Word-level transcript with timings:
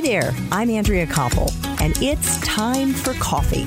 Hi 0.00 0.06
there, 0.06 0.34
I'm 0.50 0.70
Andrea 0.70 1.06
Koppel, 1.06 1.52
and 1.78 1.94
it's 2.02 2.40
time 2.40 2.94
for 2.94 3.12
coffee. 3.20 3.64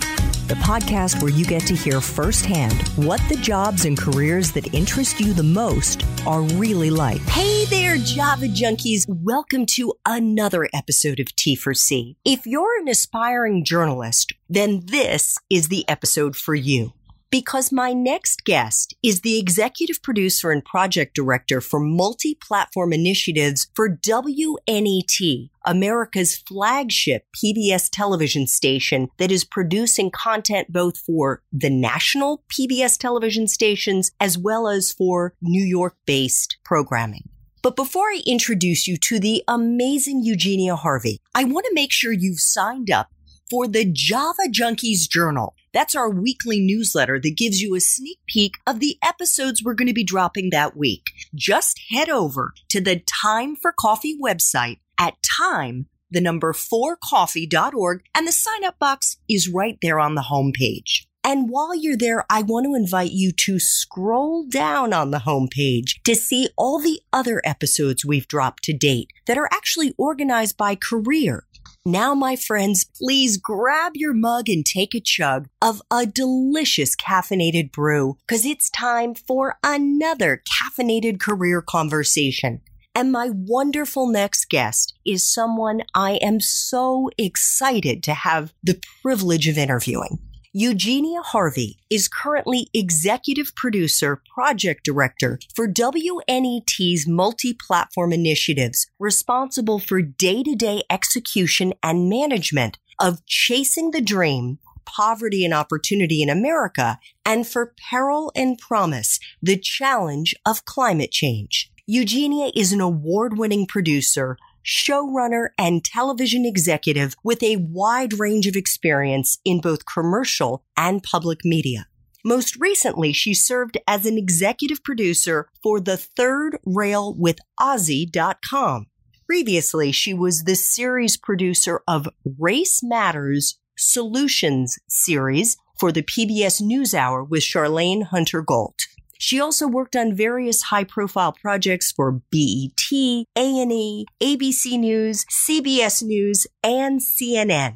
The 0.47 0.55
podcast 0.55 1.21
where 1.21 1.31
you 1.31 1.45
get 1.45 1.61
to 1.67 1.75
hear 1.75 2.01
firsthand 2.01 2.73
what 2.95 3.21
the 3.29 3.35
jobs 3.35 3.85
and 3.85 3.95
careers 3.95 4.51
that 4.53 4.73
interest 4.73 5.19
you 5.19 5.33
the 5.33 5.43
most 5.43 6.03
are 6.25 6.41
really 6.41 6.89
like. 6.89 7.21
Hey 7.21 7.65
there, 7.65 7.97
Java 7.97 8.47
junkies. 8.47 9.05
Welcome 9.07 9.67
to 9.75 9.93
another 10.07 10.67
episode 10.73 11.19
of 11.19 11.27
T4C. 11.27 12.15
If 12.25 12.47
you're 12.47 12.79
an 12.79 12.87
aspiring 12.87 13.63
journalist, 13.63 14.33
then 14.49 14.87
this 14.87 15.37
is 15.51 15.67
the 15.67 15.87
episode 15.87 16.35
for 16.35 16.55
you 16.55 16.93
because 17.33 17.71
my 17.71 17.93
next 17.93 18.45
guest 18.45 18.95
is 19.01 19.21
the 19.21 19.39
executive 19.39 20.03
producer 20.03 20.51
and 20.51 20.63
project 20.63 21.15
director 21.15 21.61
for 21.61 21.79
multi 21.79 22.35
platform 22.35 22.93
initiatives 22.93 23.71
for 23.73 23.89
WNET, 23.89 25.49
America's 25.65 26.35
flagship 26.35 27.23
PBS 27.35 27.89
television 27.91 28.45
station 28.45 29.09
that 29.17 29.31
is 29.31 29.43
producing 29.43 30.11
content 30.11 30.71
both 30.71 30.95
for 30.95 31.41
the 31.51 31.71
national 31.71 32.43
PBS 32.53 32.99
television 32.99 33.47
stations 33.47 34.11
as 34.19 34.37
well 34.37 34.67
as 34.67 34.91
for 34.91 35.33
New 35.41 35.65
York 35.65 35.95
based 36.05 36.57
programming. 36.63 37.27
But 37.63 37.75
before 37.75 38.09
I 38.09 38.21
introduce 38.27 38.87
you 38.87 38.95
to 38.97 39.19
the 39.19 39.43
amazing 39.47 40.21
Eugenia 40.23 40.75
Harvey, 40.75 41.19
I 41.33 41.45
want 41.45 41.65
to 41.65 41.73
make 41.73 41.91
sure 41.91 42.11
you've 42.11 42.39
signed 42.39 42.91
up 42.91 43.07
for 43.49 43.67
the 43.67 43.85
Java 43.85 44.43
Junkies 44.51 45.09
Journal. 45.09 45.55
That's 45.73 45.95
our 45.95 46.09
weekly 46.09 46.59
newsletter 46.59 47.19
that 47.19 47.37
gives 47.37 47.61
you 47.61 47.75
a 47.75 47.79
sneak 47.79 48.19
peek 48.27 48.57
of 48.67 48.79
the 48.79 48.97
episodes 49.03 49.63
we're 49.63 49.73
going 49.73 49.87
to 49.87 49.93
be 49.93 50.03
dropping 50.03 50.51
that 50.51 50.77
week. 50.77 51.07
Just 51.33 51.81
head 51.89 52.09
over 52.09 52.53
to 52.69 52.79
the 52.79 53.01
Time 53.21 53.55
for 53.55 53.73
Coffee 53.73 54.17
website 54.17 54.77
at 54.99 55.15
time, 55.23 55.87
the 56.11 56.21
number 56.21 56.53
4coffee.org, 56.53 58.03
and 58.13 58.27
the 58.27 58.31
sign 58.31 58.63
up 58.63 58.77
box 58.77 59.17
is 59.27 59.49
right 59.49 59.79
there 59.81 59.99
on 59.99 60.13
the 60.13 60.27
homepage. 60.31 61.07
And 61.25 61.49
while 61.49 61.73
you're 61.73 61.97
there, 61.97 62.25
I 62.29 62.41
want 62.41 62.65
to 62.65 62.75
invite 62.75 63.11
you 63.11 63.31
to 63.31 63.57
scroll 63.57 64.45
down 64.45 64.91
on 64.91 65.11
the 65.11 65.19
homepage 65.19 66.01
to 66.03 66.15
see 66.15 66.49
all 66.57 66.79
the 66.79 66.99
other 67.13 67.41
episodes 67.45 68.03
we've 68.03 68.27
dropped 68.27 68.63
to 68.65 68.73
date 68.73 69.09
that 69.25 69.37
are 69.37 69.49
actually 69.51 69.93
organized 69.97 70.57
by 70.57 70.75
career. 70.75 71.45
Now, 71.85 72.15
my 72.15 72.37
friends, 72.37 72.85
please 72.85 73.35
grab 73.35 73.91
your 73.95 74.13
mug 74.13 74.47
and 74.47 74.65
take 74.65 74.95
a 74.95 75.01
chug 75.01 75.49
of 75.61 75.81
a 75.91 76.05
delicious 76.05 76.95
caffeinated 76.95 77.73
brew 77.73 78.15
because 78.25 78.45
it's 78.45 78.69
time 78.69 79.13
for 79.13 79.57
another 79.61 80.41
caffeinated 80.47 81.19
career 81.19 81.61
conversation. 81.61 82.61
And 82.95 83.11
my 83.11 83.31
wonderful 83.33 84.07
next 84.07 84.49
guest 84.49 84.93
is 85.05 85.29
someone 85.29 85.81
I 85.93 86.19
am 86.21 86.39
so 86.39 87.09
excited 87.17 88.01
to 88.03 88.13
have 88.13 88.53
the 88.63 88.79
privilege 89.01 89.49
of 89.49 89.57
interviewing. 89.57 90.19
Eugenia 90.55 91.19
Harvey 91.23 91.79
is 91.89 92.07
currently 92.07 92.67
executive 92.75 93.55
producer, 93.55 94.21
project 94.35 94.85
director 94.85 95.39
for 95.55 95.67
WNET's 95.67 97.07
multi-platform 97.07 98.13
initiatives, 98.13 98.85
responsible 98.99 99.79
for 99.79 100.03
day-to-day 100.03 100.83
execution 100.91 101.73
and 101.81 102.07
management 102.07 102.77
of 102.99 103.25
Chasing 103.25 103.89
the 103.89 104.01
Dream, 104.01 104.59
Poverty 104.85 105.43
and 105.43 105.55
Opportunity 105.55 106.21
in 106.21 106.29
America, 106.29 106.99
and 107.25 107.47
for 107.47 107.73
Peril 107.89 108.31
and 108.35 108.55
Promise, 108.59 109.19
the 109.41 109.57
challenge 109.57 110.35
of 110.45 110.65
climate 110.65 111.09
change. 111.09 111.71
Eugenia 111.87 112.51
is 112.55 112.71
an 112.71 112.79
award-winning 112.79 113.65
producer, 113.65 114.37
showrunner, 114.65 115.49
and 115.57 115.83
television 115.83 116.45
executive 116.45 117.15
with 117.23 117.41
a 117.43 117.57
wide 117.57 118.19
range 118.19 118.47
of 118.47 118.55
experience 118.55 119.37
in 119.43 119.61
both 119.61 119.85
commercial 119.85 120.63
and 120.77 121.03
public 121.03 121.43
media. 121.43 121.87
Most 122.25 122.55
recently, 122.55 123.11
she 123.11 123.33
served 123.33 123.77
as 123.87 124.05
an 124.05 124.17
executive 124.17 124.83
producer 124.83 125.49
for 125.61 125.81
the 125.81 125.97
third 125.97 126.57
rail 126.65 127.13
with 127.13 127.39
OZY.com. 127.59 128.87
Previously, 129.25 129.91
she 129.91 130.13
was 130.13 130.43
the 130.43 130.55
series 130.55 131.17
producer 131.17 131.81
of 131.87 132.07
Race 132.39 132.81
Matters 132.81 133.59
Solutions 133.77 134.77
series 134.87 135.57
for 135.77 135.91
the 135.91 136.03
PBS 136.03 136.61
NewsHour 136.61 137.27
with 137.27 137.41
Charlayne 137.41 138.03
Hunter 138.03 138.41
Gault. 138.41 138.85
She 139.25 139.39
also 139.39 139.69
worked 139.69 139.95
on 139.95 140.13
various 140.13 140.63
high-profile 140.63 141.37
projects 141.41 141.93
for 141.93 142.11
BET, 142.11 142.91
A&E, 142.91 144.05
ABC 144.21 144.77
News, 144.77 145.23
CBS 145.31 146.03
News, 146.03 146.45
and 146.61 146.99
CNN. 146.99 147.75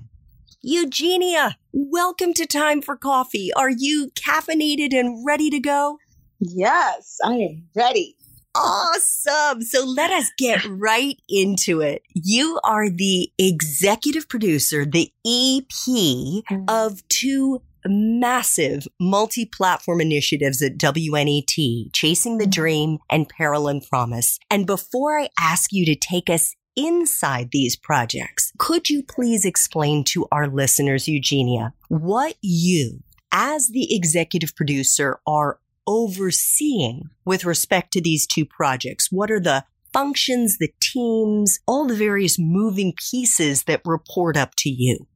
Eugenia, 0.62 1.56
welcome 1.72 2.34
to 2.34 2.46
Time 2.46 2.82
for 2.82 2.98
Coffee. 2.98 3.54
Are 3.54 3.70
you 3.70 4.12
caffeinated 4.14 4.94
and 4.94 5.26
ready 5.26 5.50
to 5.50 5.62
go? 5.62 6.00
Yes, 6.42 7.16
I 7.24 7.36
am 7.36 7.70
ready. 7.74 8.18
Awesome. 8.54 9.62
So 9.62 9.86
let 9.86 10.12
us 10.12 10.30
get 10.38 10.66
right 10.66 11.18
into 11.30 11.80
it. 11.80 12.02
You 12.14 12.60
are 12.66 12.90
the 12.90 13.32
executive 13.38 14.28
producer, 14.28 14.84
the 14.84 15.14
EP 15.26 15.64
mm-hmm. 15.72 16.64
of 16.68 17.08
two 17.08 17.62
massive 17.90 18.88
multi 19.00 19.46
platform 19.46 20.02
initiatives 20.02 20.62
at 20.62 20.78
WNET, 20.78 21.94
Chasing 21.94 22.38
the 22.38 22.46
mm-hmm. 22.46 22.50
Dream 22.52 22.98
and 23.10 23.30
Peril 23.30 23.68
and 23.68 23.82
Promise. 23.88 24.40
And 24.50 24.66
before 24.66 25.20
I 25.20 25.30
ask 25.40 25.72
you 25.72 25.86
to 25.86 25.96
take 25.96 26.30
us 26.30 26.56
inside 26.76 27.50
these 27.52 27.76
projects, 27.76 28.52
could 28.58 28.90
you 28.90 29.04
please 29.04 29.46
explain 29.46 30.04
to 30.06 30.28
our 30.32 30.48
listeners, 30.48 31.08
Eugenia, 31.08 31.74
what 31.90 32.36
you, 32.42 33.04
as 33.32 33.70
the 33.70 33.94
executive 33.96 34.56
producer, 34.56 35.20
are 35.26 35.60
overseeing 35.88 37.10
with 37.26 37.46
respect 37.46 37.94
to 37.94 38.02
these 38.02 38.28
two 38.28 38.46
projects? 38.46 39.12
What 39.12 39.32
are 39.32 39.40
the 39.40 39.64
functions, 39.94 40.58
the 40.60 40.72
teams, 40.80 41.60
all 41.68 41.88
the 41.88 41.96
various 41.96 42.38
moving 42.38 42.94
pieces 43.10 43.64
that 43.64 43.82
report 43.86 44.38
up 44.38 44.54
to 44.58 44.70
you? 44.70 45.08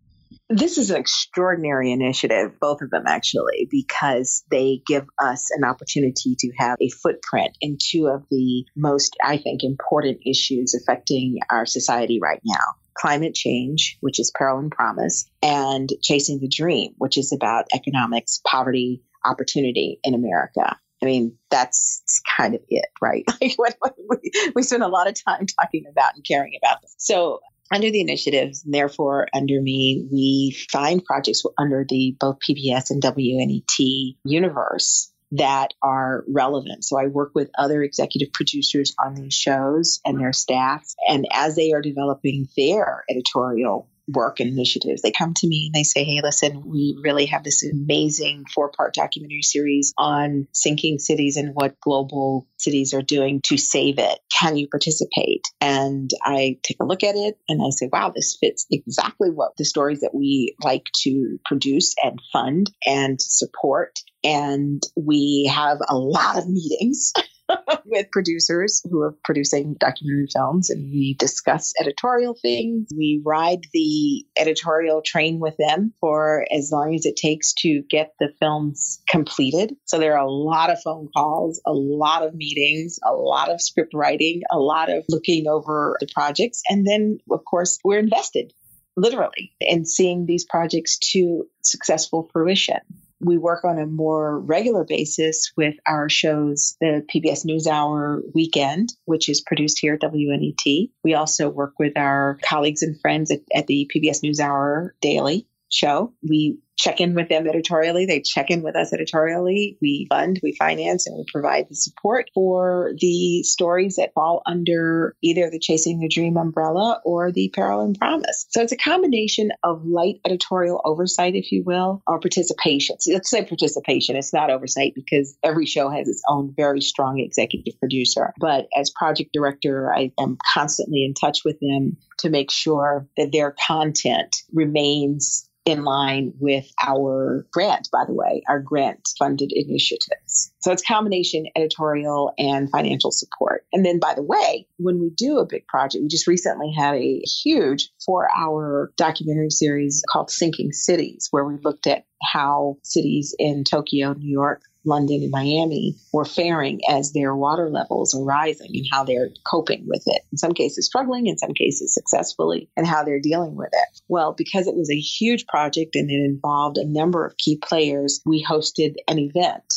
This 0.49 0.77
is 0.77 0.89
an 0.89 0.97
extraordinary 0.97 1.91
initiative, 1.91 2.59
both 2.59 2.81
of 2.81 2.89
them 2.89 3.03
actually, 3.07 3.67
because 3.69 4.43
they 4.51 4.81
give 4.85 5.05
us 5.19 5.49
an 5.51 5.63
opportunity 5.63 6.35
to 6.39 6.51
have 6.57 6.77
a 6.81 6.89
footprint 6.89 7.57
in 7.61 7.77
two 7.81 8.07
of 8.07 8.23
the 8.29 8.65
most, 8.75 9.15
I 9.23 9.37
think, 9.37 9.63
important 9.63 10.19
issues 10.25 10.73
affecting 10.73 11.39
our 11.49 11.65
society 11.65 12.19
right 12.21 12.41
now 12.45 12.75
climate 12.93 13.33
change, 13.33 13.97
which 14.01 14.19
is 14.19 14.31
peril 14.35 14.59
and 14.59 14.69
promise, 14.69 15.25
and 15.41 15.89
chasing 16.03 16.39
the 16.39 16.47
dream, 16.47 16.93
which 16.97 17.17
is 17.17 17.31
about 17.31 17.65
economics, 17.73 18.41
poverty, 18.45 19.01
opportunity 19.25 19.99
in 20.03 20.13
America. 20.13 20.77
I 21.01 21.05
mean, 21.05 21.37
that's 21.49 22.03
kind 22.37 22.53
of 22.53 22.61
it, 22.69 22.85
right? 23.01 23.25
Like 23.57 23.77
we, 24.09 24.31
we 24.55 24.63
spend 24.63 24.83
a 24.83 24.87
lot 24.87 25.07
of 25.07 25.15
time 25.27 25.45
talking 25.59 25.85
about 25.89 26.15
and 26.15 26.23
caring 26.23 26.53
about. 26.61 26.77
So 26.97 27.39
under 27.71 27.89
the 27.89 28.01
initiatives, 28.01 28.63
and 28.63 28.73
therefore 28.73 29.27
under 29.33 29.61
me, 29.61 30.07
we 30.11 30.57
find 30.71 31.03
projects 31.03 31.43
under 31.57 31.85
the 31.87 32.15
both 32.19 32.37
PBS 32.47 32.89
and 32.89 33.01
WNET 33.01 34.17
universe 34.25 35.11
that 35.31 35.73
are 35.81 36.25
relevant. 36.27 36.83
So 36.83 36.99
I 36.99 37.07
work 37.07 37.31
with 37.33 37.49
other 37.57 37.81
executive 37.83 38.33
producers 38.33 38.93
on 38.99 39.15
these 39.15 39.33
shows 39.33 40.01
and 40.03 40.19
their 40.19 40.33
staff. 40.33 40.85
And 41.07 41.25
as 41.31 41.55
they 41.55 41.71
are 41.71 41.81
developing 41.81 42.47
their 42.57 43.05
editorial 43.09 43.87
work 44.13 44.39
and 44.39 44.49
initiatives. 44.49 45.01
They 45.01 45.11
come 45.11 45.33
to 45.35 45.47
me 45.47 45.67
and 45.67 45.75
they 45.75 45.83
say, 45.83 46.03
Hey, 46.03 46.21
listen, 46.23 46.63
we 46.65 46.97
really 47.01 47.27
have 47.27 47.43
this 47.43 47.63
amazing 47.63 48.45
four 48.53 48.69
part 48.69 48.93
documentary 48.93 49.41
series 49.41 49.93
on 49.97 50.47
sinking 50.51 50.99
cities 50.99 51.37
and 51.37 51.53
what 51.53 51.79
global 51.79 52.47
cities 52.57 52.93
are 52.93 53.01
doing 53.01 53.41
to 53.45 53.57
save 53.57 53.99
it. 53.99 54.19
Can 54.31 54.57
you 54.57 54.67
participate? 54.67 55.45
And 55.59 56.09
I 56.23 56.57
take 56.63 56.77
a 56.79 56.85
look 56.85 57.03
at 57.03 57.15
it 57.15 57.37
and 57.49 57.61
I 57.61 57.69
say, 57.71 57.89
wow, 57.91 58.11
this 58.13 58.37
fits 58.39 58.65
exactly 58.69 59.29
what 59.29 59.57
the 59.57 59.65
stories 59.65 60.01
that 60.01 60.13
we 60.13 60.55
like 60.63 60.85
to 61.03 61.39
produce 61.45 61.95
and 62.03 62.19
fund 62.31 62.71
and 62.85 63.21
support. 63.21 63.99
And 64.23 64.81
we 64.95 65.51
have 65.53 65.79
a 65.87 65.97
lot 65.97 66.37
of 66.37 66.47
meetings. 66.47 67.13
with 67.85 68.11
producers 68.11 68.81
who 68.89 69.01
are 69.01 69.15
producing 69.23 69.75
documentary 69.79 70.27
films 70.31 70.69
and 70.69 70.91
we 70.91 71.15
discuss 71.19 71.73
editorial 71.79 72.35
things. 72.41 72.89
We 72.95 73.21
ride 73.25 73.61
the 73.73 74.25
editorial 74.37 75.01
train 75.01 75.39
with 75.39 75.55
them 75.57 75.93
for 75.99 76.45
as 76.51 76.69
long 76.71 76.95
as 76.95 77.05
it 77.05 77.15
takes 77.15 77.53
to 77.59 77.83
get 77.89 78.13
the 78.19 78.29
films 78.39 79.01
completed. 79.07 79.75
So 79.85 79.99
there 79.99 80.17
are 80.17 80.25
a 80.25 80.31
lot 80.31 80.69
of 80.69 80.81
phone 80.81 81.09
calls, 81.15 81.61
a 81.65 81.73
lot 81.73 82.25
of 82.25 82.33
meetings, 82.33 82.99
a 83.05 83.13
lot 83.13 83.49
of 83.49 83.61
script 83.61 83.93
writing, 83.93 84.41
a 84.51 84.59
lot 84.59 84.89
of 84.89 85.03
looking 85.09 85.47
over 85.47 85.97
the 85.99 86.07
projects. 86.13 86.61
And 86.69 86.85
then, 86.85 87.19
of 87.29 87.43
course, 87.45 87.79
we're 87.83 87.99
invested 87.99 88.53
literally 88.97 89.53
in 89.59 89.85
seeing 89.85 90.25
these 90.25 90.45
projects 90.45 90.97
to 90.97 91.45
successful 91.61 92.29
fruition. 92.31 92.79
We 93.23 93.37
work 93.37 93.63
on 93.63 93.77
a 93.79 93.85
more 93.85 94.39
regular 94.39 94.83
basis 94.83 95.51
with 95.55 95.75
our 95.87 96.09
shows, 96.09 96.75
the 96.81 97.05
PBS 97.13 97.45
NewsHour 97.45 98.21
Weekend, 98.33 98.93
which 99.05 99.29
is 99.29 99.41
produced 99.41 99.79
here 99.79 99.93
at 99.93 100.01
WNET. 100.01 100.89
We 101.03 101.13
also 101.13 101.49
work 101.49 101.73
with 101.79 101.97
our 101.97 102.39
colleagues 102.43 102.81
and 102.81 102.99
friends 102.99 103.31
at, 103.31 103.41
at 103.53 103.67
the 103.67 103.89
PBS 103.93 104.23
NewsHour 104.23 104.91
Daily 105.01 105.47
show. 105.69 106.13
We 106.27 106.57
check 106.77 106.99
in 106.99 107.13
with 107.13 107.29
them 107.29 107.47
editorially. 107.47 108.05
They 108.05 108.21
check 108.21 108.49
in 108.49 108.63
with 108.63 108.75
us 108.75 108.93
editorially. 108.93 109.77
We 109.81 110.07
fund, 110.09 110.39
we 110.41 110.55
finance, 110.57 111.07
and 111.07 111.17
we 111.17 111.25
provide 111.31 111.67
the 111.69 111.75
support 111.75 112.29
for 112.33 112.93
the 112.97 113.43
stories 113.43 113.95
that 113.95 114.13
fall 114.13 114.41
under 114.45 115.15
either 115.21 115.49
the 115.49 115.59
Chasing 115.59 115.99
the 115.99 116.09
Dream 116.09 116.37
umbrella 116.37 117.01
or 117.05 117.31
the 117.31 117.49
Peril 117.49 117.81
and 117.81 117.97
Promise. 117.97 118.47
So 118.49 118.61
it's 118.61 118.71
a 118.71 118.77
combination 118.77 119.51
of 119.63 119.85
light 119.85 120.15
editorial 120.25 120.81
oversight, 120.83 121.35
if 121.35 121.51
you 121.51 121.63
will, 121.65 122.01
or 122.07 122.19
participation. 122.19 122.99
So 122.99 123.13
let's 123.13 123.29
say 123.29 123.45
participation. 123.45 124.15
It's 124.15 124.33
not 124.33 124.49
oversight 124.49 124.93
because 124.95 125.37
every 125.43 125.65
show 125.65 125.89
has 125.89 126.07
its 126.07 126.23
own 126.27 126.53
very 126.55 126.81
strong 126.81 127.19
executive 127.19 127.79
producer. 127.79 128.33
But 128.39 128.67
as 128.75 128.89
project 128.89 129.31
director, 129.33 129.93
I 129.93 130.11
am 130.19 130.37
constantly 130.53 131.05
in 131.05 131.13
touch 131.13 131.39
with 131.45 131.59
them 131.59 131.97
to 132.19 132.29
make 132.29 132.51
sure 132.51 133.07
that 133.17 133.31
their 133.31 133.55
content 133.67 134.35
remains 134.53 135.47
in 135.65 135.83
line 135.83 136.33
with 136.39 136.70
our 136.83 137.45
grant, 137.51 137.89
by 137.91 138.03
the 138.05 138.13
way, 138.13 138.43
our 138.47 138.59
grant 138.59 139.09
funded 139.17 139.51
initiatives. 139.53 140.51
So 140.61 140.71
it's 140.71 140.83
combination 140.83 141.45
editorial 141.55 142.33
and 142.37 142.69
financial 142.69 143.11
support. 143.11 143.65
And 143.73 143.85
then, 143.85 143.99
by 143.99 144.13
the 144.13 144.23
way, 144.23 144.67
when 144.77 144.99
we 144.99 145.09
do 145.09 145.39
a 145.39 145.45
big 145.45 145.67
project, 145.67 146.01
we 146.01 146.07
just 146.07 146.27
recently 146.27 146.73
had 146.75 146.95
a 146.95 147.19
huge 147.43 147.89
four 148.05 148.27
hour 148.35 148.91
documentary 148.97 149.49
series 149.49 150.03
called 150.09 150.29
Sinking 150.31 150.71
Cities, 150.71 151.27
where 151.31 151.45
we 151.45 151.57
looked 151.63 151.87
at 151.87 152.05
how 152.21 152.77
cities 152.83 153.35
in 153.37 153.63
Tokyo, 153.63 154.13
New 154.13 154.29
York, 154.29 154.61
London 154.85 155.21
and 155.23 155.31
Miami 155.31 155.95
were 156.11 156.25
faring 156.25 156.79
as 156.89 157.11
their 157.11 157.35
water 157.35 157.69
levels 157.69 158.13
are 158.15 158.23
rising 158.23 158.71
and 158.73 158.85
how 158.91 159.03
they're 159.03 159.29
coping 159.45 159.83
with 159.87 160.03
it. 160.07 160.21
In 160.31 160.37
some 160.37 160.53
cases, 160.53 160.85
struggling, 160.85 161.27
in 161.27 161.37
some 161.37 161.53
cases, 161.53 161.93
successfully, 161.93 162.69
and 162.75 162.87
how 162.87 163.03
they're 163.03 163.19
dealing 163.21 163.55
with 163.55 163.69
it. 163.71 164.01
Well, 164.07 164.33
because 164.33 164.67
it 164.67 164.75
was 164.75 164.89
a 164.89 164.99
huge 164.99 165.45
project 165.47 165.95
and 165.95 166.09
it 166.09 166.25
involved 166.25 166.77
a 166.77 166.87
number 166.87 167.25
of 167.25 167.37
key 167.37 167.57
players, 167.57 168.21
we 168.25 168.43
hosted 168.43 168.95
an 169.07 169.19
event 169.19 169.73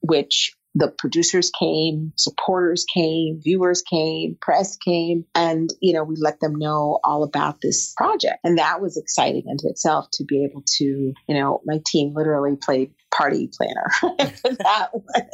which 0.00 0.54
the 0.74 0.88
producers 0.98 1.50
came, 1.58 2.12
supporters 2.16 2.84
came, 2.92 3.40
viewers 3.42 3.82
came, 3.82 4.36
press 4.40 4.76
came, 4.76 5.24
and 5.34 5.70
you 5.80 5.92
know 5.92 6.02
we 6.02 6.16
let 6.18 6.40
them 6.40 6.56
know 6.56 6.98
all 7.04 7.22
about 7.22 7.60
this 7.60 7.92
project, 7.96 8.38
and 8.42 8.58
that 8.58 8.80
was 8.80 8.96
exciting 8.96 9.44
unto 9.48 9.68
itself 9.68 10.08
to 10.14 10.24
be 10.24 10.44
able 10.44 10.62
to, 10.78 10.84
you 10.84 11.34
know, 11.34 11.60
my 11.64 11.80
team 11.86 12.12
literally 12.14 12.56
played 12.60 12.92
party 13.16 13.48
planner 13.56 13.90
that 14.58 14.88
one. 14.92 15.28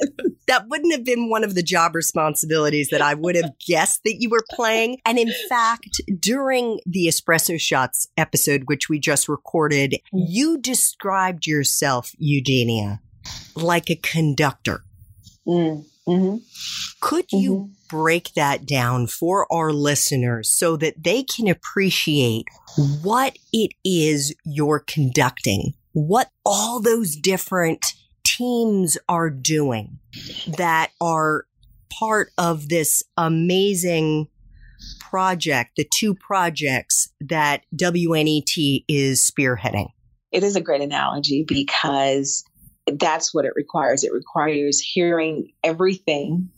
That 0.47 0.69
wouldn't 0.69 0.93
have 0.93 1.05
been 1.05 1.31
one 1.31 1.45
of 1.45 1.55
the 1.55 1.63
job 1.63 1.95
responsibilities 1.95 2.89
that 2.91 3.01
I 3.01 3.15
would 3.15 3.37
have 3.37 3.53
guessed 3.67 4.03
that 4.05 4.17
you 4.21 4.29
were 4.29 4.45
playing. 4.51 4.99
And 5.05 5.19
in 5.19 5.33
fact, 5.49 6.01
during 6.19 6.81
the 6.87 7.07
Espresso 7.07 7.61
Shots 7.61 8.09
episode, 8.17 8.65
which 8.67 8.89
we 8.89 8.99
just 8.99 9.29
recorded, 9.29 9.97
you 10.13 10.59
described 10.59 11.47
yourself, 11.47 12.13
Eugenia, 12.19 13.01
like 13.55 13.91
a 13.91 13.97
conductor. 13.97 14.83
Mm, 15.47 15.85
hmm 16.07 16.37
Could 17.01 17.27
you 17.33 17.55
mm-hmm. 17.55 17.97
break 17.97 18.35
that 18.35 18.67
down 18.67 19.07
for 19.07 19.47
our 19.53 19.73
listeners 19.73 20.51
so 20.51 20.77
that 20.77 21.03
they 21.03 21.23
can 21.23 21.49
appreciate 21.49 22.45
what 23.03 23.37
it 23.53 23.73
is 23.85 24.35
you're 24.45 24.81
conducting, 24.81 25.75
what 25.93 26.31
all 26.45 26.81
those 26.81 27.17
different 27.17 27.85
teams 28.25 28.97
are 29.09 29.31
doing 29.31 29.99
that 30.57 30.91
are 31.01 31.47
part 31.91 32.31
of 32.39 32.69
this 32.69 33.03
amazing 33.17 34.29
project, 34.99 35.73
the 35.77 35.89
two 35.99 36.15
projects 36.15 37.13
that 37.21 37.65
WNET 37.75 38.85
is 38.89 39.21
spearheading? 39.21 39.89
It 40.33 40.45
is 40.45 40.57
a 40.57 40.61
great 40.61 40.81
analogy 40.81 41.45
because 41.47 42.45
that's 42.87 43.35
what 43.35 43.45
it 43.45 43.53
requires. 43.57 44.05
It 44.05 44.13
requires 44.13 44.81
hearing 44.81 45.53
everything 45.63 46.51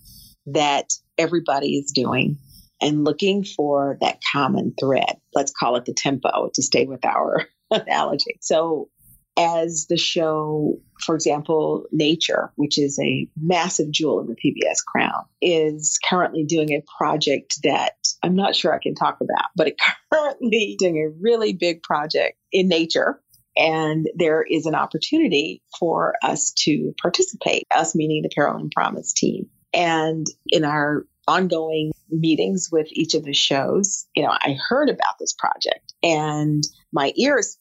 that 0.46 0.90
everybody 1.18 1.76
is 1.76 1.92
doing 1.92 2.38
and 2.80 3.04
looking 3.04 3.44
for 3.44 3.96
that 4.00 4.18
common 4.32 4.74
thread. 4.78 5.16
Let's 5.34 5.52
call 5.52 5.76
it 5.76 5.84
the 5.84 5.94
tempo 5.94 6.50
to 6.54 6.62
stay 6.62 6.86
with 6.86 7.04
our 7.04 7.46
analogy. 7.70 8.38
So, 8.40 8.88
as 9.36 9.86
the 9.88 9.96
show, 9.96 10.78
for 11.00 11.14
example, 11.14 11.86
Nature, 11.90 12.52
which 12.56 12.78
is 12.78 12.98
a 13.00 13.28
massive 13.40 13.90
jewel 13.90 14.20
in 14.20 14.26
the 14.26 14.36
PBS 14.36 14.84
crown, 14.86 15.24
is 15.40 15.98
currently 16.08 16.44
doing 16.44 16.70
a 16.70 16.84
project 16.98 17.58
that 17.62 17.94
I'm 18.22 18.36
not 18.36 18.54
sure 18.54 18.74
I 18.74 18.78
can 18.78 18.94
talk 18.94 19.18
about, 19.20 19.50
but 19.56 19.68
it 19.68 19.80
currently 20.12 20.76
doing 20.78 20.98
a 20.98 21.16
really 21.20 21.52
big 21.52 21.82
project 21.82 22.38
in 22.52 22.68
nature 22.68 23.20
and 23.56 24.08
there 24.14 24.42
is 24.42 24.66
an 24.66 24.74
opportunity 24.74 25.62
for 25.78 26.14
us 26.22 26.52
to 26.64 26.94
participate, 27.00 27.66
us 27.74 27.94
meaning 27.94 28.22
the 28.22 28.30
Peril 28.34 28.56
and 28.56 28.70
Promise 28.70 29.12
team. 29.12 29.48
And 29.74 30.26
in 30.48 30.64
our 30.64 31.06
ongoing 31.28 31.92
meetings 32.10 32.68
with 32.70 32.88
each 32.90 33.14
of 33.14 33.24
the 33.24 33.34
shows, 33.34 34.06
you 34.14 34.22
know, 34.22 34.30
I 34.30 34.56
heard 34.68 34.88
about 34.88 35.18
this 35.18 35.32
project 35.32 35.92
and 36.02 36.62
my 36.92 37.12
ears 37.16 37.58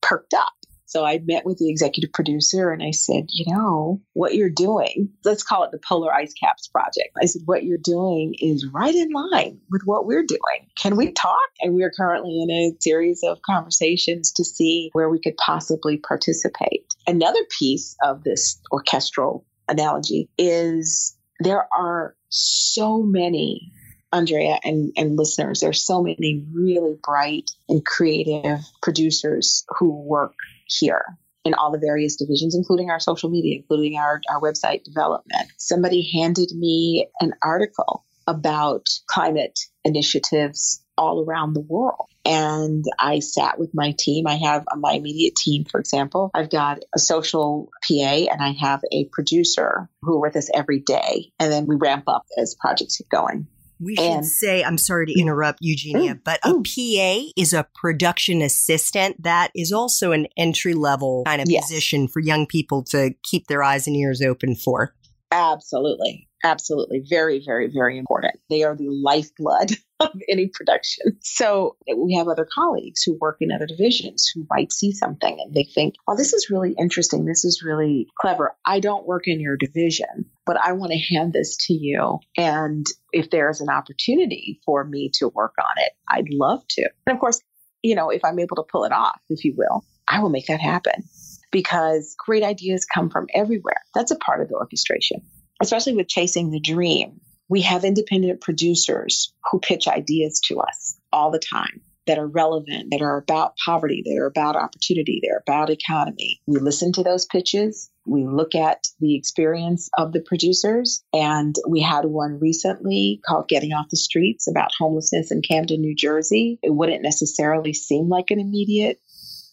perked 0.00 0.34
up 0.34 0.52
so 0.90 1.04
I 1.04 1.20
met 1.24 1.46
with 1.46 1.58
the 1.58 1.70
executive 1.70 2.12
producer 2.12 2.72
and 2.72 2.82
I 2.82 2.90
said, 2.90 3.28
you 3.30 3.54
know, 3.54 4.02
what 4.12 4.34
you're 4.34 4.50
doing, 4.50 5.10
let's 5.24 5.44
call 5.44 5.62
it 5.62 5.70
the 5.70 5.78
Polar 5.78 6.12
Ice 6.12 6.34
Caps 6.34 6.66
Project. 6.66 7.10
I 7.16 7.26
said, 7.26 7.42
what 7.44 7.62
you're 7.62 7.78
doing 7.78 8.34
is 8.40 8.66
right 8.66 8.92
in 8.92 9.12
line 9.12 9.60
with 9.70 9.82
what 9.84 10.04
we're 10.04 10.24
doing. 10.24 10.66
Can 10.76 10.96
we 10.96 11.12
talk? 11.12 11.38
And 11.60 11.76
we 11.76 11.84
are 11.84 11.92
currently 11.96 12.42
in 12.42 12.50
a 12.50 12.72
series 12.80 13.22
of 13.22 13.40
conversations 13.40 14.32
to 14.32 14.44
see 14.44 14.90
where 14.92 15.08
we 15.08 15.20
could 15.20 15.36
possibly 15.36 15.98
participate. 15.98 16.92
Another 17.06 17.44
piece 17.56 17.94
of 18.02 18.24
this 18.24 18.60
orchestral 18.72 19.46
analogy 19.68 20.28
is 20.36 21.16
there 21.38 21.68
are 21.72 22.16
so 22.30 23.00
many 23.00 23.70
Andrea 24.12 24.58
and, 24.64 24.92
and 24.96 25.16
listeners, 25.16 25.60
there's 25.60 25.86
so 25.86 26.02
many 26.02 26.44
really 26.52 26.96
bright 27.00 27.52
and 27.68 27.86
creative 27.86 28.58
producers 28.82 29.64
who 29.78 30.02
work 30.02 30.34
here 30.78 31.18
in 31.44 31.54
all 31.54 31.72
the 31.72 31.78
various 31.78 32.16
divisions, 32.16 32.54
including 32.54 32.90
our 32.90 33.00
social 33.00 33.30
media, 33.30 33.56
including 33.56 33.96
our, 33.96 34.20
our 34.30 34.40
website 34.40 34.84
development. 34.84 35.48
Somebody 35.56 36.10
handed 36.12 36.50
me 36.52 37.08
an 37.20 37.32
article 37.42 38.04
about 38.26 38.86
climate 39.06 39.58
initiatives 39.84 40.84
all 40.96 41.24
around 41.24 41.54
the 41.54 41.60
world. 41.60 42.06
And 42.26 42.84
I 42.98 43.20
sat 43.20 43.58
with 43.58 43.70
my 43.72 43.94
team. 43.98 44.26
I 44.26 44.36
have 44.36 44.64
uh, 44.70 44.76
my 44.76 44.92
immediate 44.92 45.34
team, 45.34 45.64
for 45.64 45.80
example. 45.80 46.30
I've 46.34 46.50
got 46.50 46.80
a 46.94 46.98
social 46.98 47.70
PA 47.88 47.94
and 48.30 48.42
I 48.42 48.52
have 48.60 48.82
a 48.92 49.06
producer 49.06 49.88
who 50.02 50.16
are 50.16 50.20
with 50.20 50.36
us 50.36 50.50
every 50.54 50.80
day. 50.80 51.32
And 51.40 51.50
then 51.50 51.66
we 51.66 51.76
ramp 51.76 52.04
up 52.06 52.26
as 52.36 52.54
projects 52.54 52.98
get 52.98 53.08
going. 53.08 53.46
We 53.80 53.96
should 53.96 54.04
and, 54.04 54.26
say, 54.26 54.62
I'm 54.62 54.78
sorry 54.78 55.06
to 55.06 55.12
mm. 55.14 55.20
interrupt, 55.20 55.58
Eugenia, 55.62 56.14
mm. 56.14 56.20
but 56.22 56.38
a 56.44 56.50
mm. 56.50 56.64
PA 56.64 57.32
is 57.36 57.52
a 57.52 57.66
production 57.74 58.42
assistant. 58.42 59.22
That 59.22 59.50
is 59.54 59.72
also 59.72 60.12
an 60.12 60.26
entry 60.36 60.74
level 60.74 61.24
kind 61.26 61.40
of 61.40 61.50
yes. 61.50 61.64
position 61.64 62.06
for 62.06 62.20
young 62.20 62.46
people 62.46 62.82
to 62.84 63.14
keep 63.22 63.46
their 63.46 63.62
eyes 63.62 63.86
and 63.86 63.96
ears 63.96 64.20
open 64.20 64.54
for. 64.54 64.94
Absolutely. 65.32 66.28
Absolutely. 66.42 67.04
Very, 67.08 67.42
very, 67.44 67.68
very 67.68 67.98
important. 67.98 68.40
They 68.48 68.62
are 68.62 68.74
the 68.74 68.88
lifeblood 68.88 69.72
of 70.00 70.10
any 70.28 70.50
production. 70.52 71.18
So 71.20 71.76
eh, 71.86 71.94
we 71.96 72.14
have 72.14 72.28
other 72.28 72.48
colleagues 72.52 73.02
who 73.02 73.18
work 73.20 73.36
in 73.40 73.52
other 73.52 73.66
divisions 73.66 74.30
who 74.34 74.46
might 74.50 74.72
see 74.72 74.92
something 74.92 75.38
and 75.38 75.54
they 75.54 75.64
think, 75.64 75.94
oh, 76.08 76.16
this 76.16 76.32
is 76.32 76.48
really 76.50 76.74
interesting. 76.78 77.26
This 77.26 77.44
is 77.44 77.62
really 77.62 78.08
clever. 78.18 78.56
I 78.64 78.80
don't 78.80 79.06
work 79.06 79.28
in 79.28 79.40
your 79.40 79.56
division, 79.56 80.26
but 80.46 80.56
I 80.56 80.72
want 80.72 80.92
to 80.92 81.14
hand 81.14 81.32
this 81.32 81.56
to 81.66 81.74
you. 81.74 82.18
And 82.36 82.86
if 83.12 83.30
there's 83.30 83.60
an 83.60 83.68
opportunity 83.68 84.60
for 84.64 84.82
me 84.84 85.10
to 85.14 85.28
work 85.28 85.54
on 85.58 85.84
it, 85.84 85.92
I'd 86.08 86.32
love 86.32 86.62
to. 86.70 86.88
And 87.06 87.14
of 87.14 87.20
course, 87.20 87.40
you 87.82 87.94
know, 87.94 88.10
if 88.10 88.24
I'm 88.24 88.38
able 88.38 88.56
to 88.56 88.64
pull 88.70 88.84
it 88.84 88.92
off, 88.92 89.20
if 89.28 89.44
you 89.44 89.54
will, 89.56 89.84
I 90.08 90.20
will 90.20 90.30
make 90.30 90.46
that 90.46 90.60
happen 90.60 91.04
because 91.50 92.14
great 92.18 92.42
ideas 92.42 92.84
come 92.84 93.10
from 93.10 93.26
everywhere. 93.34 93.82
That's 93.94 94.10
a 94.10 94.16
part 94.16 94.40
of 94.40 94.48
the 94.48 94.54
orchestration, 94.54 95.22
especially 95.60 95.94
with 95.94 96.08
chasing 96.08 96.50
the 96.50 96.60
dream 96.60 97.20
we 97.50 97.62
have 97.62 97.84
independent 97.84 98.40
producers 98.40 99.34
who 99.50 99.58
pitch 99.58 99.88
ideas 99.88 100.40
to 100.44 100.60
us 100.60 100.96
all 101.12 101.32
the 101.32 101.40
time 101.40 101.82
that 102.06 102.16
are 102.16 102.26
relevant, 102.26 102.90
that 102.92 103.02
are 103.02 103.18
about 103.18 103.56
poverty, 103.64 104.02
that 104.06 104.18
are 104.18 104.26
about 104.26 104.56
opportunity, 104.56 105.20
they're 105.22 105.42
about 105.46 105.68
economy. 105.68 106.40
We 106.46 106.60
listen 106.60 106.92
to 106.92 107.02
those 107.02 107.26
pitches. 107.26 107.90
We 108.06 108.24
look 108.24 108.54
at 108.54 108.86
the 109.00 109.16
experience 109.16 109.90
of 109.98 110.12
the 110.12 110.22
producers. 110.22 111.02
And 111.12 111.54
we 111.68 111.80
had 111.80 112.04
one 112.04 112.38
recently 112.40 113.20
called 113.26 113.48
Getting 113.48 113.72
Off 113.72 113.90
the 113.90 113.96
Streets 113.96 114.48
about 114.48 114.70
homelessness 114.78 115.30
in 115.30 115.42
Camden, 115.42 115.80
New 115.80 115.94
Jersey. 115.94 116.58
It 116.62 116.72
wouldn't 116.74 117.02
necessarily 117.02 117.74
seem 117.74 118.08
like 118.08 118.30
an 118.30 118.40
immediate 118.40 119.00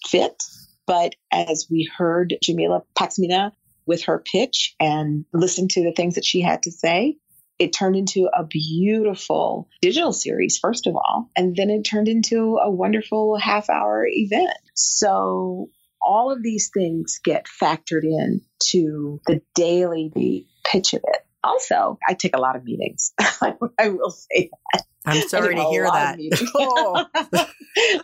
fit 0.08 0.42
But 0.88 1.16
as 1.32 1.68
we 1.70 1.92
heard 1.98 2.36
Jamila 2.42 2.82
Paxmina 2.98 3.52
with 3.86 4.06
her 4.06 4.20
pitch 4.20 4.76
and 4.80 5.26
listened 5.34 5.72
to 5.72 5.84
the 5.84 5.92
things 5.92 6.16
that 6.16 6.26
she 6.26 6.42
had 6.42 6.64
to 6.64 6.72
say, 6.72 7.18
it 7.60 7.74
turned 7.74 7.96
into 7.96 8.30
a 8.34 8.44
beautiful 8.44 9.68
digital 9.82 10.14
series, 10.14 10.58
first 10.60 10.88
of 10.88 10.96
all, 10.96 11.30
and 11.36 11.56
then 11.56 11.70
it 11.70 11.84
turned 11.84 12.08
into 12.08 12.58
a 12.62 12.70
wonderful 12.70 13.38
half 13.38 13.70
hour 13.70 14.06
event. 14.08 14.58
So 14.76 15.70
all 16.02 16.32
of 16.32 16.44
these 16.44 16.70
things 16.74 17.20
get 17.24 17.46
factored 17.46 18.04
in 18.04 18.42
to 18.70 19.20
the 19.26 19.42
daily 19.56 20.48
pitch 20.64 20.94
of 20.94 21.02
it. 21.04 21.22
Also, 21.44 21.98
I 22.08 22.14
take 22.14 22.36
a 22.36 22.40
lot 22.40 22.56
of 22.56 22.64
meetings. 22.64 23.14
I 23.20 23.90
will 23.90 24.12
say 24.12 24.50
that. 24.74 24.84
I'm 25.08 25.28
sorry 25.28 25.56
to 25.56 25.64
hear 25.64 25.86
that. 25.86 26.20
oh. 26.56 27.06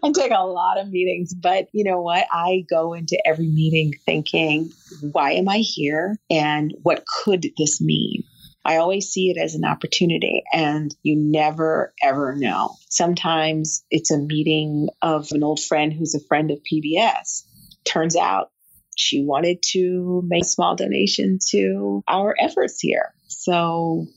I 0.04 0.12
take 0.14 0.32
a 0.32 0.46
lot 0.46 0.80
of 0.80 0.90
meetings, 0.90 1.34
but 1.34 1.68
you 1.74 1.84
know 1.84 2.02
what? 2.02 2.26
I 2.32 2.64
go 2.70 2.94
into 2.94 3.22
every 3.26 3.48
meeting 3.48 3.94
thinking, 4.06 4.72
why 5.12 5.34
am 5.34 5.50
I 5.50 5.58
here? 5.58 6.18
And 6.30 6.74
what 6.82 7.04
could 7.06 7.48
this 7.58 7.82
mean? 7.82 8.24
I 8.66 8.78
always 8.78 9.10
see 9.10 9.30
it 9.30 9.38
as 9.38 9.56
an 9.56 9.66
opportunity, 9.66 10.44
and 10.54 10.96
you 11.04 11.18
never 11.18 11.94
ever 12.02 12.34
know. 12.34 12.76
Sometimes 12.90 13.84
it's 13.92 14.10
a 14.10 14.18
meeting 14.18 14.88
of 15.02 15.28
an 15.32 15.44
old 15.44 15.62
friend 15.62 15.92
who's 15.92 16.16
a 16.16 16.26
friend 16.28 16.50
of 16.50 16.60
PBS. 16.60 17.44
Turns 17.84 18.16
out 18.16 18.52
she 18.96 19.26
wanted 19.26 19.62
to 19.72 20.22
make 20.26 20.44
a 20.44 20.48
small 20.48 20.76
donation 20.76 21.40
to 21.50 22.04
our 22.08 22.36
efforts 22.40 22.80
here. 22.80 23.14
So 23.28 24.08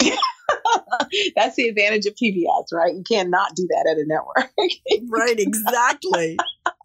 that's 1.36 1.56
the 1.56 1.68
advantage 1.68 2.06
of 2.06 2.14
PBS, 2.14 2.72
right? 2.72 2.94
You 2.94 3.02
cannot 3.06 3.54
do 3.54 3.66
that 3.68 3.88
at 3.90 3.98
a 3.98 4.04
network. 4.06 4.50
right, 5.08 5.38
exactly. 5.38 6.38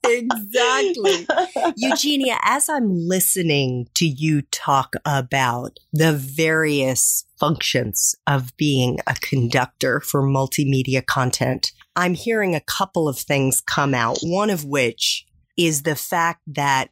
exactly. 0.06 1.28
Eugenia, 1.78 2.38
as 2.44 2.70
I'm 2.70 2.90
listening 2.90 3.88
to 3.96 4.06
you 4.06 4.42
talk 4.44 4.94
about 5.06 5.78
the 5.94 6.14
various 6.14 7.26
functions 7.40 8.16
of 8.28 8.56
being 8.58 9.00
a 9.08 9.16
conductor 9.16 10.00
for 10.00 10.22
multimedia 10.22 11.06
content, 11.06 11.72
I'm 11.96 12.14
hearing 12.14 12.56
a 12.56 12.62
couple 12.62 13.08
of 13.08 13.18
things 13.18 13.62
come 13.62 13.94
out, 13.94 14.20
one 14.24 14.50
of 14.50 14.66
which 14.66 15.26
is 15.58 15.84
the 15.84 15.96
fact 15.96 16.42
that 16.48 16.90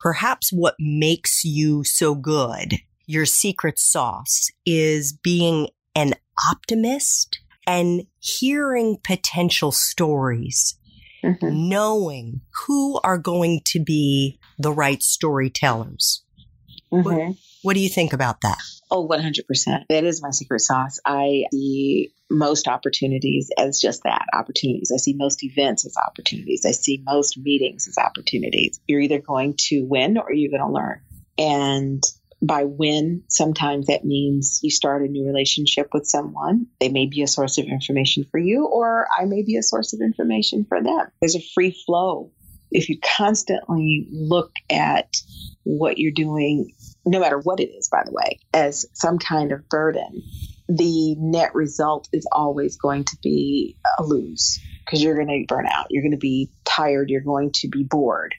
perhaps 0.00 0.50
what 0.50 0.74
makes 0.78 1.44
you 1.44 1.84
so 1.84 2.14
good, 2.14 2.74
your 3.06 3.26
secret 3.26 3.78
sauce, 3.78 4.50
is 4.64 5.12
being 5.12 5.68
an 5.98 6.14
optimist 6.48 7.40
and 7.66 8.06
hearing 8.20 8.98
potential 9.02 9.72
stories, 9.72 10.78
mm-hmm. 11.24 11.68
knowing 11.68 12.40
who 12.66 13.00
are 13.02 13.18
going 13.18 13.60
to 13.64 13.80
be 13.82 14.38
the 14.58 14.72
right 14.72 15.02
storytellers. 15.02 16.22
Mm-hmm. 16.92 17.02
What, 17.02 17.36
what 17.62 17.74
do 17.74 17.80
you 17.80 17.88
think 17.88 18.12
about 18.12 18.42
that? 18.42 18.58
Oh, 18.92 19.08
100%. 19.08 19.86
That 19.88 20.04
is 20.04 20.22
my 20.22 20.30
secret 20.30 20.60
sauce. 20.60 21.00
I 21.04 21.44
see 21.52 22.12
most 22.30 22.68
opportunities 22.68 23.50
as 23.58 23.80
just 23.80 24.04
that 24.04 24.26
opportunities. 24.32 24.92
I 24.94 24.98
see 24.98 25.14
most 25.14 25.42
events 25.42 25.84
as 25.84 25.96
opportunities. 25.96 26.64
I 26.64 26.70
see 26.70 27.02
most 27.04 27.36
meetings 27.36 27.88
as 27.88 27.98
opportunities. 27.98 28.78
You're 28.86 29.00
either 29.00 29.18
going 29.18 29.54
to 29.68 29.82
win 29.82 30.16
or 30.16 30.32
you're 30.32 30.56
going 30.56 30.66
to 30.66 30.72
learn. 30.72 31.00
And 31.36 32.04
by 32.40 32.64
when. 32.64 33.24
sometimes 33.28 33.86
that 33.86 34.04
means 34.04 34.60
you 34.62 34.70
start 34.70 35.02
a 35.02 35.08
new 35.08 35.26
relationship 35.26 35.88
with 35.92 36.06
someone. 36.06 36.66
They 36.80 36.88
may 36.88 37.06
be 37.06 37.22
a 37.22 37.26
source 37.26 37.58
of 37.58 37.66
information 37.66 38.24
for 38.30 38.38
you, 38.38 38.66
or 38.66 39.06
I 39.16 39.24
may 39.24 39.42
be 39.42 39.56
a 39.56 39.62
source 39.62 39.92
of 39.92 40.00
information 40.00 40.64
for 40.68 40.82
them. 40.82 41.06
There's 41.20 41.36
a 41.36 41.42
free 41.54 41.76
flow. 41.86 42.30
If 42.70 42.88
you 42.88 42.98
constantly 43.00 44.06
look 44.10 44.52
at 44.70 45.16
what 45.64 45.98
you're 45.98 46.12
doing, 46.12 46.74
no 47.04 47.20
matter 47.20 47.38
what 47.38 47.60
it 47.60 47.70
is, 47.70 47.88
by 47.88 48.02
the 48.04 48.12
way, 48.12 48.38
as 48.52 48.86
some 48.92 49.18
kind 49.18 49.52
of 49.52 49.68
burden, 49.68 50.22
the 50.68 51.14
net 51.18 51.54
result 51.54 52.08
is 52.12 52.26
always 52.30 52.76
going 52.76 53.04
to 53.04 53.16
be 53.22 53.76
a 53.98 54.02
lose 54.02 54.60
because 54.84 55.02
you're 55.02 55.16
going 55.16 55.28
to 55.28 55.44
burn 55.46 55.66
out. 55.66 55.86
You're 55.90 56.02
going 56.02 56.12
to 56.12 56.18
be 56.18 56.50
tired. 56.64 57.10
You're 57.10 57.22
going 57.22 57.52
to 57.56 57.68
be 57.68 57.84
bored. 57.84 58.34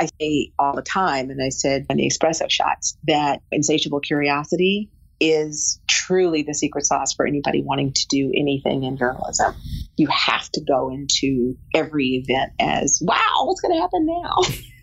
I 0.00 0.08
say 0.18 0.52
all 0.58 0.74
the 0.74 0.82
time, 0.82 1.28
and 1.30 1.42
I 1.42 1.50
said 1.50 1.86
in 1.90 1.98
the 1.98 2.08
espresso 2.08 2.50
shots, 2.50 2.96
that 3.06 3.42
insatiable 3.52 4.00
curiosity 4.00 4.88
is 5.20 5.78
truly 5.86 6.42
the 6.42 6.54
secret 6.54 6.86
sauce 6.86 7.12
for 7.12 7.26
anybody 7.26 7.62
wanting 7.62 7.92
to 7.92 8.06
do 8.08 8.32
anything 8.34 8.84
in 8.84 8.96
journalism. 8.96 9.54
You 9.98 10.08
have 10.08 10.50
to 10.52 10.62
go 10.62 10.90
into 10.90 11.56
every 11.74 12.24
event 12.24 12.52
as, 12.58 13.00
wow, 13.02 13.44
what's 13.44 13.60
going 13.60 13.74
to 13.74 13.80
happen 13.80 14.06
now? 14.06 14.36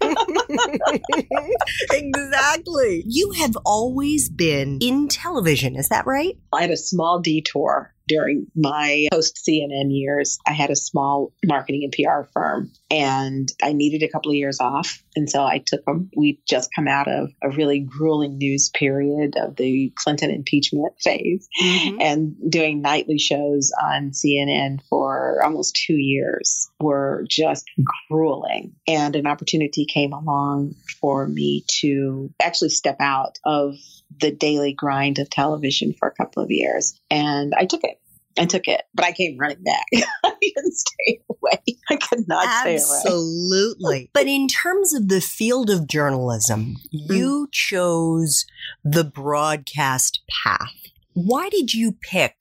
exactly. 1.91 3.03
You 3.05 3.31
have 3.37 3.57
always 3.65 4.29
been 4.29 4.79
in 4.81 5.07
television, 5.07 5.75
is 5.75 5.89
that 5.89 6.05
right? 6.05 6.37
I 6.53 6.61
had 6.61 6.71
a 6.71 6.77
small 6.77 7.19
detour 7.19 7.93
during 8.07 8.47
my 8.55 9.07
post 9.11 9.39
CNN 9.47 9.89
years, 9.89 10.39
I 10.47 10.53
had 10.53 10.69
a 10.69 10.75
small 10.75 11.33
marketing 11.45 11.83
and 11.83 11.93
PR 11.93 12.29
firm 12.31 12.71
and 12.89 13.51
I 13.61 13.73
needed 13.73 14.03
a 14.03 14.11
couple 14.11 14.31
of 14.31 14.35
years 14.35 14.59
off. 14.59 15.03
And 15.15 15.29
so 15.29 15.43
I 15.43 15.63
took 15.65 15.83
them. 15.85 16.09
We'd 16.15 16.39
just 16.47 16.69
come 16.75 16.87
out 16.87 17.07
of 17.07 17.31
a 17.43 17.49
really 17.49 17.79
grueling 17.79 18.37
news 18.37 18.69
period 18.69 19.35
of 19.37 19.55
the 19.55 19.91
Clinton 19.95 20.31
impeachment 20.31 20.93
phase 21.01 21.47
mm-hmm. 21.61 21.97
and 21.99 22.35
doing 22.49 22.81
nightly 22.81 23.17
shows 23.17 23.71
on 23.81 24.11
CNN 24.11 24.79
for 24.89 25.41
almost 25.43 25.79
two 25.85 25.97
years 25.97 26.69
were 26.79 27.25
just 27.29 27.65
grueling. 28.09 28.75
And 28.87 29.15
an 29.15 29.27
opportunity 29.27 29.86
came 29.87 30.13
along 30.13 30.75
for 30.99 31.27
me 31.27 31.63
to 31.79 32.29
actually 32.41 32.69
step 32.69 32.97
out 32.99 33.39
of 33.43 33.75
the 34.19 34.31
daily 34.31 34.73
grind 34.73 35.19
of 35.19 35.29
television 35.29 35.93
for 35.93 36.07
a 36.07 36.13
couple 36.13 36.43
of 36.43 36.51
years. 36.51 36.99
And 37.09 37.53
I 37.55 37.65
took 37.65 37.83
it. 37.83 37.99
I 38.39 38.45
took 38.45 38.67
it, 38.67 38.83
but 38.93 39.03
I 39.03 39.13
came 39.13 39.37
running 39.37 39.63
back. 39.63 39.85
I 40.23 40.33
couldn't 40.55 40.73
stay 40.73 41.21
away. 41.29 41.63
I 41.89 41.95
could 41.95 42.27
not 42.27 42.45
Absolutely. 42.47 42.79
stay 42.79 43.09
away. 43.09 43.17
Absolutely. 43.17 44.11
but 44.13 44.27
in 44.27 44.47
terms 44.47 44.93
of 44.93 45.07
the 45.07 45.21
field 45.21 45.69
of 45.69 45.87
journalism, 45.87 46.75
mm-hmm. 46.93 47.13
you 47.13 47.49
chose 47.51 48.45
the 48.83 49.03
broadcast 49.03 50.21
path. 50.29 50.69
Why 51.13 51.49
did 51.49 51.73
you 51.73 51.93
pick 51.93 52.35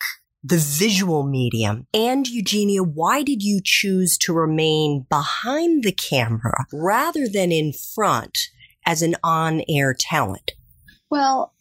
the 0.47 0.59
visual 0.59 1.25
medium? 1.25 1.87
And 1.93 2.29
Eugenia, 2.29 2.83
why 2.83 3.23
did 3.23 3.43
you 3.43 3.61
choose 3.62 4.17
to 4.19 4.33
remain 4.33 5.07
behind 5.09 5.83
the 5.83 5.93
camera 5.93 6.67
rather 6.73 7.29
than 7.29 7.50
in 7.50 7.73
front 7.73 8.38
as 8.85 9.03
an 9.03 9.17
on 9.25 9.62
air 9.69 9.95
talent? 9.99 10.53
Well, 11.11 11.53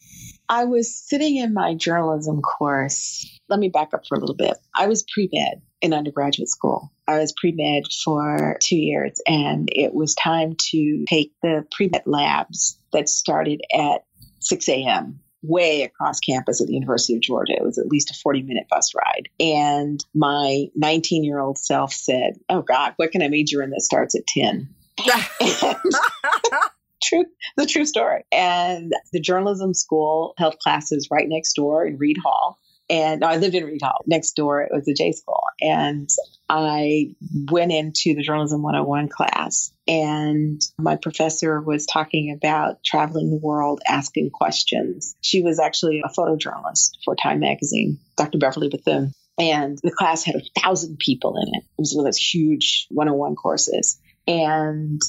I 0.48 0.64
was 0.64 0.94
sitting 0.94 1.36
in 1.36 1.52
my 1.52 1.74
journalism 1.74 2.40
course. 2.40 3.26
Let 3.48 3.58
me 3.58 3.68
back 3.68 3.92
up 3.92 4.06
for 4.08 4.16
a 4.16 4.20
little 4.20 4.36
bit. 4.36 4.56
I 4.74 4.86
was 4.86 5.04
pre 5.12 5.28
med 5.32 5.62
in 5.80 5.92
undergraduate 5.92 6.48
school. 6.48 6.92
I 7.08 7.18
was 7.18 7.32
pre 7.32 7.52
med 7.52 7.84
for 8.04 8.56
two 8.60 8.76
years, 8.76 9.20
and 9.26 9.68
it 9.72 9.94
was 9.94 10.14
time 10.14 10.54
to 10.70 11.04
take 11.08 11.32
the 11.42 11.64
pre 11.72 11.88
med 11.88 12.02
labs 12.06 12.78
that 12.92 13.08
started 13.08 13.60
at 13.74 14.04
6 14.40 14.68
a.m. 14.68 15.20
way 15.46 15.82
across 15.82 16.20
campus 16.20 16.60
at 16.60 16.66
the 16.66 16.74
University 16.74 17.14
of 17.14 17.22
Georgia. 17.22 17.54
It 17.54 17.64
was 17.64 17.78
at 17.78 17.86
least 17.86 18.10
a 18.10 18.14
40 18.14 18.42
minute 18.42 18.66
bus 18.68 18.92
ride. 18.94 19.28
And 19.40 20.04
my 20.14 20.66
19 20.74 21.24
year 21.24 21.38
old 21.38 21.58
self 21.58 21.92
said, 21.92 22.38
Oh 22.48 22.62
God, 22.62 22.94
what 22.96 23.12
can 23.12 23.22
I 23.22 23.28
major 23.28 23.62
in 23.62 23.70
that 23.70 23.82
starts 23.82 24.14
at 24.14 24.26
10? 24.26 24.68
true, 27.02 27.24
the 27.56 27.66
true 27.66 27.84
story. 27.84 28.24
And 28.32 28.92
the 29.12 29.20
journalism 29.20 29.74
school 29.74 30.34
held 30.38 30.58
classes 30.58 31.08
right 31.10 31.28
next 31.28 31.54
door 31.54 31.84
in 31.84 31.98
Reed 31.98 32.16
Hall. 32.22 32.58
And 32.88 33.24
I 33.24 33.36
lived 33.36 33.54
in 33.54 33.64
Reed 33.64 33.82
Hall. 33.82 34.04
Next 34.06 34.32
door, 34.32 34.62
it 34.62 34.70
was 34.72 34.86
a 34.86 34.94
J 34.94 35.12
School. 35.12 35.42
And 35.60 36.08
I 36.48 37.14
went 37.50 37.72
into 37.72 38.14
the 38.14 38.22
Journalism 38.22 38.62
101 38.62 39.08
class, 39.08 39.72
and 39.88 40.60
my 40.78 40.96
professor 40.96 41.60
was 41.60 41.86
talking 41.86 42.32
about 42.32 42.84
traveling 42.84 43.30
the 43.30 43.40
world, 43.42 43.80
asking 43.88 44.30
questions. 44.30 45.16
She 45.20 45.42
was 45.42 45.58
actually 45.58 46.02
a 46.04 46.08
photojournalist 46.08 46.90
for 47.04 47.16
Time 47.16 47.40
Magazine, 47.40 47.98
Dr. 48.16 48.38
Beverly 48.38 48.68
Bethune. 48.68 49.12
And 49.38 49.78
the 49.82 49.90
class 49.90 50.24
had 50.24 50.36
a 50.36 50.60
thousand 50.60 50.98
people 50.98 51.36
in 51.36 51.48
it. 51.54 51.64
It 51.64 51.80
was 51.80 51.92
one 51.94 52.06
of 52.06 52.12
those 52.12 52.16
huge 52.16 52.86
101 52.90 53.34
courses. 53.34 54.00
And 54.26 55.00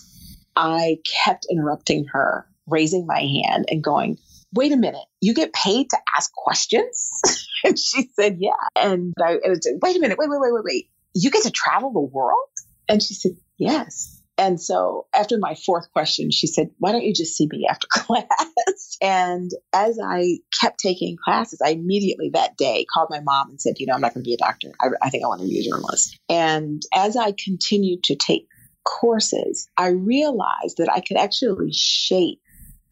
I 0.56 0.98
kept 1.24 1.48
interrupting 1.50 2.06
her, 2.12 2.46
raising 2.66 3.06
my 3.06 3.20
hand 3.20 3.66
and 3.70 3.84
going, 3.84 4.18
wait 4.54 4.72
a 4.72 4.78
minute, 4.78 5.06
you 5.22 5.34
get 5.34 5.54
paid 5.54 5.90
to 5.92 5.98
ask 6.18 6.32
questions? 6.34 7.22
and 7.70 7.80
she 7.80 8.10
said, 8.16 8.38
yeah. 8.40 8.52
And 8.76 9.14
I, 9.24 9.36
was, 9.46 9.68
wait 9.82 9.96
a 9.96 10.00
minute, 10.00 10.18
wait, 10.18 10.30
wait, 10.30 10.40
wait, 10.40 10.54
wait, 10.54 10.64
wait. 10.64 10.90
You 11.14 11.32
get 11.32 11.44
to 11.44 11.52
travel 11.52 11.92
the 11.92 12.00
world? 12.00 12.50
And 12.88 13.02
she 13.02 13.14
said, 13.14 13.32
yes. 13.58 14.22
And 14.38 14.62
so 14.62 15.08
after 15.16 15.38
my 15.40 15.56
fourth 15.56 15.92
question, 15.92 16.30
she 16.30 16.46
said, 16.46 16.70
why 16.78 16.92
don't 16.92 17.04
you 17.04 17.14
just 17.14 17.36
see 17.36 17.48
me 17.52 17.68
after 17.70 17.88
class? 17.92 18.98
And 19.02 19.52
as 19.74 20.00
I 20.04 20.38
kept 20.62 20.80
taking 20.80 21.18
classes, 21.24 21.60
I 21.64 21.70
immediately 21.70 22.30
that 22.34 22.56
day 22.56 22.86
called 22.94 23.10
my 23.10 23.20
mom 23.20 23.50
and 23.50 23.60
said, 23.60 23.76
you 23.80 23.88
know, 23.88 23.94
I'm 23.94 24.02
not 24.02 24.14
going 24.14 24.24
to 24.24 24.28
be 24.28 24.36
a 24.36 24.38
doctor. 24.38 24.72
I, 24.80 24.88
I 25.02 25.10
think 25.10 25.24
I 25.24 25.28
want 25.28 25.42
to 25.42 25.48
be 25.48 25.60
a 25.60 25.70
journalist. 25.70 26.20
And 26.30 26.82
as 26.94 27.18
I 27.18 27.34
continued 27.44 28.04
to 28.04 28.16
take 28.16 28.48
courses, 28.84 29.68
I 29.76 29.90
realized 29.90 30.78
that 30.78 30.92
I 30.94 31.02
could 31.02 31.18
actually 31.18 31.74
shape 31.74 32.40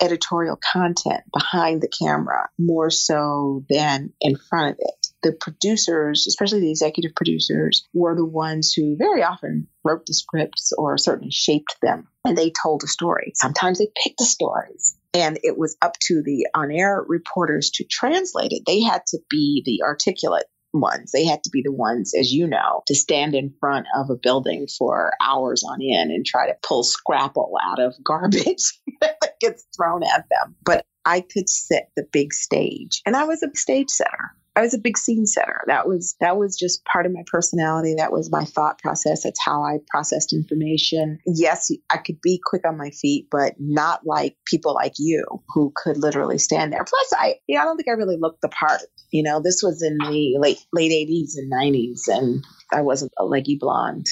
editorial 0.01 0.57
content 0.57 1.23
behind 1.33 1.81
the 1.81 1.87
camera 1.87 2.49
more 2.57 2.89
so 2.89 3.63
than 3.69 4.13
in 4.21 4.35
front 4.35 4.73
of 4.73 4.77
it. 4.79 5.07
The 5.23 5.33
producers, 5.33 6.27
especially 6.27 6.59
the 6.61 6.71
executive 6.71 7.15
producers, 7.15 7.87
were 7.93 8.15
the 8.15 8.25
ones 8.25 8.73
who 8.73 8.95
very 8.97 9.23
often 9.23 9.67
wrote 9.83 10.05
the 10.05 10.13
scripts 10.13 10.71
or 10.77 10.97
certainly 10.97 11.31
shaped 11.31 11.75
them 11.81 12.07
and 12.23 12.37
they 12.37 12.51
told 12.51 12.83
a 12.83 12.87
story. 12.87 13.31
Sometimes 13.35 13.79
they 13.79 13.87
picked 14.03 14.19
the 14.19 14.25
stories 14.25 14.97
and 15.13 15.39
it 15.43 15.57
was 15.57 15.77
up 15.81 15.93
to 16.01 16.21
the 16.23 16.47
on 16.53 16.71
air 16.71 17.03
reporters 17.07 17.71
to 17.75 17.85
translate 17.85 18.51
it. 18.51 18.63
They 18.65 18.81
had 18.81 19.01
to 19.07 19.19
be 19.29 19.63
the 19.65 19.83
articulate 19.83 20.45
ones. 20.79 21.11
They 21.11 21.25
had 21.25 21.43
to 21.43 21.49
be 21.49 21.61
the 21.63 21.71
ones, 21.71 22.13
as 22.17 22.31
you 22.31 22.47
know, 22.47 22.83
to 22.87 22.95
stand 22.95 23.35
in 23.35 23.53
front 23.59 23.87
of 23.95 24.09
a 24.09 24.15
building 24.15 24.67
for 24.77 25.11
hours 25.21 25.63
on 25.63 25.79
end 25.81 26.11
and 26.11 26.25
try 26.25 26.47
to 26.47 26.57
pull 26.63 26.83
scrapple 26.83 27.53
out 27.63 27.79
of 27.79 27.95
garbage 28.03 28.79
that 29.01 29.39
gets 29.39 29.65
thrown 29.75 30.03
at 30.03 30.25
them. 30.29 30.55
But 30.63 30.85
I 31.05 31.21
could 31.21 31.49
set 31.49 31.89
the 31.95 32.05
big 32.11 32.33
stage, 32.33 33.01
and 33.05 33.15
I 33.15 33.25
was 33.25 33.43
a 33.43 33.55
stage 33.55 33.89
setter. 33.89 34.31
I 34.57 34.61
was 34.61 34.73
a 34.73 34.79
big 34.79 34.97
scene 34.97 35.25
setter. 35.25 35.61
That 35.67 35.85
was 35.85 36.15
that 36.21 36.37
was 36.37 36.57
just 36.57 36.85
part 36.85 37.05
of 37.05 37.11
my 37.11 37.23
personality. 37.27 37.93
That 37.97 38.13
was 38.13 38.31
my 38.31 38.45
thought 38.45 38.79
process. 38.79 39.23
That's 39.23 39.43
how 39.43 39.63
I 39.63 39.79
processed 39.89 40.31
information. 40.31 41.19
Yes, 41.25 41.69
I 41.89 41.97
could 41.97 42.21
be 42.21 42.41
quick 42.43 42.65
on 42.65 42.77
my 42.77 42.89
feet, 42.91 43.27
but 43.29 43.55
not 43.59 44.05
like 44.05 44.37
people 44.45 44.73
like 44.73 44.93
you 44.97 45.25
who 45.49 45.73
could 45.75 45.97
literally 45.97 46.37
stand 46.37 46.71
there. 46.71 46.85
Plus, 46.85 47.13
I 47.17 47.35
yeah, 47.47 47.61
I 47.61 47.65
don't 47.65 47.75
think 47.75 47.89
I 47.89 47.93
really 47.93 48.17
looked 48.17 48.41
the 48.41 48.49
part. 48.49 48.81
You 49.15 49.23
know, 49.23 49.39
this 49.39 49.63
was 49.63 49.81
in 49.81 49.97
the 49.97 50.35
late 50.37 50.59
late 50.73 50.91
eighties 50.91 51.37
and 51.37 51.49
nineties, 51.49 52.05
and 52.09 52.43
I 52.73 52.81
wasn't 52.81 53.13
a 53.17 53.23
leggy 53.23 53.57
blonde. 53.57 54.07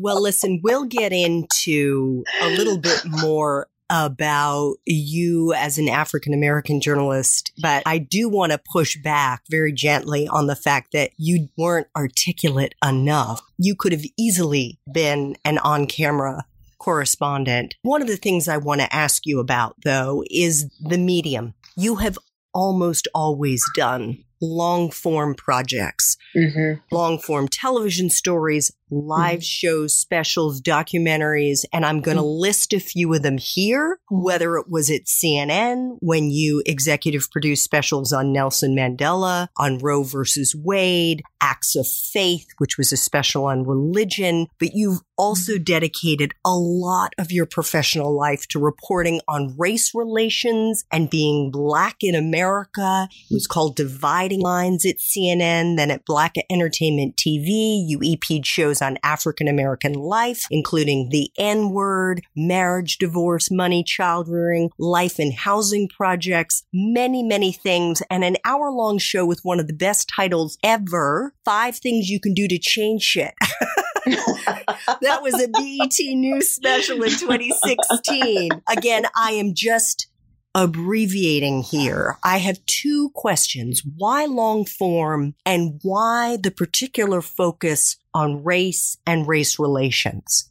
well, 0.00 0.20
listen, 0.20 0.58
we'll 0.64 0.86
get 0.86 1.12
into 1.12 2.24
a 2.42 2.48
little 2.48 2.76
bit 2.76 3.02
more 3.06 3.68
about 3.88 4.78
you 4.84 5.52
as 5.54 5.78
an 5.78 5.88
African 5.88 6.34
American 6.34 6.80
journalist, 6.80 7.52
but 7.62 7.84
I 7.86 7.98
do 7.98 8.28
want 8.28 8.50
to 8.50 8.60
push 8.72 8.96
back 8.96 9.44
very 9.48 9.72
gently 9.72 10.26
on 10.26 10.48
the 10.48 10.56
fact 10.56 10.90
that 10.92 11.12
you 11.16 11.50
weren't 11.56 11.86
articulate 11.96 12.74
enough. 12.84 13.42
You 13.58 13.76
could 13.76 13.92
have 13.92 14.04
easily 14.18 14.80
been 14.92 15.36
an 15.44 15.58
on 15.58 15.86
camera 15.86 16.46
correspondent. 16.78 17.76
One 17.82 18.02
of 18.02 18.08
the 18.08 18.16
things 18.16 18.48
I 18.48 18.56
want 18.56 18.80
to 18.80 18.92
ask 18.92 19.24
you 19.24 19.38
about, 19.38 19.76
though, 19.84 20.24
is 20.28 20.68
the 20.80 20.98
medium. 20.98 21.54
You 21.76 21.96
have 21.96 22.18
almost 22.54 23.08
always 23.14 23.62
done 23.76 24.18
long 24.40 24.90
form 24.90 25.34
projects, 25.34 26.16
mm-hmm. 26.36 26.80
long 26.94 27.18
form 27.18 27.48
television 27.48 28.10
stories, 28.10 28.72
live 28.90 29.40
mm-hmm. 29.40 29.42
shows, 29.42 29.98
specials, 29.98 30.60
documentaries, 30.60 31.64
and 31.72 31.84
I'm 31.84 32.00
going 32.00 32.16
to 32.16 32.22
mm-hmm. 32.22 32.40
list 32.40 32.72
a 32.72 32.80
few 32.80 33.12
of 33.14 33.22
them 33.22 33.38
here, 33.38 33.98
whether 34.10 34.56
it 34.56 34.68
was 34.68 34.90
at 34.90 35.04
CNN 35.04 35.96
when 36.00 36.30
you 36.30 36.62
executive 36.66 37.30
produced 37.30 37.64
specials 37.64 38.12
on 38.12 38.32
Nelson 38.32 38.76
Mandela, 38.76 39.48
on 39.56 39.78
Roe 39.78 40.02
versus 40.02 40.54
Wade, 40.54 41.22
Acts 41.40 41.76
of 41.76 41.86
Faith, 41.86 42.46
which 42.58 42.78
was 42.78 42.92
a 42.92 42.96
special 42.96 43.46
on 43.46 43.64
religion, 43.64 44.46
but 44.58 44.74
you've 44.74 45.00
also 45.16 45.54
mm-hmm. 45.54 45.64
dedicated 45.64 46.32
a 46.44 46.54
lot 46.54 47.14
of 47.18 47.30
your 47.32 47.46
professional 47.46 48.16
life 48.16 48.46
to 48.48 48.58
reporting 48.58 49.20
on 49.28 49.54
race 49.58 49.94
relations 49.94 50.84
and 50.92 51.10
being 51.10 51.50
black 51.50 51.96
in 52.00 52.14
America. 52.14 53.08
It 53.30 53.34
was 53.34 53.46
called 53.46 53.76
Dividing 54.24 54.40
Lines 54.40 54.86
at 54.86 54.96
CNN, 55.00 55.76
then 55.76 55.90
at 55.90 56.06
Black 56.06 56.36
Entertainment 56.48 57.14
TV. 57.16 57.84
You 57.86 57.98
EP'd 58.02 58.46
shows 58.46 58.80
on 58.80 58.96
African 59.02 59.48
American 59.48 59.92
life, 59.92 60.46
including 60.50 61.10
the 61.10 61.30
N 61.36 61.72
word, 61.72 62.22
marriage, 62.34 62.96
divorce, 62.96 63.50
money, 63.50 63.84
child 63.84 64.26
rearing, 64.30 64.70
life 64.78 65.18
and 65.18 65.34
housing 65.34 65.90
projects, 65.90 66.62
many, 66.72 67.22
many 67.22 67.52
things, 67.52 68.02
and 68.08 68.24
an 68.24 68.38
hour 68.46 68.70
long 68.70 68.96
show 68.96 69.26
with 69.26 69.40
one 69.42 69.60
of 69.60 69.66
the 69.66 69.74
best 69.74 70.08
titles 70.08 70.56
ever 70.64 71.34
Five 71.44 71.76
Things 71.76 72.08
You 72.08 72.18
Can 72.18 72.32
Do 72.32 72.48
to 72.48 72.58
Change 72.58 73.02
Shit. 73.02 73.34
that 74.06 75.20
was 75.20 75.34
a 75.34 75.48
BET 75.48 76.16
News 76.16 76.50
special 76.50 77.02
in 77.02 77.10
2016. 77.10 78.62
Again, 78.70 79.04
I 79.14 79.32
am 79.32 79.52
just 79.54 80.08
abbreviating 80.54 81.62
here. 81.62 82.16
I 82.22 82.38
have 82.38 82.64
two 82.66 83.10
questions. 83.10 83.82
Why 83.96 84.26
long 84.26 84.64
form 84.64 85.34
and 85.44 85.80
why 85.82 86.38
the 86.40 86.50
particular 86.50 87.20
focus 87.20 87.96
on 88.14 88.44
race 88.44 88.96
and 89.06 89.26
race 89.26 89.58
relations? 89.58 90.50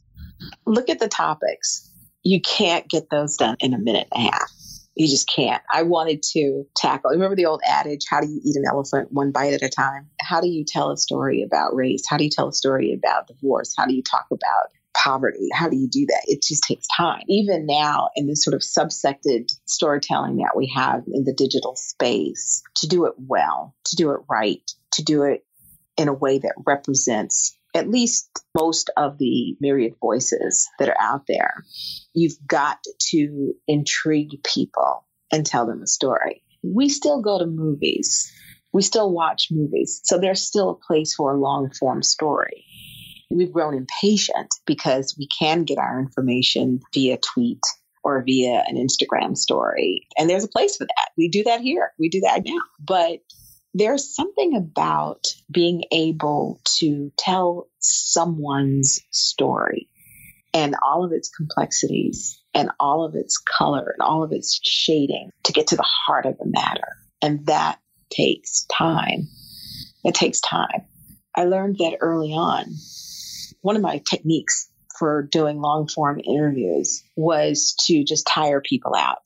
Look 0.66 0.88
at 0.88 0.98
the 0.98 1.08
topics. 1.08 1.90
You 2.22 2.40
can't 2.40 2.88
get 2.88 3.10
those 3.10 3.36
done 3.36 3.56
in 3.60 3.74
a 3.74 3.78
minute 3.78 4.08
and 4.12 4.26
a 4.26 4.30
half. 4.30 4.50
You 4.94 5.08
just 5.08 5.28
can't. 5.28 5.62
I 5.72 5.82
wanted 5.82 6.22
to 6.34 6.64
tackle. 6.76 7.10
Remember 7.10 7.34
the 7.34 7.46
old 7.46 7.62
adage, 7.66 8.04
how 8.08 8.20
do 8.20 8.28
you 8.28 8.40
eat 8.44 8.54
an 8.56 8.64
elephant 8.68 9.10
one 9.10 9.32
bite 9.32 9.52
at 9.52 9.62
a 9.62 9.68
time? 9.68 10.08
How 10.20 10.40
do 10.40 10.48
you 10.48 10.64
tell 10.64 10.90
a 10.90 10.96
story 10.96 11.42
about 11.42 11.74
race? 11.74 12.04
How 12.08 12.16
do 12.16 12.24
you 12.24 12.30
tell 12.30 12.48
a 12.48 12.52
story 12.52 12.92
about 12.92 13.26
divorce? 13.26 13.74
How 13.76 13.86
do 13.86 13.94
you 13.94 14.02
talk 14.02 14.26
about 14.30 14.70
poverty. 14.94 15.48
How 15.52 15.68
do 15.68 15.76
you 15.76 15.88
do 15.88 16.06
that? 16.06 16.22
It 16.26 16.42
just 16.42 16.64
takes 16.64 16.86
time. 16.96 17.22
Even 17.28 17.66
now, 17.66 18.08
in 18.16 18.26
this 18.26 18.44
sort 18.44 18.54
of 18.54 18.62
subsected 18.62 19.50
storytelling 19.66 20.36
that 20.36 20.56
we 20.56 20.72
have 20.74 21.02
in 21.12 21.24
the 21.24 21.34
digital 21.34 21.76
space, 21.76 22.62
to 22.76 22.86
do 22.86 23.04
it 23.06 23.14
well, 23.18 23.74
to 23.86 23.96
do 23.96 24.10
it 24.10 24.20
right, 24.28 24.62
to 24.92 25.02
do 25.02 25.22
it 25.22 25.44
in 25.96 26.08
a 26.08 26.12
way 26.12 26.38
that 26.38 26.54
represents 26.66 27.56
at 27.74 27.90
least 27.90 28.30
most 28.56 28.90
of 28.96 29.18
the 29.18 29.56
myriad 29.60 29.94
voices 30.00 30.68
that 30.78 30.88
are 30.88 31.00
out 31.00 31.22
there, 31.26 31.64
you've 32.14 32.36
got 32.46 32.78
to 33.00 33.52
intrigue 33.66 34.42
people 34.44 35.04
and 35.32 35.44
tell 35.44 35.66
them 35.66 35.82
a 35.82 35.86
story. 35.86 36.42
We 36.62 36.88
still 36.88 37.20
go 37.20 37.38
to 37.38 37.46
movies. 37.46 38.32
We 38.72 38.82
still 38.82 39.12
watch 39.12 39.48
movies. 39.50 40.00
So 40.04 40.18
there's 40.18 40.40
still 40.40 40.70
a 40.70 40.86
place 40.86 41.14
for 41.14 41.34
a 41.34 41.40
long 41.40 41.70
form 41.72 42.02
story 42.02 42.64
we've 43.34 43.52
grown 43.52 43.74
impatient 43.74 44.48
because 44.66 45.14
we 45.18 45.28
can 45.28 45.64
get 45.64 45.78
our 45.78 45.98
information 45.98 46.80
via 46.92 47.18
tweet 47.18 47.60
or 48.02 48.22
via 48.22 48.62
an 48.66 48.76
Instagram 48.76 49.36
story. 49.36 50.06
And 50.16 50.28
there's 50.28 50.44
a 50.44 50.48
place 50.48 50.76
for 50.76 50.84
that. 50.84 51.10
We 51.16 51.28
do 51.28 51.44
that 51.44 51.60
here. 51.60 51.92
We 51.98 52.08
do 52.08 52.20
that 52.20 52.42
now. 52.44 52.60
But 52.78 53.20
there's 53.72 54.14
something 54.14 54.56
about 54.56 55.26
being 55.50 55.84
able 55.90 56.60
to 56.76 57.10
tell 57.16 57.68
someone's 57.80 59.00
story 59.10 59.88
and 60.52 60.76
all 60.86 61.04
of 61.04 61.12
its 61.12 61.28
complexities 61.28 62.40
and 62.54 62.70
all 62.78 63.04
of 63.04 63.16
its 63.16 63.38
color 63.38 63.94
and 63.98 64.06
all 64.06 64.22
of 64.22 64.32
its 64.32 64.60
shading 64.62 65.30
to 65.42 65.52
get 65.52 65.68
to 65.68 65.76
the 65.76 65.88
heart 66.06 66.26
of 66.26 66.38
the 66.38 66.46
matter. 66.46 66.86
And 67.20 67.46
that 67.46 67.80
takes 68.10 68.64
time. 68.66 69.28
It 70.04 70.14
takes 70.14 70.40
time. 70.40 70.84
I 71.34 71.44
learned 71.44 71.78
that 71.78 71.96
early 72.00 72.32
on 72.32 72.66
one 73.64 73.76
of 73.76 73.82
my 73.82 74.02
techniques 74.08 74.68
for 74.98 75.22
doing 75.22 75.58
long 75.58 75.88
form 75.88 76.20
interviews 76.22 77.02
was 77.16 77.74
to 77.86 78.04
just 78.04 78.26
tire 78.26 78.60
people 78.60 78.94
out 78.94 79.22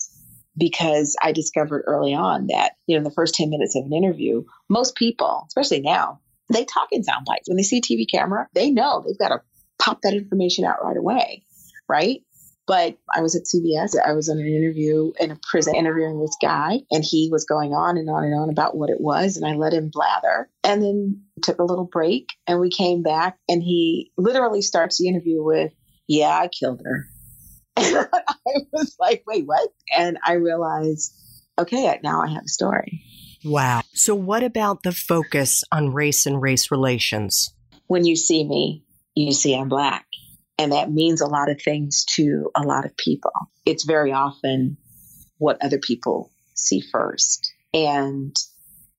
because 0.57 1.17
I 1.21 1.33
discovered 1.33 1.83
early 1.87 2.15
on 2.15 2.47
that, 2.47 2.75
you 2.87 2.95
know, 2.95 2.99
in 2.99 3.05
the 3.05 3.11
first 3.11 3.35
10 3.35 3.51
minutes 3.51 3.75
of 3.75 3.85
an 3.85 3.93
interview, 3.93 4.45
most 4.69 4.95
people, 4.95 5.45
especially 5.49 5.81
now, 5.81 6.21
they 6.53 6.65
talk 6.65 6.89
in 6.93 7.03
sound 7.03 7.27
bites. 7.27 7.49
When 7.49 7.57
they 7.57 7.65
see 7.65 7.79
a 7.79 7.83
TV 7.83 8.07
camera, 8.09 8.47
they 8.55 8.71
know 8.71 9.03
they've 9.05 9.19
got 9.19 9.31
to 9.31 9.43
pop 9.77 10.03
that 10.03 10.15
information 10.15 10.65
out 10.65 10.85
right 10.85 10.97
away, 10.97 11.45
right? 11.89 12.23
But 12.69 12.99
I 13.13 13.23
was 13.23 13.35
at 13.35 13.45
CBS. 13.45 13.99
I 13.99 14.13
was 14.13 14.29
in 14.29 14.39
an 14.39 14.47
interview 14.47 15.13
in 15.19 15.31
a 15.31 15.39
prison 15.51 15.75
interviewing 15.75 16.21
this 16.21 16.37
guy, 16.41 16.81
and 16.91 17.03
he 17.03 17.31
was 17.33 17.47
going 17.47 17.73
on 17.73 17.97
and 17.97 18.11
on 18.11 18.25
and 18.25 18.35
on 18.35 18.51
about 18.51 18.77
what 18.77 18.91
it 18.91 19.01
was. 19.01 19.39
And 19.39 19.47
I 19.47 19.57
let 19.57 19.73
him 19.73 19.91
blather 19.91 20.51
and 20.63 20.83
then 20.83 21.23
took 21.43 21.59
a 21.59 21.65
little 21.65 21.87
break. 21.87 22.29
And 22.47 22.61
we 22.61 22.69
came 22.69 23.03
back, 23.03 23.39
and 23.49 23.63
he 23.63 24.13
literally 24.19 24.61
starts 24.61 24.99
the 24.99 25.09
interview 25.09 25.43
with, 25.43 25.73
Yeah, 26.07 26.29
I 26.29 26.49
killed 26.49 26.83
her. 26.85 27.07
And 28.51 28.57
I 28.57 28.67
was 28.73 28.97
like, 29.01 29.25
Wait, 29.27 29.47
what? 29.47 29.69
And 29.97 30.19
I 30.23 30.35
realized, 30.35 31.15
okay, 31.59 31.99
now 32.03 32.23
I 32.23 32.29
have 32.29 32.45
a 32.45 32.49
story. 32.49 33.03
Wow. 33.45 33.83
So, 33.95 34.15
what 34.15 34.43
about 34.43 34.83
the 34.83 34.93
focus 34.93 35.65
on 35.73 35.93
race 35.93 36.27
and 36.27 36.43
race 36.43 36.71
relations? 36.71 37.55
When 37.87 38.05
you 38.05 38.17
see 38.17 38.45
me, 38.45 38.85
you 39.15 39.33
see 39.33 39.57
I'm 39.57 39.69
black. 39.69 40.07
And 40.59 40.73
that 40.73 40.91
means 40.91 41.21
a 41.21 41.27
lot 41.27 41.51
of 41.51 41.63
things 41.63 42.05
to 42.17 42.51
a 42.57 42.63
lot 42.63 42.85
of 42.85 42.97
people. 42.97 43.33
It's 43.65 43.85
very 43.85 44.13
often 44.13 44.77
what 45.39 45.63
other 45.63 45.79
people 45.79 46.31
see 46.55 46.81
first. 46.81 47.53
And 47.73 48.35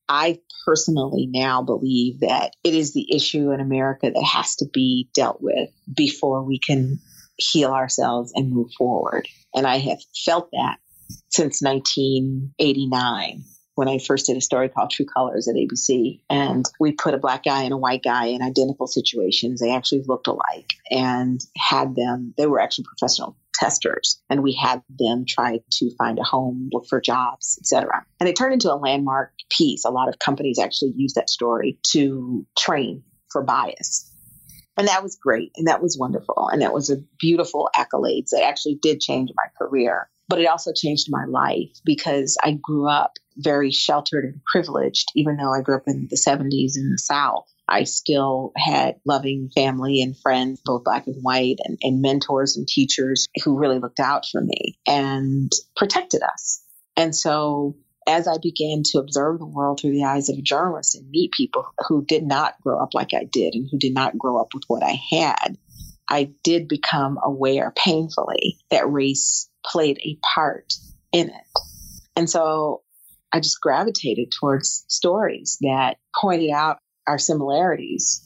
I 0.08 0.40
personally 0.66 1.28
now 1.28 1.62
believe 1.62 2.22
that 2.22 2.56
it 2.64 2.74
is 2.74 2.94
the 2.94 3.14
issue 3.14 3.52
in 3.52 3.60
America 3.60 4.10
that 4.14 4.24
has 4.24 4.56
to 4.58 4.66
be 4.72 5.10
dealt 5.14 5.42
with 5.42 5.70
before 5.94 6.44
we 6.44 6.60
can 6.60 7.00
heal 7.38 7.72
ourselves 7.72 8.32
and 8.34 8.52
move 8.52 8.72
forward. 8.78 9.28
And 9.54 9.68
I 9.68 9.78
have 9.78 10.00
felt 10.26 10.50
that 10.52 10.78
since 11.30 11.62
1989 11.62 13.44
when 13.80 13.88
I 13.88 13.98
first 13.98 14.26
did 14.26 14.36
a 14.36 14.42
story 14.42 14.68
called 14.68 14.92
True 14.92 15.06
Colors 15.06 15.48
at 15.48 15.56
ABC. 15.56 16.20
And 16.30 16.66
we 16.82 16.92
put 16.92 17.14
a 17.14 17.18
black 17.18 17.46
guy 17.46 17.64
and 17.64 17.72
a 17.72 17.78
white 17.78 18.04
guy 18.04 18.26
in 18.26 18.42
identical 18.42 18.88
situations. 18.88 19.62
They 19.62 19.74
actually 19.74 20.04
looked 20.06 20.28
alike 20.28 20.74
and 20.92 21.40
had 21.58 21.96
them, 21.96 22.34
they 22.38 22.46
were 22.46 22.60
actually 22.60 22.88
professional 22.90 23.38
testers 23.54 24.22
and 24.30 24.44
we 24.44 24.52
had 24.52 24.82
them 24.90 25.24
try 25.26 25.62
to 25.72 25.96
find 25.96 26.20
a 26.20 26.24
home 26.24 26.70
look 26.72 26.88
for 26.88 27.02
jobs 27.02 27.60
etc 27.62 28.06
and 28.22 28.30
it 28.30 28.38
turned 28.38 28.54
into 28.54 28.72
a 28.72 28.76
landmark 28.78 29.34
piece 29.50 29.84
a 29.84 29.90
lot 29.90 30.08
of 30.08 30.18
companies 30.18 30.58
actually 30.60 30.94
use 30.96 31.16
that 31.16 31.30
story 31.30 31.78
to 31.84 32.46
train 32.58 33.04
for 33.30 33.44
bias 33.44 34.10
and 34.78 34.88
that 34.88 35.04
was 35.04 35.18
great 35.22 35.52
and 35.58 35.68
that 35.68 35.82
was 35.82 35.98
wonderful 36.00 36.48
and 36.48 36.62
that 36.62 36.74
was 36.74 36.90
a 36.90 37.04
beautiful 37.20 37.70
accolades 37.76 38.30
that 38.30 38.46
actually 38.46 38.80
did 38.82 39.02
change 39.02 39.30
my 39.36 39.44
career 39.58 40.10
but 40.30 40.40
it 40.40 40.46
also 40.46 40.72
changed 40.74 41.08
my 41.10 41.26
life 41.26 41.70
because 41.84 42.38
I 42.44 42.52
grew 42.62 42.88
up 42.88 43.14
very 43.36 43.72
sheltered 43.72 44.26
and 44.26 44.42
privileged, 44.46 45.12
even 45.16 45.38
though 45.38 45.52
I 45.52 45.62
grew 45.62 45.76
up 45.76 45.88
in 45.88 46.08
the 46.10 46.16
70s 46.16 46.78
in 46.78 46.92
the 46.92 46.98
South. 46.98 47.52
I 47.68 47.84
still 47.84 48.52
had 48.58 48.96
loving 49.06 49.50
family 49.54 50.02
and 50.02 50.18
friends, 50.18 50.62
both 50.64 50.84
black 50.84 51.08
and 51.08 51.22
white, 51.22 51.58
and, 51.64 51.78
and 51.82 52.02
mentors 52.02 52.58
and 52.58 52.68
teachers 52.68 53.28
who 53.44 53.60
really 53.60 53.80
looked 53.80 54.00
out 54.00 54.26
for 54.32 54.42
me 54.42 54.80
and 54.88 55.52
protected 55.76 56.22
us. 56.24 56.64
And 56.98 57.16
so 57.16 57.76
as 58.08 58.28
I 58.28 58.38
began 58.42 58.82
to 58.86 59.00
observe 59.00 59.40
the 59.40 59.46
world 59.46 59.80
through 59.80 59.92
the 59.92 60.06
eyes 60.06 60.30
of 60.30 60.38
a 60.38 60.42
journalist 60.42 60.96
and 60.96 61.10
meet 61.10 61.32
people 61.32 61.66
who 61.88 62.04
did 62.06 62.24
not 62.24 62.60
grow 62.62 62.82
up 62.82 62.94
like 62.94 63.14
I 63.14 63.24
did 63.24 63.54
and 63.54 63.68
who 63.72 63.78
did 63.78 63.94
not 63.94 64.18
grow 64.18 64.42
up 64.42 64.54
with 64.54 64.64
what 64.68 64.84
I 64.84 65.00
had, 65.12 65.58
I 66.10 66.32
did 66.44 66.68
become 66.68 67.20
aware 67.24 67.72
painfully 67.78 68.58
that 68.72 68.90
race 68.90 69.49
played 69.66 70.00
a 70.00 70.18
part 70.36 70.74
in 71.12 71.30
it. 71.30 71.60
And 72.16 72.30
so 72.30 72.82
I 73.32 73.40
just 73.40 73.62
gravitated 73.62 74.32
towards 74.32 74.86
stories 74.88 75.58
that 75.62 75.98
pointed 76.16 76.52
out 76.52 76.80
our 77.08 77.18
similarities 77.18 78.26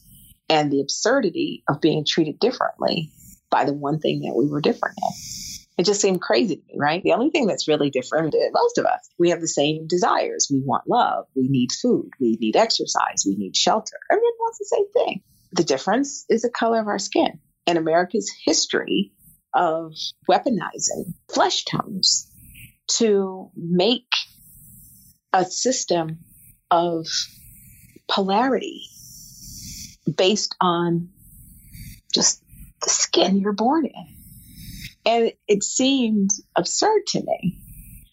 and 0.49 0.71
the 0.71 0.81
absurdity 0.81 1.63
of 1.69 1.81
being 1.81 2.05
treated 2.05 2.39
differently 2.39 3.11
by 3.49 3.65
the 3.65 3.73
one 3.73 3.99
thing 3.99 4.21
that 4.21 4.35
we 4.35 4.47
were 4.47 4.61
different 4.61 4.97
in. 4.97 5.09
It 5.77 5.85
just 5.85 6.01
seemed 6.01 6.21
crazy 6.21 6.57
to 6.57 6.61
me, 6.67 6.75
right? 6.77 7.01
The 7.03 7.13
only 7.13 7.31
thing 7.31 7.47
that's 7.47 7.67
really 7.67 7.89
different, 7.89 8.35
most 8.53 8.77
of 8.77 8.85
us, 8.85 9.09
we 9.17 9.31
have 9.31 9.41
the 9.41 9.47
same 9.47 9.87
desires. 9.87 10.47
We 10.51 10.61
want 10.63 10.87
love. 10.87 11.25
We 11.35 11.47
need 11.47 11.71
food. 11.71 12.11
We 12.19 12.37
need 12.39 12.55
exercise. 12.55 13.23
We 13.25 13.35
need 13.35 13.55
shelter. 13.55 13.97
Everyone 14.11 14.33
wants 14.39 14.59
the 14.59 14.65
same 14.65 14.91
thing. 14.91 15.21
The 15.51 15.63
difference 15.63 16.25
is 16.29 16.43
the 16.43 16.49
color 16.49 16.79
of 16.79 16.87
our 16.87 16.99
skin. 16.99 17.39
And 17.65 17.77
America's 17.77 18.31
history 18.45 19.13
of 19.53 19.93
weaponizing 20.29 21.13
flesh 21.33 21.65
tones 21.65 22.29
to 22.87 23.49
make 23.55 24.07
a 25.31 25.45
system 25.45 26.19
of 26.69 27.07
polarity 28.07 28.81
based 30.17 30.55
on 30.59 31.09
just 32.13 32.43
the 32.81 32.89
skin 32.89 33.39
you're 33.39 33.53
born 33.53 33.85
in. 33.85 34.15
And 35.05 35.33
it 35.47 35.63
seemed 35.63 36.29
absurd 36.55 37.07
to 37.07 37.23
me. 37.23 37.59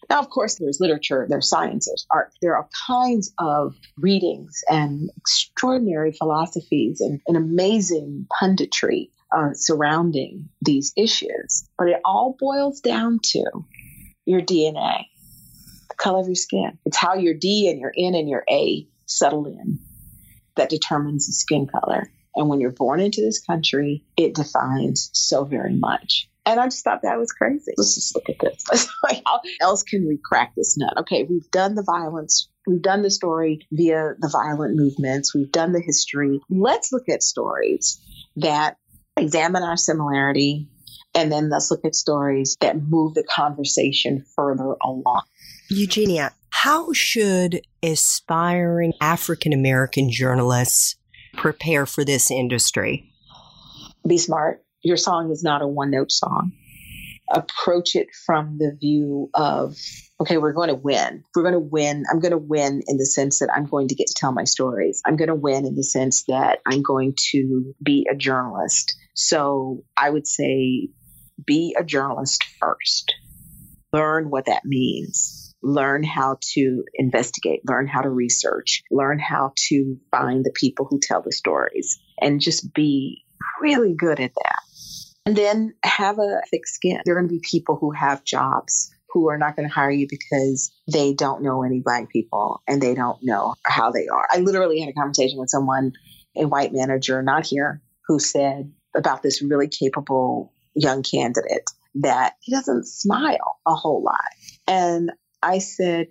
Now, 0.09 0.19
of 0.19 0.29
course, 0.29 0.55
there's 0.55 0.79
literature, 0.81 1.25
there's 1.29 1.47
science, 1.47 1.87
there's 1.87 2.05
art. 2.11 2.33
There 2.41 2.57
are 2.57 2.67
kinds 2.85 3.33
of 3.37 3.75
readings 3.97 4.61
and 4.69 5.09
extraordinary 5.15 6.11
philosophies 6.11 6.99
and, 6.99 7.21
and 7.27 7.37
amazing 7.37 8.27
punditry 8.41 9.09
uh, 9.31 9.53
surrounding 9.53 10.49
these 10.61 10.93
issues. 10.97 11.67
But 11.77 11.89
it 11.89 12.01
all 12.05 12.35
boils 12.39 12.81
down 12.81 13.19
to 13.23 13.65
your 14.25 14.41
DNA, 14.41 15.05
the 15.89 15.95
color 15.95 16.19
of 16.19 16.27
your 16.27 16.35
skin. 16.35 16.77
It's 16.85 16.97
how 16.97 17.15
your 17.15 17.33
D 17.33 17.69
and 17.69 17.79
your 17.79 17.93
N 17.97 18.15
and 18.15 18.29
your 18.29 18.43
A 18.49 18.87
settle 19.05 19.45
in 19.45 19.79
that 20.55 20.69
determines 20.69 21.27
the 21.27 21.33
skin 21.33 21.67
color. 21.67 22.11
And 22.35 22.47
when 22.47 22.61
you're 22.61 22.71
born 22.71 22.99
into 22.99 23.21
this 23.21 23.43
country, 23.43 24.05
it 24.15 24.35
defines 24.35 25.09
so 25.13 25.43
very 25.43 25.75
much. 25.75 26.29
And 26.45 26.59
I 26.59 26.65
just 26.65 26.83
thought 26.83 27.03
that 27.03 27.19
was 27.19 27.31
crazy. 27.31 27.73
Let's 27.77 27.95
just 27.95 28.15
look 28.15 28.29
at 28.29 28.39
this. 28.39 28.89
how 29.25 29.41
else 29.59 29.83
can 29.83 30.07
we 30.07 30.17
crack 30.23 30.53
this 30.55 30.77
nut? 30.77 30.93
Okay, 30.99 31.23
we've 31.23 31.49
done 31.51 31.75
the 31.75 31.83
violence. 31.83 32.49
We've 32.65 32.81
done 32.81 33.03
the 33.03 33.11
story 33.11 33.67
via 33.71 34.13
the 34.17 34.29
violent 34.29 34.75
movements. 34.75 35.35
We've 35.35 35.51
done 35.51 35.71
the 35.71 35.81
history. 35.81 36.39
Let's 36.49 36.91
look 36.91 37.09
at 37.09 37.21
stories 37.21 38.01
that 38.37 38.77
examine 39.21 39.63
our 39.63 39.77
similarity, 39.77 40.67
and 41.13 41.31
then 41.31 41.49
let's 41.49 41.71
look 41.71 41.85
at 41.85 41.95
stories 41.95 42.57
that 42.61 42.81
move 42.81 43.13
the 43.13 43.23
conversation 43.23 44.25
further 44.35 44.75
along. 44.83 45.21
Eugenia, 45.69 46.33
how 46.49 46.91
should 46.93 47.61
aspiring 47.83 48.93
African 49.01 49.53
American 49.53 50.11
journalists 50.11 50.95
prepare 51.33 51.85
for 51.85 52.03
this 52.03 52.29
industry? 52.29 53.11
Be 54.07 54.17
smart. 54.17 54.63
Your 54.83 54.97
song 54.97 55.31
is 55.31 55.43
not 55.43 55.61
a 55.61 55.67
one 55.67 55.91
note 55.91 56.11
song. 56.11 56.51
Approach 57.31 57.95
it 57.95 58.07
from 58.25 58.57
the 58.57 58.75
view 58.79 59.29
of 59.33 59.77
okay, 60.19 60.37
we're 60.37 60.53
going 60.53 60.67
to 60.69 60.75
win. 60.75 61.23
We're 61.35 61.43
going 61.43 61.53
to 61.53 61.59
win. 61.59 62.03
I'm 62.11 62.19
going 62.19 62.31
to 62.31 62.37
win 62.37 62.83
in 62.87 62.97
the 62.97 63.05
sense 63.05 63.39
that 63.39 63.49
I'm 63.51 63.65
going 63.65 63.87
to 63.87 63.95
get 63.95 64.07
to 64.07 64.13
tell 64.13 64.31
my 64.31 64.43
stories. 64.43 65.01
I'm 65.05 65.15
going 65.15 65.29
to 65.29 65.35
win 65.35 65.65
in 65.65 65.75
the 65.75 65.83
sense 65.83 66.23
that 66.27 66.59
I'm 66.67 66.83
going 66.83 67.15
to 67.31 67.73
be 67.81 68.07
a 68.11 68.15
journalist. 68.15 68.95
So 69.13 69.83
I 69.97 70.09
would 70.09 70.27
say 70.27 70.89
be 71.45 71.75
a 71.77 71.83
journalist 71.83 72.43
first. 72.59 73.13
Learn 73.93 74.29
what 74.29 74.45
that 74.45 74.63
means. 74.65 75.53
Learn 75.63 76.03
how 76.03 76.37
to 76.53 76.83
investigate, 76.95 77.61
learn 77.67 77.87
how 77.87 78.01
to 78.01 78.09
research, 78.09 78.83
learn 78.89 79.19
how 79.19 79.53
to 79.69 79.97
find 80.09 80.43
the 80.43 80.53
people 80.55 80.87
who 80.89 80.99
tell 80.99 81.21
the 81.21 81.31
stories, 81.31 81.99
and 82.19 82.41
just 82.41 82.73
be 82.73 83.25
really 83.61 83.93
good 83.93 84.19
at 84.19 84.31
that. 84.33 84.59
And 85.27 85.35
then 85.35 85.75
have 85.83 86.17
a 86.17 86.41
thick 86.49 86.65
skin. 86.65 87.01
There 87.05 87.15
are 87.15 87.19
going 87.19 87.29
to 87.29 87.35
be 87.35 87.41
people 87.43 87.75
who 87.75 87.91
have 87.91 88.23
jobs 88.23 88.91
who 89.09 89.29
are 89.29 89.37
not 89.37 89.55
going 89.55 89.67
to 89.67 89.73
hire 89.73 89.91
you 89.91 90.07
because 90.09 90.71
they 90.91 91.13
don't 91.13 91.43
know 91.43 91.63
any 91.63 91.79
black 91.79 92.09
people 92.09 92.61
and 92.67 92.81
they 92.81 92.95
don't 92.95 93.19
know 93.21 93.53
how 93.63 93.91
they 93.91 94.07
are. 94.07 94.25
I 94.31 94.39
literally 94.39 94.79
had 94.79 94.89
a 94.89 94.93
conversation 94.93 95.37
with 95.37 95.49
someone, 95.49 95.93
a 96.35 96.45
white 96.45 96.73
manager, 96.73 97.21
not 97.21 97.45
here, 97.45 97.81
who 98.07 98.19
said 98.19 98.71
about 98.95 99.23
this 99.23 99.41
really 99.41 99.67
capable 99.67 100.53
young 100.73 101.03
candidate 101.03 101.69
that 101.95 102.35
he 102.41 102.53
doesn't 102.53 102.87
smile 102.87 103.59
a 103.67 103.75
whole 103.75 104.03
lot. 104.03 104.31
And 104.67 105.11
I 105.41 105.59
said, 105.59 106.07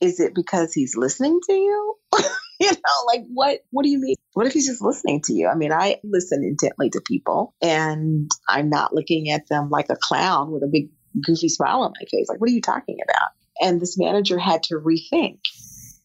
is 0.00 0.18
it 0.18 0.34
because 0.34 0.72
he's 0.72 0.96
listening 0.96 1.38
to 1.46 1.52
you? 1.52 1.94
you 2.60 2.70
know, 2.70 3.06
like 3.06 3.24
what 3.32 3.60
what 3.70 3.84
do 3.84 3.90
you 3.90 4.00
mean? 4.00 4.16
What 4.32 4.46
if 4.46 4.52
he's 4.52 4.66
just 4.66 4.82
listening 4.82 5.22
to 5.26 5.32
you? 5.32 5.48
I 5.48 5.54
mean, 5.54 5.72
I 5.72 6.00
listen 6.02 6.42
intently 6.42 6.90
to 6.90 7.00
people 7.00 7.54
and 7.62 8.30
I'm 8.48 8.68
not 8.68 8.94
looking 8.94 9.30
at 9.30 9.46
them 9.48 9.70
like 9.70 9.90
a 9.90 9.96
clown 9.96 10.50
with 10.50 10.62
a 10.62 10.70
big 10.70 10.90
goofy 11.24 11.48
smile 11.48 11.82
on 11.82 11.92
my 11.98 12.06
face. 12.10 12.26
Like, 12.28 12.40
what 12.40 12.50
are 12.50 12.54
you 12.54 12.62
talking 12.62 12.98
about? 13.02 13.30
And 13.60 13.80
this 13.80 13.98
manager 13.98 14.38
had 14.38 14.64
to 14.64 14.74
rethink 14.74 15.38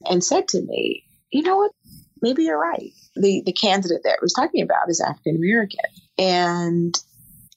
and 0.06 0.24
said 0.24 0.48
to 0.50 0.62
me, 0.62 1.06
you 1.32 1.42
know 1.42 1.58
what? 1.58 1.72
Maybe 2.22 2.44
you're 2.44 2.60
right. 2.60 2.92
The 3.16 3.42
the 3.46 3.54
candidate 3.54 4.02
that 4.04 4.20
was 4.22 4.34
talking 4.34 4.64
about 4.64 4.90
is 4.90 5.02
African 5.02 5.38
American. 5.38 5.86
And 6.18 6.96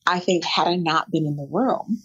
I 0.07 0.20
think 0.20 0.44
had 0.44 0.66
I 0.66 0.77
not 0.77 1.11
been 1.11 1.27
in 1.27 1.37
the 1.37 1.49
room 1.51 1.99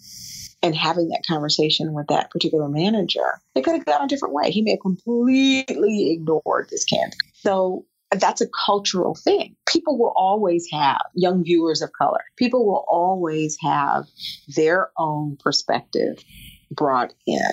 and 0.62 0.74
having 0.74 1.08
that 1.08 1.24
conversation 1.26 1.92
with 1.92 2.06
that 2.08 2.30
particular 2.30 2.68
manager, 2.68 3.40
it 3.54 3.62
could 3.62 3.74
have 3.74 3.84
gone 3.84 4.04
a 4.04 4.08
different 4.08 4.34
way. 4.34 4.50
He 4.50 4.62
may 4.62 4.72
have 4.72 4.80
completely 4.80 6.12
ignored 6.12 6.68
this 6.70 6.84
candidate. 6.84 7.18
So 7.34 7.84
that's 8.10 8.40
a 8.40 8.46
cultural 8.66 9.14
thing. 9.14 9.56
People 9.66 9.98
will 9.98 10.12
always 10.16 10.68
have 10.72 11.02
young 11.14 11.44
viewers 11.44 11.82
of 11.82 11.90
color. 11.92 12.20
People 12.36 12.66
will 12.66 12.84
always 12.88 13.56
have 13.60 14.04
their 14.54 14.90
own 14.96 15.36
perspective 15.42 16.22
brought 16.70 17.12
in. 17.26 17.50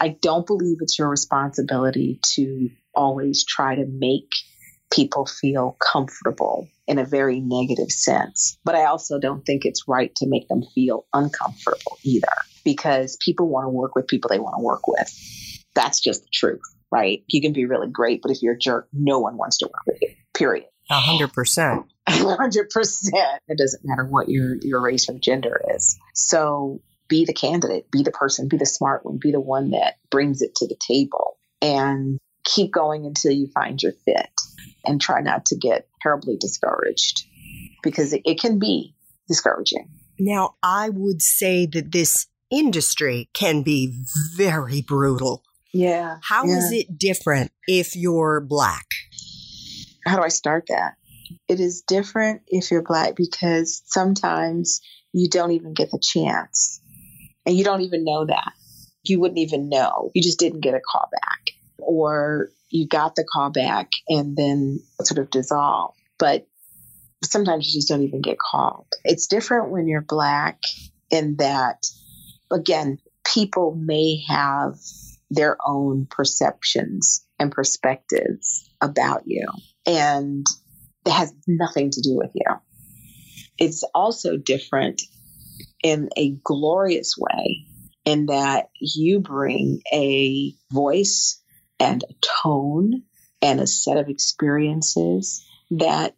I 0.00 0.08
don't 0.20 0.46
believe 0.46 0.78
it's 0.80 0.98
your 0.98 1.08
responsibility 1.08 2.20
to 2.34 2.70
always 2.94 3.44
try 3.44 3.76
to 3.76 3.86
make 3.86 4.30
people 4.96 5.26
feel 5.26 5.76
comfortable 5.80 6.68
in 6.88 6.98
a 6.98 7.04
very 7.04 7.38
negative 7.40 7.90
sense. 7.90 8.58
But 8.64 8.74
I 8.74 8.86
also 8.86 9.20
don't 9.20 9.44
think 9.44 9.64
it's 9.64 9.84
right 9.86 10.14
to 10.16 10.26
make 10.26 10.48
them 10.48 10.62
feel 10.74 11.06
uncomfortable 11.12 11.98
either 12.02 12.26
because 12.64 13.16
people 13.24 13.48
want 13.48 13.66
to 13.66 13.70
work 13.70 13.94
with 13.94 14.08
people 14.08 14.30
they 14.30 14.40
want 14.40 14.56
to 14.58 14.64
work 14.64 14.88
with. 14.88 15.12
That's 15.74 16.00
just 16.00 16.22
the 16.22 16.30
truth 16.32 16.62
right? 16.90 17.22
You 17.28 17.40
can 17.40 17.52
be 17.52 17.66
really 17.66 17.88
great, 17.88 18.22
but 18.22 18.30
if 18.30 18.42
you're 18.42 18.54
a 18.54 18.58
jerk, 18.58 18.88
no 18.92 19.18
one 19.18 19.36
wants 19.36 19.58
to 19.58 19.66
work 19.66 19.82
with 19.86 19.98
you, 20.00 20.10
period. 20.34 20.66
A 20.90 21.00
hundred 21.00 21.32
percent. 21.32 21.86
A 22.06 22.12
hundred 22.12 22.70
percent. 22.70 23.42
It 23.48 23.58
doesn't 23.58 23.82
matter 23.84 24.04
what 24.04 24.28
your, 24.28 24.56
your 24.62 24.80
race 24.80 25.08
or 25.08 25.18
gender 25.18 25.60
is. 25.74 25.98
So 26.14 26.80
be 27.08 27.24
the 27.24 27.32
candidate, 27.32 27.90
be 27.90 28.04
the 28.04 28.12
person, 28.12 28.48
be 28.48 28.56
the 28.56 28.66
smart 28.66 29.04
one, 29.04 29.18
be 29.20 29.32
the 29.32 29.40
one 29.40 29.70
that 29.70 29.94
brings 30.10 30.42
it 30.42 30.54
to 30.56 30.68
the 30.68 30.76
table 30.86 31.38
and 31.60 32.18
keep 32.44 32.72
going 32.72 33.06
until 33.06 33.32
you 33.32 33.48
find 33.48 33.82
your 33.82 33.92
fit 34.04 34.30
and 34.86 35.00
try 35.00 35.20
not 35.20 35.46
to 35.46 35.56
get 35.56 35.88
terribly 36.02 36.36
discouraged 36.38 37.24
because 37.82 38.12
it, 38.12 38.22
it 38.24 38.40
can 38.40 38.58
be 38.58 38.94
discouraging. 39.28 39.88
Now, 40.18 40.54
I 40.62 40.88
would 40.88 41.20
say 41.20 41.66
that 41.66 41.92
this 41.92 42.26
industry 42.50 43.28
can 43.34 43.62
be 43.62 43.92
very 44.34 44.80
brutal 44.82 45.42
Yeah. 45.72 46.18
How 46.22 46.44
yeah. 46.46 46.58
is 46.58 46.72
it 46.72 46.98
different 46.98 47.52
if 47.66 47.96
you're 47.96 48.40
black? 48.40 48.86
How 50.06 50.16
do 50.16 50.22
I 50.22 50.28
start 50.28 50.66
that? 50.68 50.94
It 51.48 51.60
is 51.60 51.82
different 51.82 52.42
if 52.46 52.70
you're 52.70 52.82
black 52.82 53.16
because 53.16 53.82
sometimes 53.86 54.80
you 55.12 55.28
don't 55.28 55.52
even 55.52 55.74
get 55.74 55.90
the 55.90 55.98
chance 55.98 56.80
and 57.44 57.56
you 57.56 57.64
don't 57.64 57.82
even 57.82 58.04
know 58.04 58.24
that. 58.26 58.52
You 59.02 59.20
wouldn't 59.20 59.38
even 59.38 59.68
know. 59.68 60.10
You 60.14 60.22
just 60.22 60.38
didn't 60.38 60.60
get 60.60 60.74
a 60.74 60.80
call 60.80 61.08
back 61.12 61.54
or 61.78 62.50
you 62.68 62.86
got 62.88 63.14
the 63.14 63.24
call 63.24 63.50
back 63.50 63.92
and 64.08 64.36
then 64.36 64.80
sort 65.02 65.18
of 65.18 65.30
dissolve. 65.30 65.94
But 66.18 66.46
sometimes 67.24 67.66
you 67.66 67.78
just 67.78 67.88
don't 67.88 68.02
even 68.02 68.22
get 68.22 68.38
called. 68.38 68.86
It's 69.04 69.26
different 69.26 69.70
when 69.70 69.88
you're 69.88 70.02
black 70.02 70.60
in 71.10 71.36
that, 71.36 71.86
again, 72.50 72.98
people 73.24 73.74
may 73.74 74.22
have 74.28 74.74
their 75.30 75.56
own 75.64 76.06
perceptions 76.10 77.24
and 77.38 77.50
perspectives 77.50 78.68
about 78.80 79.22
you. 79.26 79.46
And 79.84 80.46
it 81.04 81.12
has 81.12 81.32
nothing 81.46 81.90
to 81.90 82.00
do 82.00 82.16
with 82.16 82.30
you. 82.34 82.46
It's 83.58 83.84
also 83.94 84.36
different 84.36 85.02
in 85.82 86.08
a 86.16 86.30
glorious 86.44 87.14
way 87.18 87.66
in 88.04 88.26
that 88.26 88.70
you 88.80 89.20
bring 89.20 89.80
a 89.92 90.54
voice 90.72 91.42
and 91.78 92.02
a 92.04 92.14
tone 92.42 93.02
and 93.42 93.60
a 93.60 93.66
set 93.66 93.96
of 93.98 94.08
experiences 94.08 95.44
that 95.70 96.14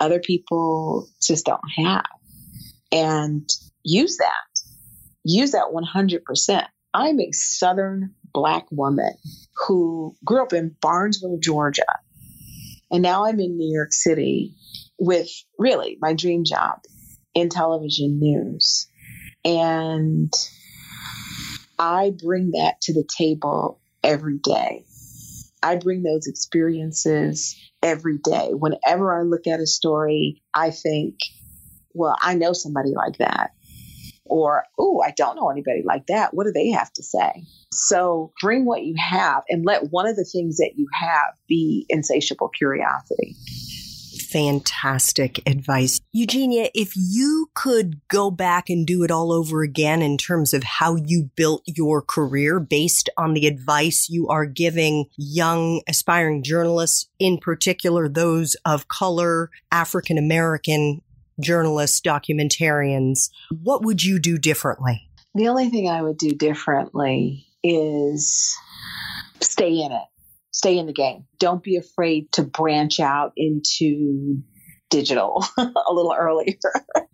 other 0.00 0.20
people 0.20 1.08
just 1.20 1.46
don't 1.46 1.60
have. 1.76 2.06
And 2.92 3.48
use 3.82 4.18
that. 4.18 4.62
Use 5.24 5.52
that 5.52 5.72
100%. 5.72 6.66
I'm 6.94 7.20
a 7.20 7.32
Southern 7.32 8.14
Black 8.32 8.66
woman 8.70 9.12
who 9.66 10.16
grew 10.24 10.42
up 10.42 10.52
in 10.52 10.74
Barnesville, 10.80 11.38
Georgia. 11.40 11.82
And 12.90 13.02
now 13.02 13.26
I'm 13.26 13.40
in 13.40 13.58
New 13.58 13.72
York 13.74 13.92
City 13.92 14.54
with 14.98 15.28
really 15.58 15.98
my 16.00 16.14
dream 16.14 16.44
job 16.44 16.80
in 17.34 17.48
television 17.48 18.18
news. 18.18 18.88
And 19.44 20.32
I 21.78 22.10
bring 22.10 22.52
that 22.52 22.80
to 22.82 22.94
the 22.94 23.06
table 23.16 23.80
every 24.02 24.38
day. 24.38 24.84
I 25.62 25.76
bring 25.76 26.02
those 26.02 26.26
experiences 26.26 27.56
every 27.82 28.18
day. 28.18 28.50
Whenever 28.52 29.18
I 29.18 29.22
look 29.22 29.46
at 29.46 29.60
a 29.60 29.66
story, 29.66 30.42
I 30.54 30.70
think, 30.70 31.18
well, 31.94 32.16
I 32.20 32.34
know 32.34 32.52
somebody 32.52 32.92
like 32.94 33.18
that. 33.18 33.50
Or, 34.24 34.64
oh, 34.78 35.00
I 35.04 35.12
don't 35.16 35.36
know 35.36 35.48
anybody 35.48 35.82
like 35.84 36.06
that. 36.08 36.34
What 36.34 36.44
do 36.44 36.52
they 36.52 36.68
have 36.70 36.92
to 36.94 37.02
say? 37.02 37.44
So 37.72 38.32
bring 38.42 38.66
what 38.66 38.84
you 38.84 38.94
have 38.98 39.42
and 39.48 39.64
let 39.64 39.90
one 39.90 40.06
of 40.06 40.16
the 40.16 40.24
things 40.24 40.58
that 40.58 40.72
you 40.76 40.86
have 40.92 41.34
be 41.48 41.86
insatiable 41.88 42.50
curiosity 42.50 43.36
fantastic 44.28 45.40
advice. 45.46 46.00
Eugenia, 46.12 46.68
if 46.74 46.92
you 46.96 47.50
could 47.54 48.00
go 48.08 48.30
back 48.30 48.68
and 48.68 48.86
do 48.86 49.02
it 49.02 49.10
all 49.10 49.32
over 49.32 49.62
again 49.62 50.02
in 50.02 50.18
terms 50.18 50.52
of 50.52 50.62
how 50.62 50.96
you 50.96 51.30
built 51.34 51.62
your 51.66 52.02
career 52.02 52.60
based 52.60 53.08
on 53.16 53.34
the 53.34 53.46
advice 53.46 54.08
you 54.08 54.28
are 54.28 54.46
giving 54.46 55.06
young 55.16 55.80
aspiring 55.88 56.42
journalists, 56.42 57.08
in 57.18 57.38
particular 57.38 58.08
those 58.08 58.54
of 58.64 58.88
color, 58.88 59.50
African 59.72 60.18
American 60.18 61.00
journalists, 61.40 62.00
documentarians, 62.00 63.30
what 63.62 63.82
would 63.82 64.02
you 64.02 64.18
do 64.18 64.38
differently? 64.38 65.08
The 65.34 65.48
only 65.48 65.70
thing 65.70 65.88
I 65.88 66.02
would 66.02 66.18
do 66.18 66.32
differently 66.32 67.46
is 67.62 68.56
stay 69.40 69.80
in 69.80 69.92
it 69.92 70.02
stay 70.58 70.76
in 70.76 70.86
the 70.86 70.92
game. 70.92 71.24
Don't 71.38 71.62
be 71.62 71.76
afraid 71.76 72.32
to 72.32 72.42
branch 72.42 72.98
out 72.98 73.32
into 73.36 74.42
digital 74.90 75.44
a 75.56 75.92
little 75.92 76.14
earlier. 76.18 76.56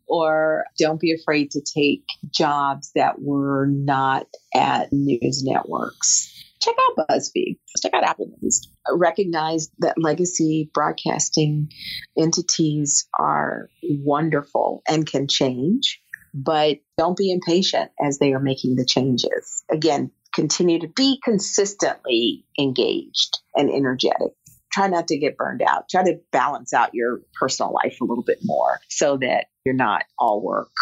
or 0.06 0.64
don't 0.78 0.98
be 0.98 1.12
afraid 1.12 1.50
to 1.50 1.60
take 1.60 2.04
jobs 2.30 2.90
that 2.94 3.20
were 3.20 3.66
not 3.66 4.26
at 4.54 4.88
news 4.92 5.42
networks. 5.44 6.30
Check 6.62 6.74
out 6.80 7.06
BuzzFeed, 7.10 7.58
check 7.82 7.92
out 7.92 8.04
Apple 8.04 8.30
News. 8.40 8.66
Recognize 8.90 9.68
that 9.80 10.00
legacy 10.00 10.70
broadcasting 10.72 11.70
entities 12.18 13.06
are 13.18 13.68
wonderful 13.82 14.82
and 14.88 15.06
can 15.06 15.28
change, 15.28 16.00
but 16.32 16.78
don't 16.96 17.18
be 17.18 17.30
impatient 17.30 17.90
as 18.02 18.18
they 18.18 18.32
are 18.32 18.40
making 18.40 18.76
the 18.76 18.86
changes. 18.86 19.64
Again, 19.70 20.10
continue 20.34 20.80
to 20.80 20.88
be 20.88 21.20
consistently 21.22 22.44
engaged 22.58 23.38
and 23.54 23.70
energetic. 23.70 24.32
Try 24.72 24.88
not 24.88 25.08
to 25.08 25.18
get 25.18 25.36
burned 25.36 25.62
out. 25.62 25.88
Try 25.88 26.02
to 26.04 26.18
balance 26.32 26.72
out 26.72 26.90
your 26.94 27.20
personal 27.38 27.72
life 27.72 27.98
a 28.00 28.04
little 28.04 28.24
bit 28.24 28.38
more 28.42 28.80
so 28.88 29.16
that 29.18 29.46
you're 29.64 29.74
not 29.74 30.02
all 30.18 30.42
work. 30.42 30.72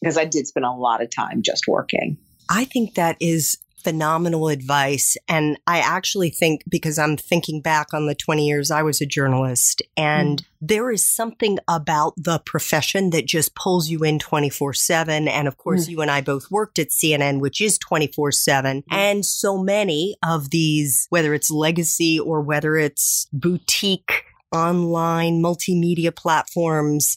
Because 0.00 0.16
I 0.16 0.24
did 0.24 0.46
spend 0.46 0.64
a 0.64 0.70
lot 0.70 1.02
of 1.02 1.10
time 1.10 1.42
just 1.42 1.64
working. 1.66 2.18
I 2.48 2.64
think 2.64 2.94
that 2.94 3.16
is 3.18 3.58
phenomenal 3.86 4.48
advice. 4.48 5.16
And 5.28 5.60
I 5.64 5.78
actually 5.78 6.30
think 6.30 6.64
because 6.68 6.98
I'm 6.98 7.16
thinking 7.16 7.60
back 7.60 7.94
on 7.94 8.08
the 8.08 8.16
20 8.16 8.44
years 8.44 8.72
I 8.72 8.82
was 8.82 9.00
a 9.00 9.06
journalist 9.06 9.80
and 9.96 10.42
mm. 10.42 10.44
there 10.60 10.90
is 10.90 11.04
something 11.04 11.60
about 11.68 12.14
the 12.16 12.40
profession 12.40 13.10
that 13.10 13.26
just 13.26 13.54
pulls 13.54 13.88
you 13.88 14.02
in 14.02 14.18
24 14.18 14.74
seven. 14.74 15.28
And 15.28 15.46
of 15.46 15.56
course, 15.56 15.86
mm. 15.86 15.90
you 15.90 16.00
and 16.00 16.10
I 16.10 16.20
both 16.20 16.50
worked 16.50 16.80
at 16.80 16.88
CNN, 16.88 17.38
which 17.38 17.60
is 17.60 17.78
24 17.78 18.32
seven. 18.32 18.82
Mm. 18.82 18.96
And 18.96 19.24
so 19.24 19.56
many 19.56 20.16
of 20.26 20.50
these, 20.50 21.06
whether 21.10 21.32
it's 21.32 21.52
legacy 21.52 22.18
or 22.18 22.40
whether 22.40 22.76
it's 22.76 23.28
boutique 23.32 24.24
online 24.50 25.40
multimedia 25.40 26.14
platforms 26.14 27.16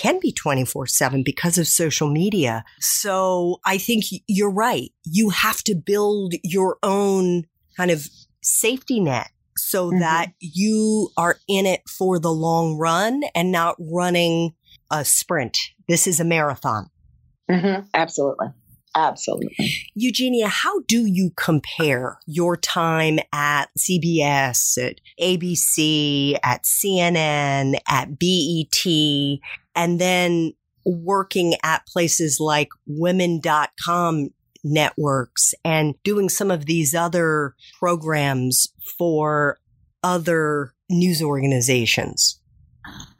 can 0.00 0.18
be 0.18 0.32
24 0.32 0.86
7 0.86 1.22
because 1.22 1.58
of 1.58 1.68
social 1.68 2.10
media. 2.10 2.64
So 2.80 3.60
I 3.66 3.76
think 3.76 4.04
you're 4.26 4.50
right. 4.50 4.90
You 5.04 5.28
have 5.28 5.62
to 5.64 5.74
build 5.74 6.34
your 6.42 6.78
own 6.82 7.44
kind 7.76 7.90
of 7.90 8.08
safety 8.42 8.98
net 8.98 9.28
so 9.58 9.90
mm-hmm. 9.90 10.00
that 10.00 10.32
you 10.38 11.10
are 11.18 11.36
in 11.48 11.66
it 11.66 11.82
for 11.86 12.18
the 12.18 12.32
long 12.32 12.78
run 12.78 13.22
and 13.34 13.52
not 13.52 13.76
running 13.78 14.54
a 14.90 15.04
sprint. 15.04 15.58
This 15.86 16.06
is 16.06 16.18
a 16.18 16.24
marathon. 16.24 16.88
Mm-hmm. 17.50 17.86
Absolutely. 17.92 18.48
Absolutely. 18.96 19.72
Eugenia, 19.94 20.48
how 20.48 20.80
do 20.88 21.06
you 21.06 21.30
compare 21.36 22.18
your 22.26 22.56
time 22.56 23.18
at 23.32 23.66
CBS, 23.78 24.78
at 24.84 25.00
ABC, 25.20 26.36
at 26.42 26.64
CNN, 26.64 27.78
at 27.86 28.18
BET, 28.18 29.40
and 29.74 30.00
then 30.00 30.52
working 30.84 31.54
at 31.62 31.86
places 31.86 32.38
like 32.40 32.68
women.com 32.86 34.30
networks 34.62 35.54
and 35.64 35.94
doing 36.02 36.28
some 36.28 36.50
of 36.50 36.66
these 36.66 36.94
other 36.94 37.54
programs 37.78 38.68
for 38.98 39.58
other 40.02 40.72
news 40.88 41.22
organizations? 41.22 42.40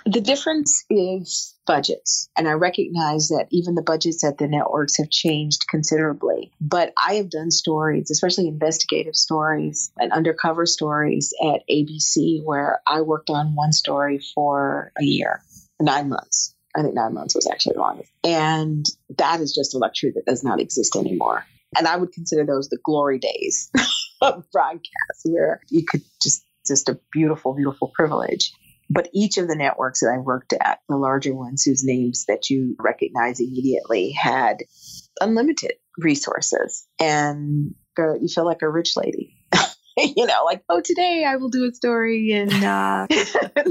The 0.06 0.20
difference 0.20 0.84
is 0.88 1.54
budgets. 1.66 2.28
And 2.36 2.48
I 2.48 2.52
recognize 2.52 3.28
that 3.28 3.46
even 3.50 3.76
the 3.76 3.82
budgets 3.82 4.24
at 4.24 4.38
the 4.38 4.48
networks 4.48 4.96
have 4.96 5.10
changed 5.10 5.68
considerably. 5.68 6.50
But 6.60 6.92
I 7.00 7.14
have 7.14 7.30
done 7.30 7.50
stories, 7.52 8.10
especially 8.10 8.48
investigative 8.48 9.14
stories 9.14 9.92
and 9.98 10.10
undercover 10.10 10.66
stories 10.66 11.32
at 11.44 11.62
ABC, 11.70 12.42
where 12.42 12.80
I 12.88 13.02
worked 13.02 13.30
on 13.30 13.54
one 13.54 13.72
story 13.72 14.20
for 14.34 14.90
a 14.98 15.04
year, 15.04 15.42
nine 15.80 16.08
months. 16.08 16.54
I 16.76 16.82
think 16.82 16.94
nine 16.94 17.14
months 17.14 17.34
was 17.34 17.48
actually 17.50 17.74
the 17.74 17.80
longest. 17.80 18.12
And 18.22 18.86
that 19.18 19.40
is 19.40 19.54
just 19.54 19.74
a 19.74 19.78
luxury 19.78 20.12
that 20.14 20.26
does 20.26 20.44
not 20.44 20.60
exist 20.60 20.94
anymore. 20.96 21.44
And 21.76 21.86
I 21.86 21.96
would 21.96 22.12
consider 22.12 22.44
those 22.44 22.68
the 22.68 22.78
glory 22.84 23.18
days 23.18 23.70
of 24.20 24.44
broadcast 24.52 25.22
where 25.24 25.60
you 25.68 25.84
could 25.88 26.02
just, 26.22 26.44
just 26.66 26.88
a 26.88 27.00
beautiful, 27.12 27.54
beautiful 27.54 27.90
privilege. 27.94 28.52
But 28.88 29.08
each 29.14 29.38
of 29.38 29.46
the 29.46 29.56
networks 29.56 30.00
that 30.00 30.12
I 30.14 30.18
worked 30.18 30.52
at, 30.52 30.80
the 30.88 30.96
larger 30.96 31.34
ones 31.34 31.62
whose 31.62 31.84
names 31.84 32.24
that 32.26 32.50
you 32.50 32.76
recognize 32.78 33.38
immediately, 33.38 34.10
had 34.10 34.58
unlimited 35.20 35.74
resources. 35.96 36.86
And 37.00 37.74
you 37.98 38.28
feel 38.28 38.44
like 38.44 38.62
a 38.62 38.68
rich 38.68 38.96
lady. 38.96 39.36
you 40.16 40.26
know, 40.26 40.44
like, 40.44 40.62
oh, 40.68 40.80
today 40.80 41.24
I 41.26 41.36
will 41.36 41.48
do 41.48 41.68
a 41.68 41.74
story. 41.74 42.32
And, 42.32 42.52
uh... 42.64 43.06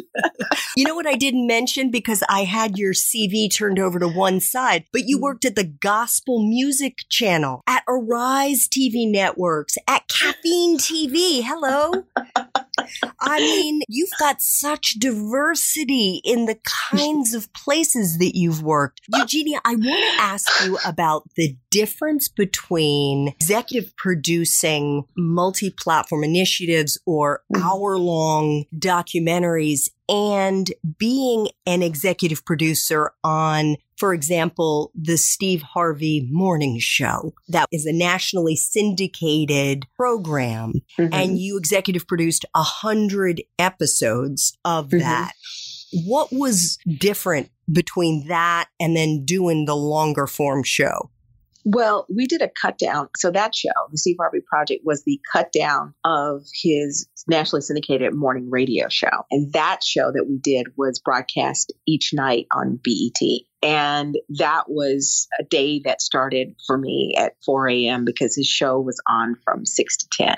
you 0.78 0.86
know 0.86 0.96
what 0.96 1.08
I 1.08 1.16
didn't 1.16 1.48
mention 1.48 1.92
because 1.92 2.24
I 2.30 2.44
had 2.44 2.78
your 2.78 2.94
CV 2.94 3.52
turned 3.54 3.80
over 3.80 4.00
to 4.00 4.08
one 4.08 4.40
side, 4.40 4.86
but 4.92 5.08
you 5.08 5.18
mm. 5.18 5.22
worked 5.22 5.46
at 5.46 5.56
the 5.56 5.64
Gospel 5.64 6.46
Music 6.46 7.00
Channel, 7.10 7.62
at 7.68 7.84
Arise 7.88 8.68
TV 8.68 9.10
Networks, 9.10 9.76
at 9.88 10.08
Caffeine 10.08 10.78
TV. 10.78 11.44
Hello. 11.44 12.06
I 13.20 13.40
mean, 13.40 13.82
you've 13.88 14.10
got 14.20 14.42
such 14.42 14.94
diversity 15.00 16.22
in 16.24 16.46
the 16.46 16.60
kinds 16.92 17.34
of 17.34 17.52
places 17.54 18.18
that 18.20 18.36
you've 18.36 18.62
worked. 18.62 19.02
Eugenia, 19.14 19.60
I 19.66 19.76
want 19.76 19.84
to 19.84 20.22
ask 20.22 20.66
you 20.66 20.78
about 20.86 21.24
the 21.36 21.56
difference 21.72 22.28
between 22.28 23.30
executive 23.30 23.96
producing 23.96 25.06
multi 25.16 25.70
platform 25.70 26.24
initiatives 26.24 27.00
or 27.06 27.44
mm. 27.54 27.62
hour 27.62 27.98
long 27.98 28.66
documentaries 28.76 29.90
and 30.10 30.72
being 30.98 31.48
an 31.66 31.84
executive 31.84 32.44
producer 32.44 33.12
on 33.24 33.78
for 34.00 34.14
example, 34.14 34.94
the 34.96 35.18
Steve 35.18 35.62
Harvey 35.62 36.26
Morning 36.32 36.80
Show. 36.80 37.34
That 37.50 37.68
is 37.70 37.86
a 37.86 37.92
nationally 37.92 38.56
syndicated 38.56 39.88
program. 39.98 40.76
Mm-hmm. 40.98 41.14
And 41.14 41.38
you 41.38 41.58
executive 41.58 42.08
produced 42.08 42.46
a 42.56 42.64
hundred 42.64 43.44
episodes 43.60 44.58
of 44.64 44.88
mm-hmm. 44.88 45.00
that. 45.00 45.34
What 46.06 46.32
was 46.32 46.78
different 46.98 47.50
between 47.70 48.30
that 48.30 48.70
and 48.80 48.96
then 48.96 49.26
doing 49.26 49.66
the 49.66 49.76
longer 49.76 50.28
form 50.28 50.64
show? 50.64 51.12
Well, 51.66 52.06
we 52.14 52.26
did 52.26 52.42
a 52.42 52.50
cut 52.62 52.78
down. 52.78 53.10
So 53.18 53.32
that 53.32 53.54
show, 53.54 53.70
the 53.92 53.98
Steve 53.98 54.16
Harvey 54.20 54.40
Project, 54.48 54.82
was 54.86 55.04
the 55.04 55.20
cut 55.32 55.52
down 55.52 55.94
of 56.04 56.44
his 56.64 57.08
nationally 57.28 57.62
syndicated 57.62 58.14
morning 58.14 58.50
radio 58.50 58.88
show. 58.90 59.26
And 59.30 59.52
that 59.54 59.84
show 59.84 60.12
that 60.12 60.26
we 60.28 60.38
did 60.38 60.68
was 60.78 61.00
broadcast 61.00 61.74
each 61.88 62.12
night 62.14 62.48
on 62.54 62.80
BET. 62.84 63.42
And 63.62 64.18
that 64.38 64.66
was 64.70 65.28
a 65.40 65.44
day 65.44 65.82
that 65.84 66.02
started 66.02 66.56
for 66.66 66.78
me 66.78 67.16
at 67.18 67.34
4 67.46 67.70
a.m. 67.70 68.06
because 68.06 68.36
his 68.36 68.48
show 68.48 68.80
was 68.80 69.02
on 69.08 69.36
from 69.44 69.66
6 69.66 69.98
to 69.98 70.08
10. 70.12 70.36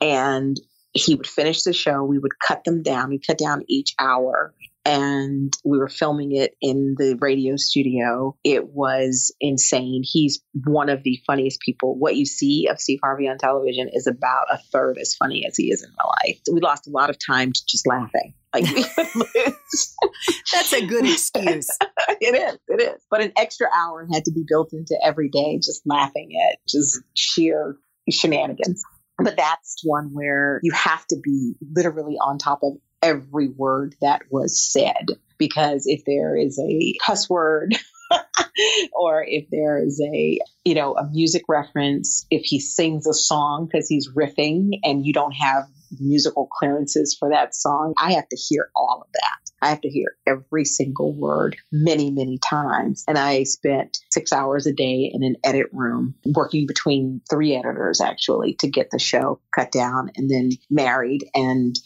And 0.00 0.60
he 0.92 1.14
would 1.14 1.26
finish 1.26 1.62
the 1.62 1.72
show. 1.72 2.04
We 2.04 2.18
would 2.18 2.38
cut 2.46 2.64
them 2.64 2.82
down. 2.82 3.10
We 3.10 3.20
cut 3.24 3.38
down 3.38 3.62
each 3.68 3.94
hour 3.98 4.54
and 4.84 5.56
we 5.64 5.78
were 5.78 5.88
filming 5.88 6.36
it 6.36 6.54
in 6.60 6.94
the 6.98 7.16
radio 7.20 7.56
studio. 7.56 8.36
It 8.44 8.68
was 8.68 9.34
insane. 9.40 10.02
He's 10.04 10.42
one 10.64 10.90
of 10.90 11.02
the 11.02 11.18
funniest 11.26 11.60
people. 11.60 11.98
What 11.98 12.16
you 12.16 12.26
see 12.26 12.68
of 12.70 12.80
Steve 12.80 13.00
Harvey 13.02 13.28
on 13.28 13.38
television 13.38 13.88
is 13.92 14.06
about 14.06 14.46
a 14.52 14.58
third 14.72 14.98
as 14.98 15.14
funny 15.14 15.46
as 15.46 15.56
he 15.56 15.70
is 15.70 15.82
in 15.82 15.90
real 15.90 16.12
life. 16.22 16.40
We 16.52 16.60
lost 16.60 16.86
a 16.86 16.90
lot 16.90 17.10
of 17.10 17.16
time 17.24 17.52
to 17.52 17.60
just 17.66 17.86
laughing. 17.86 18.34
Like 18.52 18.64
That's 20.52 20.72
a 20.72 20.86
good 20.86 21.06
excuse. 21.06 21.68
it 22.20 22.34
is. 22.34 22.58
It 22.68 22.82
is. 22.82 23.02
But 23.10 23.22
an 23.22 23.32
extra 23.38 23.68
hour 23.74 24.06
had 24.12 24.24
to 24.26 24.32
be 24.32 24.44
built 24.46 24.72
into 24.72 24.98
every 25.02 25.28
day, 25.28 25.56
just 25.56 25.82
laughing 25.86 26.32
at 26.50 26.58
just 26.68 27.00
sheer 27.14 27.76
shenanigans. 28.10 28.82
But 29.18 29.36
that's 29.36 29.80
one 29.84 30.10
where 30.12 30.60
you 30.62 30.72
have 30.72 31.06
to 31.06 31.16
be 31.22 31.54
literally 31.74 32.16
on 32.16 32.38
top 32.38 32.60
of 32.62 32.74
every 33.04 33.48
word 33.48 33.94
that 34.00 34.22
was 34.30 34.60
said. 34.60 35.06
Because 35.36 35.84
if 35.86 36.04
there 36.06 36.36
is 36.36 36.58
a 36.58 36.94
cuss 37.04 37.28
word, 37.28 37.74
or 38.92 39.24
if 39.26 39.48
there 39.50 39.82
is 39.82 40.00
a 40.00 40.38
you 40.64 40.74
know 40.74 40.94
a 40.96 41.08
music 41.10 41.42
reference 41.48 42.26
if 42.30 42.42
he 42.44 42.60
sings 42.60 43.06
a 43.06 43.14
song 43.14 43.66
because 43.66 43.88
he's 43.88 44.10
riffing 44.12 44.70
and 44.82 45.04
you 45.04 45.12
don't 45.12 45.32
have 45.32 45.64
musical 46.00 46.46
clearances 46.46 47.16
for 47.18 47.30
that 47.30 47.54
song 47.54 47.94
i 47.98 48.12
have 48.12 48.28
to 48.28 48.36
hear 48.36 48.70
all 48.74 49.02
of 49.02 49.12
that 49.12 49.52
i 49.62 49.68
have 49.68 49.80
to 49.80 49.88
hear 49.88 50.16
every 50.26 50.64
single 50.64 51.14
word 51.14 51.56
many 51.72 52.10
many 52.10 52.38
times 52.38 53.04
and 53.06 53.18
i 53.18 53.42
spent 53.42 53.98
six 54.10 54.32
hours 54.32 54.66
a 54.66 54.72
day 54.72 55.10
in 55.12 55.22
an 55.22 55.36
edit 55.44 55.66
room 55.72 56.14
working 56.34 56.66
between 56.66 57.20
three 57.30 57.54
editors 57.54 58.00
actually 58.00 58.54
to 58.54 58.68
get 58.68 58.90
the 58.90 58.98
show 58.98 59.40
cut 59.54 59.70
down 59.70 60.10
and 60.16 60.30
then 60.30 60.50
married 60.70 61.24
and 61.34 61.78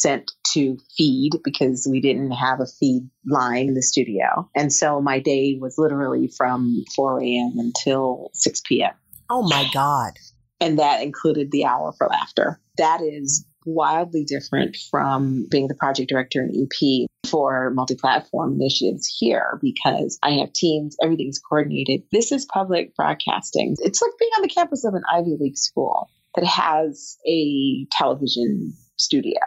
sent 0.00 0.32
to 0.52 0.76
feed 0.96 1.32
because 1.44 1.86
we 1.90 2.00
didn't 2.00 2.32
have 2.32 2.60
a 2.60 2.66
feed 2.66 3.08
line 3.26 3.68
in 3.68 3.74
the 3.74 3.82
studio. 3.82 4.48
And 4.54 4.72
so 4.72 5.00
my 5.00 5.20
day 5.20 5.56
was 5.60 5.76
literally 5.78 6.28
from 6.36 6.84
4 6.96 7.22
a.m. 7.22 7.52
until 7.58 8.30
6 8.34 8.60
p.m. 8.66 8.92
Oh 9.30 9.42
my 9.42 9.68
God. 9.72 10.12
And 10.60 10.78
that 10.78 11.02
included 11.02 11.50
the 11.50 11.64
hour 11.64 11.92
for 11.96 12.08
laughter. 12.08 12.60
That 12.78 13.00
is 13.02 13.46
wildly 13.66 14.24
different 14.24 14.76
from 14.90 15.46
being 15.50 15.68
the 15.68 15.74
project 15.74 16.10
director 16.10 16.40
and 16.40 16.54
EP 16.54 17.08
for 17.28 17.70
multi 17.70 17.94
platform 17.94 18.54
initiatives 18.54 19.06
here 19.18 19.58
because 19.62 20.18
I 20.22 20.32
have 20.32 20.52
teams, 20.52 20.96
everything's 21.02 21.38
coordinated. 21.38 22.02
This 22.12 22.30
is 22.30 22.46
public 22.46 22.94
broadcasting. 22.94 23.76
It's 23.78 24.02
like 24.02 24.10
being 24.18 24.30
on 24.36 24.42
the 24.42 24.48
campus 24.48 24.84
of 24.84 24.94
an 24.94 25.02
Ivy 25.10 25.36
League 25.40 25.56
school 25.56 26.08
that 26.34 26.44
has 26.44 27.16
a 27.26 27.86
television 27.90 28.74
studio 28.96 29.40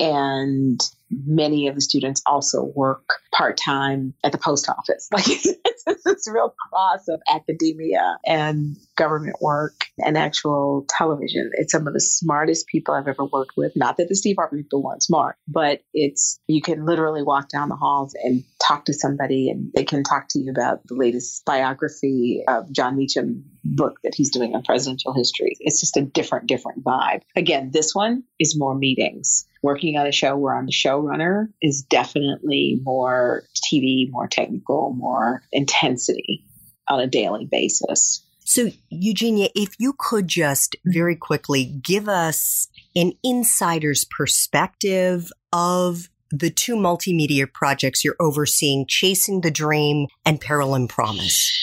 and 0.00 0.80
many 1.10 1.68
of 1.68 1.74
the 1.74 1.80
students 1.80 2.22
also 2.24 2.64
work 2.64 3.04
part 3.32 3.56
time 3.56 4.14
at 4.24 4.32
the 4.32 4.38
post 4.38 4.68
office. 4.68 5.08
Like 5.20 5.28
it's, 5.28 5.46
it's 5.86 6.04
this 6.04 6.28
real 6.32 6.54
cross 6.70 7.08
of 7.08 7.20
academia 7.28 8.16
and 8.24 8.76
government 8.96 9.36
work 9.40 9.74
and 9.98 10.16
actual 10.16 10.86
television. 10.88 11.50
It's 11.54 11.72
some 11.72 11.86
of 11.86 11.92
the 11.92 12.00
smartest 12.00 12.68
people 12.68 12.94
I've 12.94 13.08
ever 13.08 13.24
worked 13.24 13.56
with. 13.56 13.72
Not 13.76 13.96
that 13.98 14.08
the 14.08 14.14
Steve 14.14 14.36
Harvey 14.38 14.58
people 14.58 14.82
weren't 14.82 15.02
smart, 15.02 15.36
but 15.46 15.82
it's 15.92 16.40
you 16.46 16.62
can 16.62 16.86
literally 16.86 17.22
walk 17.22 17.48
down 17.48 17.68
the 17.68 17.76
halls 17.76 18.14
and 18.14 18.44
talk 18.70 18.84
to 18.84 18.94
somebody, 18.94 19.50
and 19.50 19.72
they 19.74 19.84
can 19.84 20.04
talk 20.04 20.28
to 20.30 20.38
you 20.38 20.50
about 20.50 20.86
the 20.86 20.94
latest 20.94 21.44
biography 21.44 22.42
of 22.46 22.70
Jon 22.72 22.96
Meacham 22.96 23.44
book 23.64 23.98
that 24.04 24.14
he's 24.14 24.30
doing 24.30 24.54
on 24.54 24.62
presidential 24.62 25.12
history. 25.12 25.56
It's 25.60 25.80
just 25.80 25.96
a 25.96 26.02
different, 26.02 26.46
different 26.46 26.84
vibe. 26.84 27.22
Again, 27.36 27.70
this 27.72 27.94
one 27.94 28.22
is 28.38 28.58
more 28.58 28.74
meetings 28.74 29.46
working 29.62 29.96
on 29.96 30.06
a 30.06 30.12
show 30.12 30.36
where 30.36 30.54
I'm 30.54 30.66
the 30.66 30.72
showrunner 30.72 31.48
is 31.60 31.82
definitely 31.82 32.80
more 32.82 33.42
TV, 33.72 34.10
more 34.10 34.28
technical, 34.28 34.94
more 34.96 35.42
intensity 35.52 36.44
on 36.88 37.00
a 37.00 37.06
daily 37.06 37.46
basis. 37.50 38.24
So, 38.44 38.70
Eugenia, 38.88 39.48
if 39.54 39.74
you 39.78 39.94
could 39.96 40.26
just 40.26 40.74
very 40.84 41.14
quickly 41.14 41.64
give 41.64 42.08
us 42.08 42.68
an 42.96 43.12
insider's 43.22 44.04
perspective 44.04 45.30
of 45.52 46.08
the 46.30 46.50
two 46.50 46.76
multimedia 46.76 47.52
projects 47.52 48.04
you're 48.04 48.16
overseeing, 48.20 48.86
Chasing 48.88 49.40
the 49.40 49.50
Dream 49.50 50.06
and 50.24 50.40
Peril 50.40 50.74
and 50.74 50.88
Promise. 50.88 51.56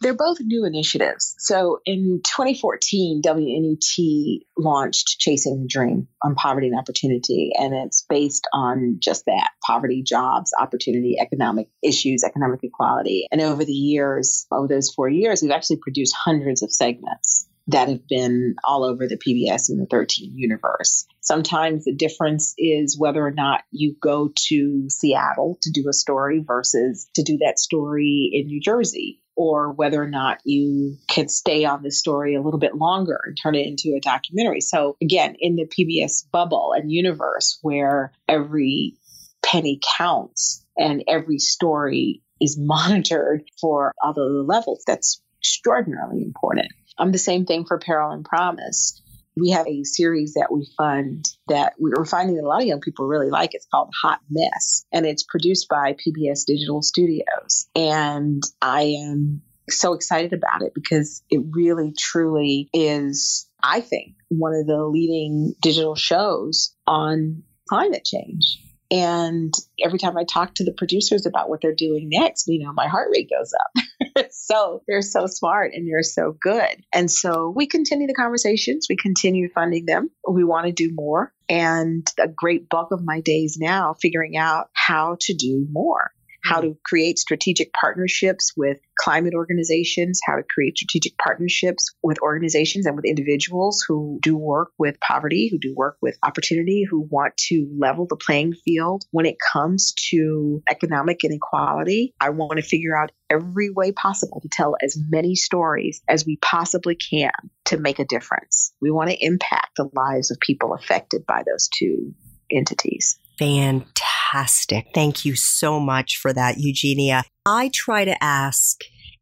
They're 0.00 0.14
both 0.14 0.36
new 0.40 0.66
initiatives. 0.66 1.34
So 1.38 1.80
in 1.86 2.20
2014, 2.22 3.22
WNET 3.24 4.40
launched 4.58 5.18
Chasing 5.18 5.62
the 5.62 5.68
Dream 5.68 6.08
on 6.22 6.34
poverty 6.34 6.68
and 6.68 6.78
opportunity, 6.78 7.52
and 7.58 7.74
it's 7.74 8.04
based 8.06 8.46
on 8.52 8.98
just 9.00 9.24
that 9.24 9.50
poverty, 9.66 10.02
jobs, 10.02 10.52
opportunity, 10.60 11.16
economic 11.18 11.68
issues, 11.82 12.24
economic 12.24 12.60
equality. 12.62 13.26
And 13.32 13.40
over 13.40 13.64
the 13.64 13.72
years, 13.72 14.46
over 14.52 14.68
those 14.68 14.90
four 14.90 15.08
years, 15.08 15.40
we've 15.40 15.50
actually 15.50 15.78
produced 15.78 16.14
hundreds 16.14 16.62
of 16.62 16.70
segments 16.70 17.48
that 17.68 17.88
have 17.88 18.06
been 18.06 18.54
all 18.64 18.84
over 18.84 19.06
the 19.06 19.16
PBS 19.16 19.68
and 19.68 19.80
the 19.80 19.86
13 19.86 20.32
universe. 20.36 21.06
Sometimes 21.20 21.84
the 21.84 21.94
difference 21.94 22.54
is 22.56 22.98
whether 22.98 23.24
or 23.24 23.32
not 23.32 23.62
you 23.72 23.96
go 24.00 24.30
to 24.48 24.88
Seattle 24.88 25.58
to 25.62 25.70
do 25.70 25.88
a 25.88 25.92
story 25.92 26.42
versus 26.46 27.08
to 27.14 27.22
do 27.22 27.38
that 27.38 27.58
story 27.58 28.30
in 28.32 28.46
New 28.46 28.60
Jersey 28.60 29.20
or 29.36 29.72
whether 29.72 30.02
or 30.02 30.08
not 30.08 30.38
you 30.44 30.96
can 31.08 31.28
stay 31.28 31.64
on 31.64 31.82
the 31.82 31.90
story 31.90 32.34
a 32.34 32.40
little 32.40 32.60
bit 32.60 32.74
longer 32.74 33.20
and 33.24 33.36
turn 33.40 33.54
it 33.54 33.66
into 33.66 33.94
a 33.96 34.00
documentary. 34.00 34.60
So, 34.60 34.96
again, 35.02 35.36
in 35.38 35.56
the 35.56 35.66
PBS 35.66 36.30
bubble 36.32 36.72
and 36.74 36.90
universe 36.90 37.58
where 37.62 38.12
every 38.28 38.94
penny 39.42 39.78
counts 39.98 40.64
and 40.78 41.04
every 41.06 41.38
story 41.38 42.22
is 42.40 42.56
monitored 42.60 43.42
for 43.60 43.94
all 44.02 44.14
the 44.14 44.22
levels, 44.22 44.84
that's 44.86 45.20
extraordinarily 45.40 46.22
important. 46.22 46.68
Um, 46.98 47.12
the 47.12 47.18
same 47.18 47.44
thing 47.46 47.64
for 47.66 47.78
Peril 47.78 48.10
and 48.10 48.24
Promise 48.24 49.02
we 49.36 49.50
have 49.50 49.66
a 49.66 49.84
series 49.84 50.34
that 50.34 50.48
we 50.50 50.66
fund 50.76 51.28
that 51.48 51.74
we're 51.78 52.06
finding 52.06 52.36
that 52.36 52.44
a 52.44 52.48
lot 52.48 52.62
of 52.62 52.66
young 52.66 52.80
people 52.80 53.06
really 53.06 53.28
like. 53.28 53.54
It's 53.54 53.66
called 53.66 53.92
Hot 54.02 54.20
Mess, 54.30 54.86
and 54.92 55.04
it's 55.04 55.22
produced 55.22 55.68
by 55.68 55.94
PBS 55.94 56.46
Digital 56.46 56.80
Studios. 56.82 57.68
And 57.76 58.42
I 58.62 58.96
am 58.98 59.42
so 59.68 59.92
excited 59.92 60.32
about 60.32 60.62
it 60.62 60.72
because 60.74 61.22
it 61.28 61.42
really, 61.50 61.92
truly 61.92 62.70
is, 62.72 63.48
I 63.62 63.80
think, 63.80 64.14
one 64.28 64.54
of 64.54 64.66
the 64.66 64.82
leading 64.84 65.54
digital 65.60 65.96
shows 65.96 66.74
on 66.86 67.42
climate 67.68 68.04
change. 68.04 68.62
And 68.90 69.52
every 69.84 69.98
time 69.98 70.16
I 70.16 70.24
talk 70.24 70.54
to 70.54 70.64
the 70.64 70.72
producers 70.72 71.26
about 71.26 71.48
what 71.48 71.60
they're 71.60 71.74
doing 71.74 72.08
next, 72.10 72.46
you 72.46 72.64
know, 72.64 72.72
my 72.72 72.86
heart 72.86 73.08
rate 73.12 73.30
goes 73.30 73.52
up. 73.52 74.26
so 74.30 74.82
they're 74.86 75.02
so 75.02 75.26
smart 75.26 75.72
and 75.74 75.88
they're 75.88 76.02
so 76.02 76.36
good. 76.40 76.84
And 76.92 77.10
so 77.10 77.52
we 77.54 77.66
continue 77.66 78.06
the 78.06 78.14
conversations, 78.14 78.86
we 78.88 78.96
continue 78.96 79.48
funding 79.54 79.86
them. 79.86 80.10
We 80.28 80.44
want 80.44 80.66
to 80.66 80.72
do 80.72 80.90
more. 80.92 81.32
And 81.48 82.06
a 82.18 82.28
great 82.28 82.68
bulk 82.68 82.92
of 82.92 83.04
my 83.04 83.20
days 83.20 83.56
now 83.58 83.94
figuring 84.00 84.36
out 84.36 84.68
how 84.74 85.16
to 85.20 85.34
do 85.34 85.66
more 85.70 86.12
how 86.46 86.60
mm-hmm. 86.60 86.72
to 86.72 86.78
create 86.84 87.18
strategic 87.18 87.72
partnerships 87.72 88.52
with 88.56 88.78
climate 88.98 89.34
organizations, 89.34 90.20
how 90.24 90.36
to 90.36 90.42
create 90.42 90.76
strategic 90.76 91.16
partnerships 91.18 91.94
with 92.02 92.18
organizations 92.20 92.86
and 92.86 92.96
with 92.96 93.04
individuals 93.04 93.84
who 93.86 94.18
do 94.22 94.36
work 94.36 94.70
with 94.78 94.98
poverty, 95.00 95.48
who 95.50 95.58
do 95.58 95.74
work 95.76 95.96
with 96.00 96.16
opportunity, 96.22 96.84
who 96.88 97.06
want 97.10 97.36
to 97.36 97.68
level 97.78 98.06
the 98.08 98.16
playing 98.16 98.52
field 98.64 99.04
when 99.10 99.26
it 99.26 99.36
comes 99.52 99.94
to 100.10 100.62
economic 100.68 101.24
inequality. 101.24 102.14
I 102.20 102.30
want 102.30 102.58
to 102.58 102.62
figure 102.62 102.96
out 102.96 103.12
every 103.28 103.70
way 103.70 103.92
possible 103.92 104.40
to 104.40 104.48
tell 104.50 104.76
as 104.82 104.96
many 105.10 105.34
stories 105.34 106.02
as 106.08 106.24
we 106.24 106.36
possibly 106.36 106.96
can 106.96 107.32
to 107.66 107.76
make 107.76 107.98
a 107.98 108.04
difference. 108.04 108.72
We 108.80 108.90
want 108.90 109.10
to 109.10 109.16
impact 109.24 109.76
the 109.76 109.90
lives 109.92 110.30
of 110.30 110.38
people 110.40 110.74
affected 110.74 111.26
by 111.26 111.42
those 111.46 111.68
two 111.68 112.14
entities. 112.50 113.18
Fantastic. 113.38 114.15
Thank 114.94 115.24
you 115.24 115.36
so 115.36 115.80
much 115.80 116.16
for 116.16 116.32
that, 116.32 116.58
Eugenia. 116.58 117.24
I 117.44 117.70
try 117.72 118.04
to 118.04 118.22
ask 118.22 118.80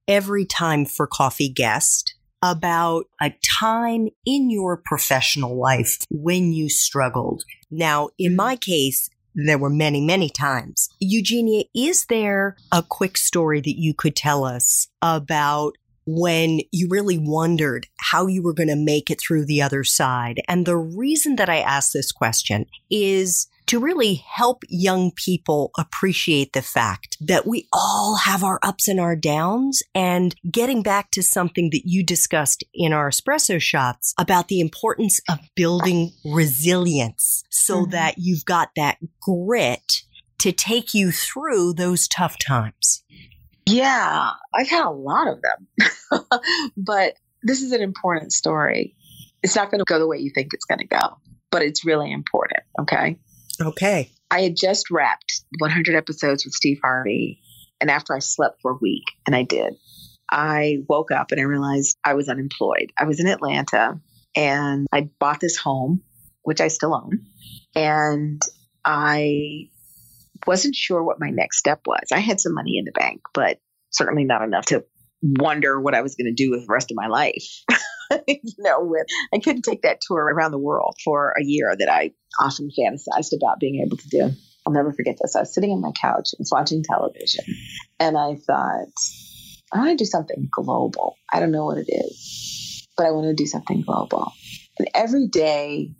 every 0.08 0.44
time 0.44 0.84
for 0.84 1.06
coffee 1.06 1.48
guest 1.48 2.14
about 2.42 3.06
a 3.22 3.32
time 3.60 4.08
in 4.26 4.50
your 4.50 4.76
professional 4.76 5.58
life 5.58 5.98
when 6.10 6.52
you 6.52 6.68
struggled. 6.68 7.42
Now, 7.70 8.10
in 8.18 8.36
my 8.36 8.56
case, 8.56 9.08
there 9.34 9.58
were 9.58 9.70
many, 9.70 10.00
many 10.00 10.28
times. 10.28 10.88
Eugenia, 11.00 11.64
is 11.74 12.06
there 12.06 12.56
a 12.70 12.82
quick 12.82 13.16
story 13.16 13.60
that 13.60 13.78
you 13.78 13.94
could 13.94 14.14
tell 14.14 14.44
us 14.44 14.88
about 15.02 15.74
when 16.06 16.60
you 16.70 16.88
really 16.88 17.18
wondered 17.18 17.86
how 17.98 18.26
you 18.26 18.42
were 18.42 18.54
going 18.54 18.68
to 18.68 18.76
make 18.76 19.10
it 19.10 19.20
through 19.20 19.46
the 19.46 19.62
other 19.62 19.84
side? 19.84 20.40
And 20.48 20.66
the 20.66 20.76
reason 20.76 21.36
that 21.36 21.48
I 21.48 21.60
ask 21.60 21.92
this 21.92 22.12
question 22.12 22.66
is 22.90 23.48
to 23.66 23.78
really 23.78 24.14
help 24.14 24.62
young 24.68 25.10
people 25.10 25.70
appreciate 25.78 26.52
the 26.52 26.62
fact 26.62 27.16
that 27.20 27.46
we 27.46 27.66
all 27.72 28.16
have 28.16 28.44
our 28.44 28.58
ups 28.62 28.88
and 28.88 29.00
our 29.00 29.16
downs 29.16 29.82
and 29.94 30.34
getting 30.50 30.82
back 30.82 31.10
to 31.12 31.22
something 31.22 31.70
that 31.70 31.82
you 31.84 32.04
discussed 32.04 32.62
in 32.74 32.92
our 32.92 33.08
espresso 33.08 33.60
shots 33.60 34.14
about 34.18 34.48
the 34.48 34.60
importance 34.60 35.20
of 35.30 35.38
building 35.54 36.12
resilience 36.24 37.42
so 37.50 37.82
mm-hmm. 37.82 37.92
that 37.92 38.16
you've 38.18 38.44
got 38.44 38.70
that 38.76 38.98
grit 39.20 40.02
to 40.38 40.52
take 40.52 40.92
you 40.92 41.10
through 41.10 41.72
those 41.72 42.06
tough 42.06 42.36
times. 42.38 43.02
Yeah, 43.66 44.30
I've 44.54 44.68
had 44.68 44.84
a 44.84 44.90
lot 44.90 45.28
of 45.28 45.40
them. 45.42 46.20
but 46.76 47.14
this 47.42 47.62
is 47.62 47.72
an 47.72 47.82
important 47.82 48.32
story. 48.32 48.96
It's 49.42 49.56
not 49.56 49.70
going 49.70 49.80
to 49.80 49.84
go 49.86 49.98
the 49.98 50.06
way 50.06 50.18
you 50.18 50.30
think 50.34 50.52
it's 50.52 50.64
going 50.64 50.78
to 50.78 50.86
go, 50.86 51.18
but 51.50 51.62
it's 51.62 51.84
really 51.84 52.12
important. 52.12 52.60
Okay. 52.80 53.18
Okay. 53.60 54.10
I 54.30 54.40
had 54.42 54.56
just 54.56 54.90
wrapped 54.90 55.42
100 55.58 55.94
episodes 55.94 56.44
with 56.44 56.54
Steve 56.54 56.78
Harvey. 56.82 57.40
And 57.80 57.90
after 57.90 58.14
I 58.14 58.18
slept 58.18 58.60
for 58.62 58.72
a 58.72 58.78
week, 58.80 59.04
and 59.26 59.36
I 59.36 59.42
did, 59.42 59.74
I 60.30 60.78
woke 60.88 61.10
up 61.10 61.30
and 61.30 61.40
I 61.40 61.44
realized 61.44 61.96
I 62.04 62.14
was 62.14 62.28
unemployed. 62.28 62.92
I 62.98 63.04
was 63.04 63.20
in 63.20 63.26
Atlanta 63.26 64.00
and 64.34 64.86
I 64.92 65.10
bought 65.20 65.40
this 65.40 65.56
home, 65.56 66.02
which 66.42 66.60
I 66.60 66.68
still 66.68 66.94
own. 66.94 67.26
And 67.74 68.42
I 68.84 69.68
wasn't 70.46 70.74
sure 70.74 71.02
what 71.02 71.20
my 71.20 71.30
next 71.30 71.58
step 71.58 71.80
was. 71.86 72.08
I 72.12 72.20
had 72.20 72.40
some 72.40 72.54
money 72.54 72.78
in 72.78 72.84
the 72.84 72.92
bank, 72.92 73.22
but 73.32 73.58
certainly 73.90 74.24
not 74.24 74.42
enough 74.42 74.66
to 74.66 74.84
wonder 75.22 75.80
what 75.80 75.94
I 75.94 76.02
was 76.02 76.14
going 76.14 76.26
to 76.26 76.44
do 76.44 76.50
with 76.50 76.66
the 76.66 76.72
rest 76.72 76.90
of 76.90 76.96
my 76.96 77.06
life. 77.06 77.44
you 78.28 78.40
know, 78.58 78.80
with 78.80 79.06
I 79.32 79.38
couldn't 79.38 79.62
take 79.62 79.82
that 79.82 80.00
tour 80.06 80.22
around 80.22 80.50
the 80.50 80.58
world 80.58 80.96
for 81.04 81.34
a 81.40 81.44
year 81.44 81.74
that 81.76 81.88
I 81.88 82.12
often 82.40 82.68
fantasized 82.78 83.32
about 83.34 83.60
being 83.60 83.82
able 83.84 83.96
to 83.96 84.08
do. 84.08 84.30
I'll 84.66 84.72
never 84.72 84.92
forget 84.92 85.16
this. 85.20 85.36
I 85.36 85.40
was 85.40 85.54
sitting 85.54 85.70
on 85.70 85.80
my 85.80 85.92
couch 86.00 86.30
and 86.38 86.46
watching 86.50 86.82
television, 86.82 87.44
and 88.00 88.16
I 88.16 88.34
thought, 88.34 88.88
I 89.72 89.78
want 89.78 89.98
to 89.98 90.04
do 90.04 90.08
something 90.08 90.48
global. 90.50 91.16
I 91.32 91.40
don't 91.40 91.52
know 91.52 91.66
what 91.66 91.78
it 91.78 91.88
is, 91.88 92.86
but 92.96 93.06
I 93.06 93.10
want 93.10 93.26
to 93.26 93.34
do 93.34 93.46
something 93.46 93.82
global. 93.82 94.32
And 94.78 94.88
every 94.94 95.28
day 95.28 95.94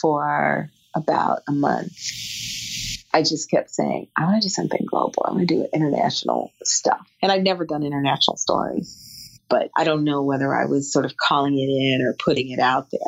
for 0.00 0.68
about 0.94 1.40
a 1.48 1.52
month, 1.52 1.96
I 3.12 3.22
just 3.22 3.50
kept 3.50 3.70
saying, 3.70 4.08
I 4.16 4.24
want 4.24 4.42
to 4.42 4.48
do 4.48 4.52
something 4.52 4.86
global. 4.86 5.24
I 5.26 5.32
want 5.32 5.48
to 5.48 5.54
do 5.54 5.66
international 5.72 6.52
stuff. 6.62 7.06
And 7.22 7.32
I've 7.32 7.42
never 7.42 7.64
done 7.64 7.82
international 7.82 8.36
stories 8.36 9.10
but 9.50 9.68
I 9.76 9.84
don't 9.84 10.04
know 10.04 10.22
whether 10.22 10.54
I 10.54 10.64
was 10.64 10.90
sort 10.90 11.04
of 11.04 11.16
calling 11.16 11.58
it 11.58 11.68
in 11.68 12.06
or 12.06 12.14
putting 12.24 12.50
it 12.50 12.60
out 12.60 12.90
there. 12.90 13.00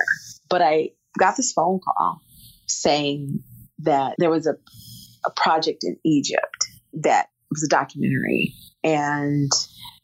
But 0.51 0.61
I 0.61 0.91
got 1.19 1.37
this 1.37 1.53
phone 1.53 1.81
call 1.81 2.21
saying 2.67 3.43
that 3.79 4.17
there 4.19 4.31
was 4.31 4.47
a, 4.47 4.57
a 5.25 5.31
project 5.31 5.85
in 5.85 5.97
Egypt 6.05 6.67
that 6.95 7.29
was 7.51 7.63
a 7.63 7.69
documentary 7.69 8.55
and 8.83 9.51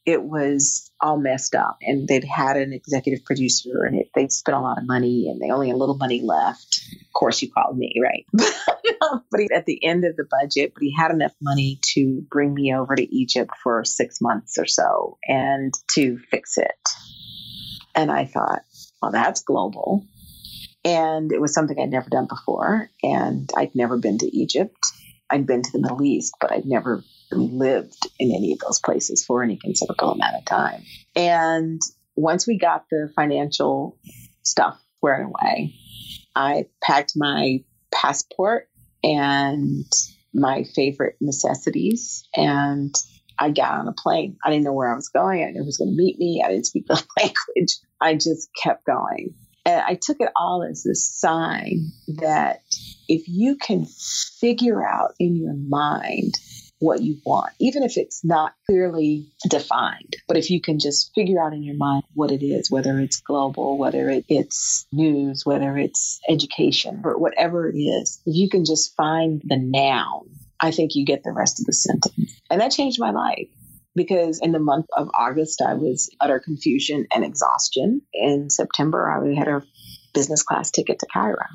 it 0.06 0.22
was 0.22 0.87
all 1.00 1.18
messed 1.18 1.54
up 1.54 1.78
and 1.82 2.08
they'd 2.08 2.24
had 2.24 2.56
an 2.56 2.72
executive 2.72 3.24
producer 3.24 3.84
and 3.84 4.00
it, 4.00 4.10
they'd 4.14 4.32
spent 4.32 4.56
a 4.56 4.60
lot 4.60 4.78
of 4.78 4.86
money 4.86 5.28
and 5.28 5.40
they 5.40 5.50
only 5.50 5.68
had 5.68 5.76
a 5.76 5.78
little 5.78 5.96
money 5.96 6.22
left. 6.22 6.80
Of 6.92 7.12
course, 7.14 7.40
you 7.40 7.50
called 7.50 7.78
me, 7.78 7.94
right? 8.02 8.26
but 8.32 9.40
he, 9.40 9.48
at 9.54 9.66
the 9.66 9.84
end 9.84 10.04
of 10.04 10.16
the 10.16 10.26
budget, 10.28 10.72
but 10.74 10.82
he 10.82 10.94
had 10.94 11.10
enough 11.10 11.32
money 11.40 11.80
to 11.94 12.22
bring 12.30 12.52
me 12.52 12.74
over 12.74 12.96
to 12.96 13.14
Egypt 13.14 13.50
for 13.62 13.84
six 13.84 14.20
months 14.20 14.58
or 14.58 14.66
so 14.66 15.18
and 15.26 15.72
to 15.94 16.18
fix 16.30 16.58
it. 16.58 16.70
And 17.94 18.10
I 18.10 18.24
thought, 18.24 18.62
well, 19.00 19.12
that's 19.12 19.42
global. 19.42 20.04
And 20.84 21.32
it 21.32 21.40
was 21.40 21.54
something 21.54 21.78
I'd 21.78 21.90
never 21.90 22.10
done 22.10 22.26
before. 22.26 22.90
And 23.02 23.50
I'd 23.56 23.74
never 23.74 23.98
been 23.98 24.18
to 24.18 24.36
Egypt. 24.36 24.76
I'd 25.30 25.46
been 25.46 25.62
to 25.62 25.72
the 25.72 25.80
Middle 25.80 26.02
East, 26.02 26.34
but 26.40 26.52
I'd 26.52 26.64
never 26.64 27.02
lived 27.30 28.06
in 28.18 28.32
any 28.34 28.52
of 28.52 28.58
those 28.60 28.80
places 28.80 29.24
for 29.24 29.42
any 29.42 29.56
considerable 29.56 30.12
amount 30.12 30.36
of 30.36 30.44
time. 30.44 30.82
And 31.14 31.80
once 32.16 32.46
we 32.46 32.58
got 32.58 32.84
the 32.90 33.10
financial 33.14 33.98
stuff 34.42 34.80
squared 34.96 35.26
away, 35.26 35.74
I 36.34 36.66
packed 36.82 37.12
my 37.16 37.64
passport 37.92 38.68
and 39.02 39.90
my 40.34 40.64
favorite 40.74 41.16
necessities 41.20 42.26
and 42.34 42.94
I 43.38 43.50
got 43.50 43.78
on 43.78 43.88
a 43.88 43.92
plane. 43.92 44.36
I 44.44 44.50
didn't 44.50 44.64
know 44.64 44.72
where 44.72 44.92
I 44.92 44.96
was 44.96 45.08
going. 45.08 45.44
I 45.44 45.50
know 45.50 45.60
who 45.60 45.66
was 45.66 45.78
going 45.78 45.90
to 45.90 45.96
meet 45.96 46.18
me. 46.18 46.42
I 46.44 46.50
didn't 46.50 46.66
speak 46.66 46.86
the 46.86 46.94
language. 47.18 47.76
I 48.00 48.14
just 48.14 48.50
kept 48.60 48.84
going. 48.84 49.34
And 49.64 49.82
I 49.82 49.94
took 49.94 50.16
it 50.20 50.30
all 50.34 50.62
as 50.68 50.86
a 50.86 50.94
sign 50.94 51.92
that 52.16 52.62
if 53.08 53.28
you 53.28 53.56
can 53.56 53.86
figure 54.40 54.84
out 54.86 55.14
in 55.18 55.36
your 55.36 55.54
mind 55.54 56.38
what 56.80 57.02
you 57.02 57.18
want, 57.24 57.52
even 57.58 57.82
if 57.82 57.96
it's 57.96 58.24
not 58.24 58.54
clearly 58.66 59.26
defined. 59.48 60.14
But 60.26 60.36
if 60.36 60.50
you 60.50 60.60
can 60.60 60.78
just 60.78 61.12
figure 61.14 61.42
out 61.42 61.52
in 61.52 61.62
your 61.62 61.76
mind 61.76 62.04
what 62.14 62.30
it 62.30 62.44
is, 62.44 62.70
whether 62.70 62.98
it's 63.00 63.20
global, 63.20 63.78
whether 63.78 64.08
it's 64.28 64.86
news, 64.92 65.44
whether 65.44 65.76
it's 65.76 66.20
education, 66.28 67.02
or 67.04 67.18
whatever 67.18 67.68
it 67.68 67.76
is, 67.76 68.20
if 68.26 68.36
you 68.36 68.48
can 68.48 68.64
just 68.64 68.94
find 68.96 69.42
the 69.44 69.56
noun, 69.58 70.28
I 70.60 70.70
think 70.70 70.94
you 70.94 71.04
get 71.04 71.22
the 71.22 71.32
rest 71.32 71.60
of 71.60 71.66
the 71.66 71.72
sentence. 71.72 72.40
And 72.50 72.60
that 72.60 72.72
changed 72.72 73.00
my 73.00 73.10
life 73.10 73.48
because 73.94 74.40
in 74.40 74.52
the 74.52 74.58
month 74.58 74.86
of 74.96 75.10
August, 75.14 75.62
I 75.66 75.74
was 75.74 76.10
utter 76.20 76.40
confusion 76.40 77.06
and 77.12 77.24
exhaustion. 77.24 78.02
In 78.12 78.50
September, 78.50 79.10
I 79.10 79.34
had 79.38 79.48
a 79.48 79.62
business 80.14 80.42
class 80.42 80.70
ticket 80.70 81.00
to 81.00 81.06
Cairo. 81.12 81.46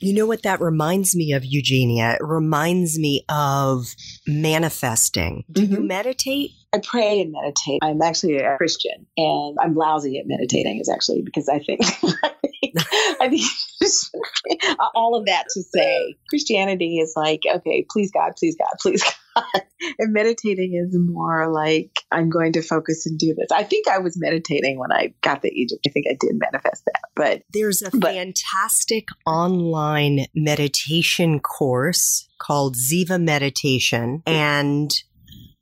You 0.00 0.14
know 0.14 0.26
what 0.26 0.42
that 0.44 0.60
reminds 0.60 1.14
me 1.14 1.32
of, 1.32 1.44
Eugenia? 1.44 2.14
It 2.14 2.24
reminds 2.24 2.98
me 2.98 3.24
of 3.28 3.94
manifesting. 4.26 5.44
Do 5.52 5.62
mm-hmm. 5.62 5.74
you 5.74 5.80
meditate? 5.82 6.52
I 6.72 6.80
pray 6.82 7.20
and 7.20 7.32
meditate. 7.32 7.80
I'm 7.82 8.00
actually 8.00 8.36
a 8.36 8.56
Christian 8.56 9.06
and 9.16 9.58
I'm 9.60 9.74
lousy 9.74 10.18
at 10.18 10.26
meditating 10.26 10.80
is 10.80 10.88
actually 10.88 11.22
because 11.22 11.48
I 11.48 11.58
think, 11.58 11.80
I 13.20 13.28
think, 13.28 13.42
all 14.94 15.16
of 15.16 15.26
that 15.26 15.44
to 15.54 15.62
say 15.62 16.16
Christianity 16.28 16.98
is 16.98 17.14
like, 17.16 17.40
okay, 17.50 17.86
please 17.90 18.10
God, 18.10 18.32
please 18.38 18.56
God, 18.56 18.74
please 18.80 19.02
God. 19.02 19.44
And 19.98 20.12
meditating 20.12 20.74
is 20.74 20.94
more 20.98 21.50
like, 21.50 21.90
I'm 22.12 22.28
going 22.28 22.52
to 22.52 22.62
focus 22.62 23.06
and 23.06 23.18
do 23.18 23.34
this. 23.34 23.46
I 23.50 23.62
think 23.62 23.88
I 23.88 23.98
was 23.98 24.20
meditating 24.20 24.78
when 24.78 24.92
I 24.92 25.14
got 25.22 25.40
to 25.40 25.48
Egypt. 25.48 25.80
I 25.86 25.90
think 25.90 26.06
I 26.06 26.16
did 26.20 26.32
manifest 26.34 26.84
that. 26.84 27.00
But 27.16 27.42
there's 27.50 27.80
a 27.80 27.90
but, 27.90 28.12
fantastic 28.12 29.06
online 29.24 30.26
meditation 30.34 31.40
course 31.40 32.28
called 32.38 32.76
Ziva 32.76 33.22
Meditation. 33.22 34.22
And 34.26 34.90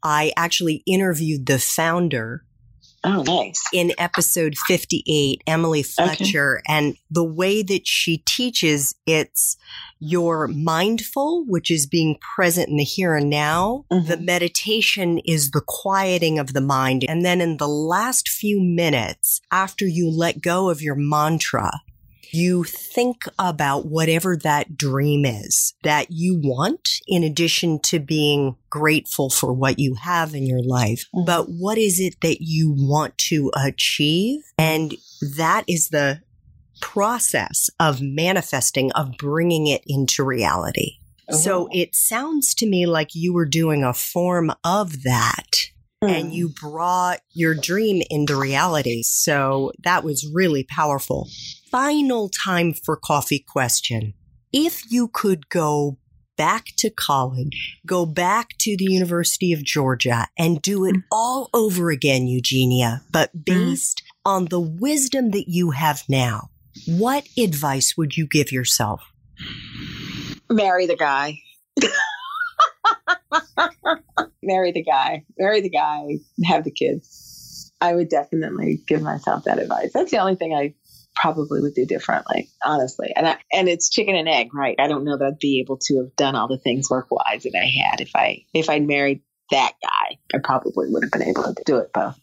I 0.03 0.32
actually 0.36 0.82
interviewed 0.86 1.46
the 1.46 1.59
founder. 1.59 2.44
Oh, 3.09 3.23
nice. 3.23 3.63
In 3.73 3.93
episode 3.99 4.57
58, 4.57 5.43
Emily 5.47 5.83
Fletcher. 5.83 6.59
Okay. 6.59 6.63
And 6.69 6.97
the 7.11 7.25
way 7.25 7.63
that 7.63 7.87
she 7.87 8.19
teaches, 8.19 8.95
it's 9.07 9.57
you're 9.99 10.47
mindful, 10.49 11.45
which 11.47 11.71
is 11.71 11.87
being 11.87 12.19
present 12.37 12.69
in 12.69 12.77
the 12.77 12.85
here 12.85 13.17
and 13.17 13.31
now. 13.31 13.85
Mm-hmm. 13.91 14.09
The 14.09 14.17
meditation 14.19 15.19
is 15.25 15.51
the 15.51 15.63
quieting 15.67 16.39
of 16.39 16.53
the 16.53 16.61
mind. 16.61 17.05
And 17.09 17.25
then 17.25 17.41
in 17.41 17.57
the 17.57 17.69
last 17.69 18.29
few 18.29 18.61
minutes, 18.61 19.41
after 19.51 19.87
you 19.87 20.11
let 20.11 20.43
go 20.43 20.69
of 20.69 20.83
your 20.83 20.95
mantra, 20.95 21.81
you 22.33 22.64
think 22.64 23.24
about 23.39 23.87
whatever 23.87 24.37
that 24.37 24.76
dream 24.76 25.24
is 25.24 25.74
that 25.83 26.09
you 26.11 26.39
want, 26.43 27.01
in 27.07 27.22
addition 27.22 27.81
to 27.81 27.99
being 27.99 28.57
grateful 28.70 29.31
for 29.31 29.53
what 29.53 29.79
you 29.79 29.95
have 29.95 30.35
in 30.35 30.47
your 30.47 30.62
life. 30.62 31.07
Mm-hmm. 31.14 31.24
But 31.24 31.47
what 31.47 31.79
is 31.79 32.01
it 32.01 32.20
that 32.20 32.39
you 32.41 32.74
want 32.76 33.16
to 33.18 33.51
achieve? 33.57 34.41
And 34.59 34.95
that 35.37 35.64
is 35.66 35.89
the 35.89 36.22
process 36.81 37.70
of 37.81 38.01
manifesting, 38.01 38.93
of 38.93 39.16
bringing 39.18 39.66
it 39.66 39.83
into 39.87 40.24
reality. 40.24 40.99
So 41.31 41.64
oh. 41.64 41.68
it 41.72 41.95
sounds 41.95 42.55
to 42.55 42.66
me 42.66 42.87
like 42.87 43.14
you 43.14 43.35
were 43.35 43.45
doing 43.45 43.85
a 43.85 43.93
form 43.93 44.51
of 44.64 45.03
that 45.03 45.70
and 46.01 46.33
you 46.33 46.49
brought 46.49 47.20
your 47.33 47.55
dream 47.55 48.03
into 48.09 48.37
reality. 48.37 49.03
So 49.03 49.72
that 49.83 50.05
was 50.05 50.31
really 50.33 50.64
powerful. 50.64 51.29
Final 51.71 52.31
time 52.31 52.73
for 52.73 52.97
coffee 52.97 53.45
question. 53.47 54.14
If 54.55 54.91
you 54.91 55.09
could 55.09 55.51
go 55.51 55.99
back 56.39 56.69
to 56.79 56.89
college, 56.89 57.79
go 57.85 58.07
back 58.07 58.57
to 58.61 58.75
the 58.75 58.87
University 58.87 59.53
of 59.53 59.64
Georgia 59.64 60.29
and 60.39 60.62
do 60.62 60.87
it 60.87 60.95
mm. 60.95 61.03
all 61.12 61.51
over 61.53 61.91
again, 61.91 62.27
Eugenia, 62.27 63.03
but 63.12 63.37
mm. 63.37 63.45
based 63.45 64.03
on 64.25 64.47
the 64.47 64.61
wisdom 64.61 65.33
that 65.33 65.49
you 65.49 65.73
have 65.73 66.05
now, 66.09 66.49
what 66.87 67.29
advice 67.37 67.99
would 67.99 68.16
you 68.16 68.27
give 68.27 68.51
yourself? 68.51 69.12
Marry 70.49 70.87
the 70.87 70.97
guy. 70.97 71.39
Marry 74.43 74.73
the 74.73 74.85
guy. 74.85 75.25
Marry 75.39 75.61
the 75.61 75.69
guy. 75.69 76.14
Have 76.45 76.64
the 76.64 76.71
kids. 76.71 77.73
I 77.81 77.95
would 77.95 78.09
definitely 78.09 78.81
give 78.87 79.03
myself 79.03 79.45
that 79.45 79.59
advice. 79.59 79.93
That's 79.93 80.11
the 80.11 80.19
only 80.19 80.35
thing 80.35 80.55
I 80.55 80.75
probably 81.21 81.61
would 81.61 81.75
do 81.75 81.87
differently, 81.87 82.49
honestly. 82.64 83.12
And 83.14 83.27
I, 83.27 83.39
and 83.53 83.69
it's 83.69 83.91
chicken 83.91 84.14
and 84.14 84.29
egg, 84.29 84.55
right? 84.55 84.77
I 84.79 84.89
don't 84.89 85.05
know 85.05 85.16
that 85.16 85.25
I'd 85.25 85.39
be 85.39 85.61
able 85.61 85.79
to 85.83 85.99
have 85.99 86.16
done 86.16 86.35
all 86.35 86.49
the 86.49 86.59
things 86.59 86.91
work 86.91 87.11
wise 87.11 87.43
that 87.43 87.55
I 87.57 87.66
had 87.66 88.01
if 88.01 88.11
I 88.14 88.45
if 88.55 88.71
I'd 88.71 88.87
married 88.87 89.23
that 89.51 89.73
guy. 89.83 90.19
I 90.35 90.39
probably 90.43 90.89
would 90.89 91.03
have 91.03 91.12
been 91.12 91.23
able 91.23 91.43
to 91.43 91.62
do 91.64 91.79
it 91.79 91.93
both 91.93 92.19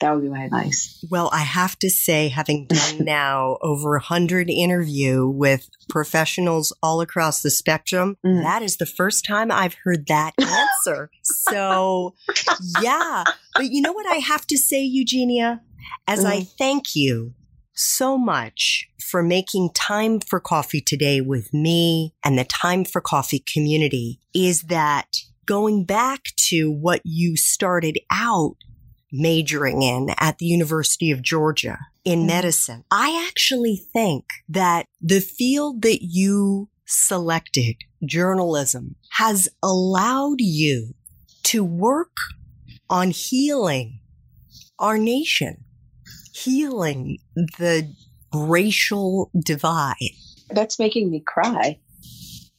that 0.00 0.14
would 0.14 0.22
be 0.22 0.28
my 0.28 0.44
advice. 0.44 1.04
Well, 1.10 1.30
I 1.32 1.40
have 1.40 1.78
to 1.78 1.90
say, 1.90 2.28
having 2.28 2.66
done 2.66 2.98
now 3.04 3.58
over 3.62 3.96
a 3.96 4.00
hundred 4.00 4.50
interview 4.50 5.26
with 5.26 5.68
professionals 5.88 6.74
all 6.82 7.00
across 7.00 7.40
the 7.40 7.50
spectrum, 7.50 8.16
mm. 8.24 8.42
that 8.42 8.62
is 8.62 8.76
the 8.76 8.86
first 8.86 9.24
time 9.24 9.50
I've 9.50 9.76
heard 9.84 10.06
that 10.08 10.32
answer. 10.40 11.10
so 11.22 12.14
yeah. 12.82 13.24
But 13.54 13.70
you 13.70 13.80
know 13.80 13.92
what 13.92 14.06
I 14.06 14.16
have 14.16 14.46
to 14.48 14.58
say, 14.58 14.82
Eugenia? 14.82 15.62
As 16.06 16.24
mm. 16.24 16.26
I 16.26 16.40
thank 16.42 16.94
you 16.94 17.34
so 17.76 18.18
much 18.18 18.88
for 19.00 19.22
making 19.22 19.70
time 19.74 20.20
for 20.20 20.40
coffee 20.40 20.80
today 20.80 21.20
with 21.20 21.52
me 21.54 22.14
and 22.24 22.38
the 22.38 22.44
time 22.44 22.84
for 22.84 23.00
coffee 23.00 23.44
community 23.52 24.18
is 24.34 24.62
that 24.62 25.18
going 25.46 25.84
back 25.84 26.24
to 26.36 26.70
what 26.70 27.00
you 27.04 27.36
started 27.36 27.98
out 28.10 28.56
majoring 29.12 29.82
in 29.82 30.08
at 30.18 30.38
the 30.38 30.46
University 30.46 31.10
of 31.10 31.22
Georgia 31.22 31.78
in 32.04 32.20
mm-hmm. 32.20 32.28
medicine. 32.28 32.84
I 32.90 33.26
actually 33.28 33.76
think 33.76 34.24
that 34.48 34.86
the 35.00 35.20
field 35.20 35.82
that 35.82 36.02
you 36.02 36.68
selected, 36.86 37.76
journalism, 38.04 38.96
has 39.10 39.48
allowed 39.62 40.40
you 40.40 40.94
to 41.44 41.64
work 41.64 42.16
on 42.88 43.10
healing 43.10 44.00
our 44.78 44.98
nation, 44.98 45.64
healing 46.36 47.18
the 47.34 47.90
racial 48.34 49.30
divide. 49.38 49.94
That's 50.50 50.78
making 50.78 51.10
me 51.10 51.20
cry. 51.20 51.78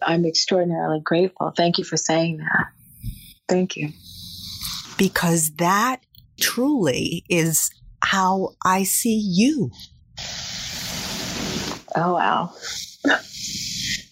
I'm 0.01 0.25
extraordinarily 0.25 0.99
grateful. 0.99 1.53
Thank 1.55 1.77
you 1.77 1.83
for 1.83 1.97
saying 1.97 2.37
that. 2.37 2.67
Thank 3.47 3.75
you. 3.75 3.89
Because 4.97 5.51
that 5.55 6.01
truly 6.39 7.23
is 7.29 7.69
how 8.03 8.55
I 8.65 8.83
see 8.83 9.17
you. 9.17 9.71
Oh, 11.95 12.13
wow. 12.13 12.53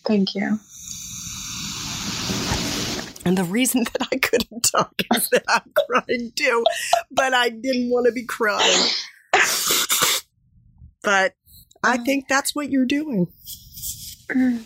Thank 0.06 0.36
you. 0.36 0.60
And 3.26 3.36
the 3.36 3.44
reason 3.44 3.84
that 3.84 4.08
I 4.12 4.18
couldn't 4.18 4.62
talk 4.62 4.94
is 5.16 5.30
that 5.30 5.44
I'm 5.50 5.72
crying 5.90 6.32
too, 6.36 6.64
but 7.10 7.34
I 7.34 7.50
didn't 7.50 7.90
want 7.90 8.06
to 8.06 8.12
be 8.12 8.26
crying. 8.26 8.90
But 11.06 11.34
I 11.84 11.96
um, 11.96 12.04
think 12.04 12.28
that's 12.28 12.56
what 12.56 12.70
you're 12.70 12.86
doing. 12.86 13.28
Mm. 14.30 14.66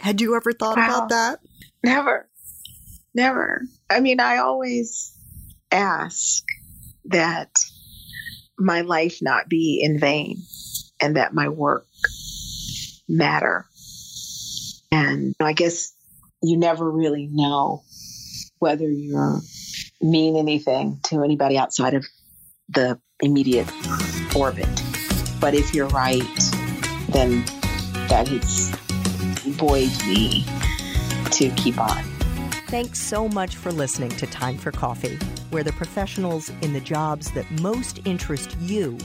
Had 0.00 0.20
you 0.20 0.36
ever 0.36 0.52
thought 0.52 0.76
wow. 0.76 0.86
about 0.86 1.08
that? 1.10 1.40
Never. 1.82 2.28
Never. 3.14 3.62
I 3.88 4.00
mean, 4.00 4.20
I 4.20 4.38
always 4.38 5.16
ask 5.70 6.44
that 7.06 7.50
my 8.58 8.80
life 8.82 9.18
not 9.22 9.48
be 9.48 9.80
in 9.82 9.98
vain 9.98 10.42
and 11.00 11.16
that 11.16 11.34
my 11.34 11.48
work 11.48 11.86
matter. 13.08 13.66
And 14.90 15.34
I 15.40 15.52
guess 15.52 15.92
you 16.42 16.56
never 16.56 16.90
really 16.90 17.28
know 17.30 17.82
whether 18.58 18.90
you 18.90 19.40
mean 20.00 20.36
anything 20.36 21.00
to 21.04 21.22
anybody 21.22 21.58
outside 21.58 21.94
of 21.94 22.04
the 22.68 23.00
immediate 23.20 23.70
orbit. 24.34 24.68
But 25.40 25.54
if 25.54 25.74
you're 25.74 25.88
right, 25.88 26.22
then 27.10 27.44
that 28.08 28.28
has 28.28 28.76
buoyed 29.56 29.90
me 30.06 30.44
to 31.32 31.50
keep 31.56 31.78
on. 31.78 32.02
Thanks 32.68 33.00
so 33.00 33.28
much 33.28 33.56
for 33.56 33.72
listening 33.72 34.10
to 34.10 34.26
Time 34.26 34.58
for 34.58 34.70
Coffee 34.70 35.18
where 35.50 35.62
the 35.62 35.72
professionals 35.72 36.50
in 36.62 36.72
the 36.72 36.80
jobs 36.80 37.30
that 37.32 37.50
most 37.60 38.00
interest 38.04 38.56
you 38.60 38.98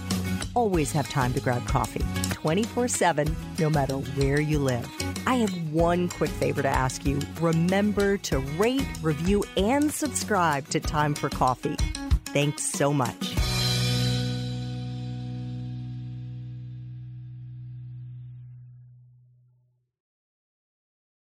always 0.56 0.92
have 0.92 1.10
time 1.10 1.34
to 1.34 1.40
grab 1.40 1.66
coffee 1.68 2.04
24 2.32 2.88
7, 2.88 3.36
no 3.60 3.70
matter 3.70 3.96
where 3.96 4.42
you 4.42 4.60
live. 4.60 4.90
I 5.26 5.36
have 5.36 5.54
one 5.72 6.10
quick 6.10 6.32
favor 6.32 6.62
to 6.62 6.68
ask 6.68 7.06
you. 7.06 7.20
Remember 7.40 8.18
to 8.18 8.40
rate, 8.40 8.86
review, 9.02 9.44
and 9.56 9.92
subscribe 9.92 10.68
to 10.70 10.80
Time 10.80 11.16
for 11.16 11.30
Coffee. 11.30 11.78
Thanks 12.26 12.64
so 12.64 12.94
much. 12.94 13.53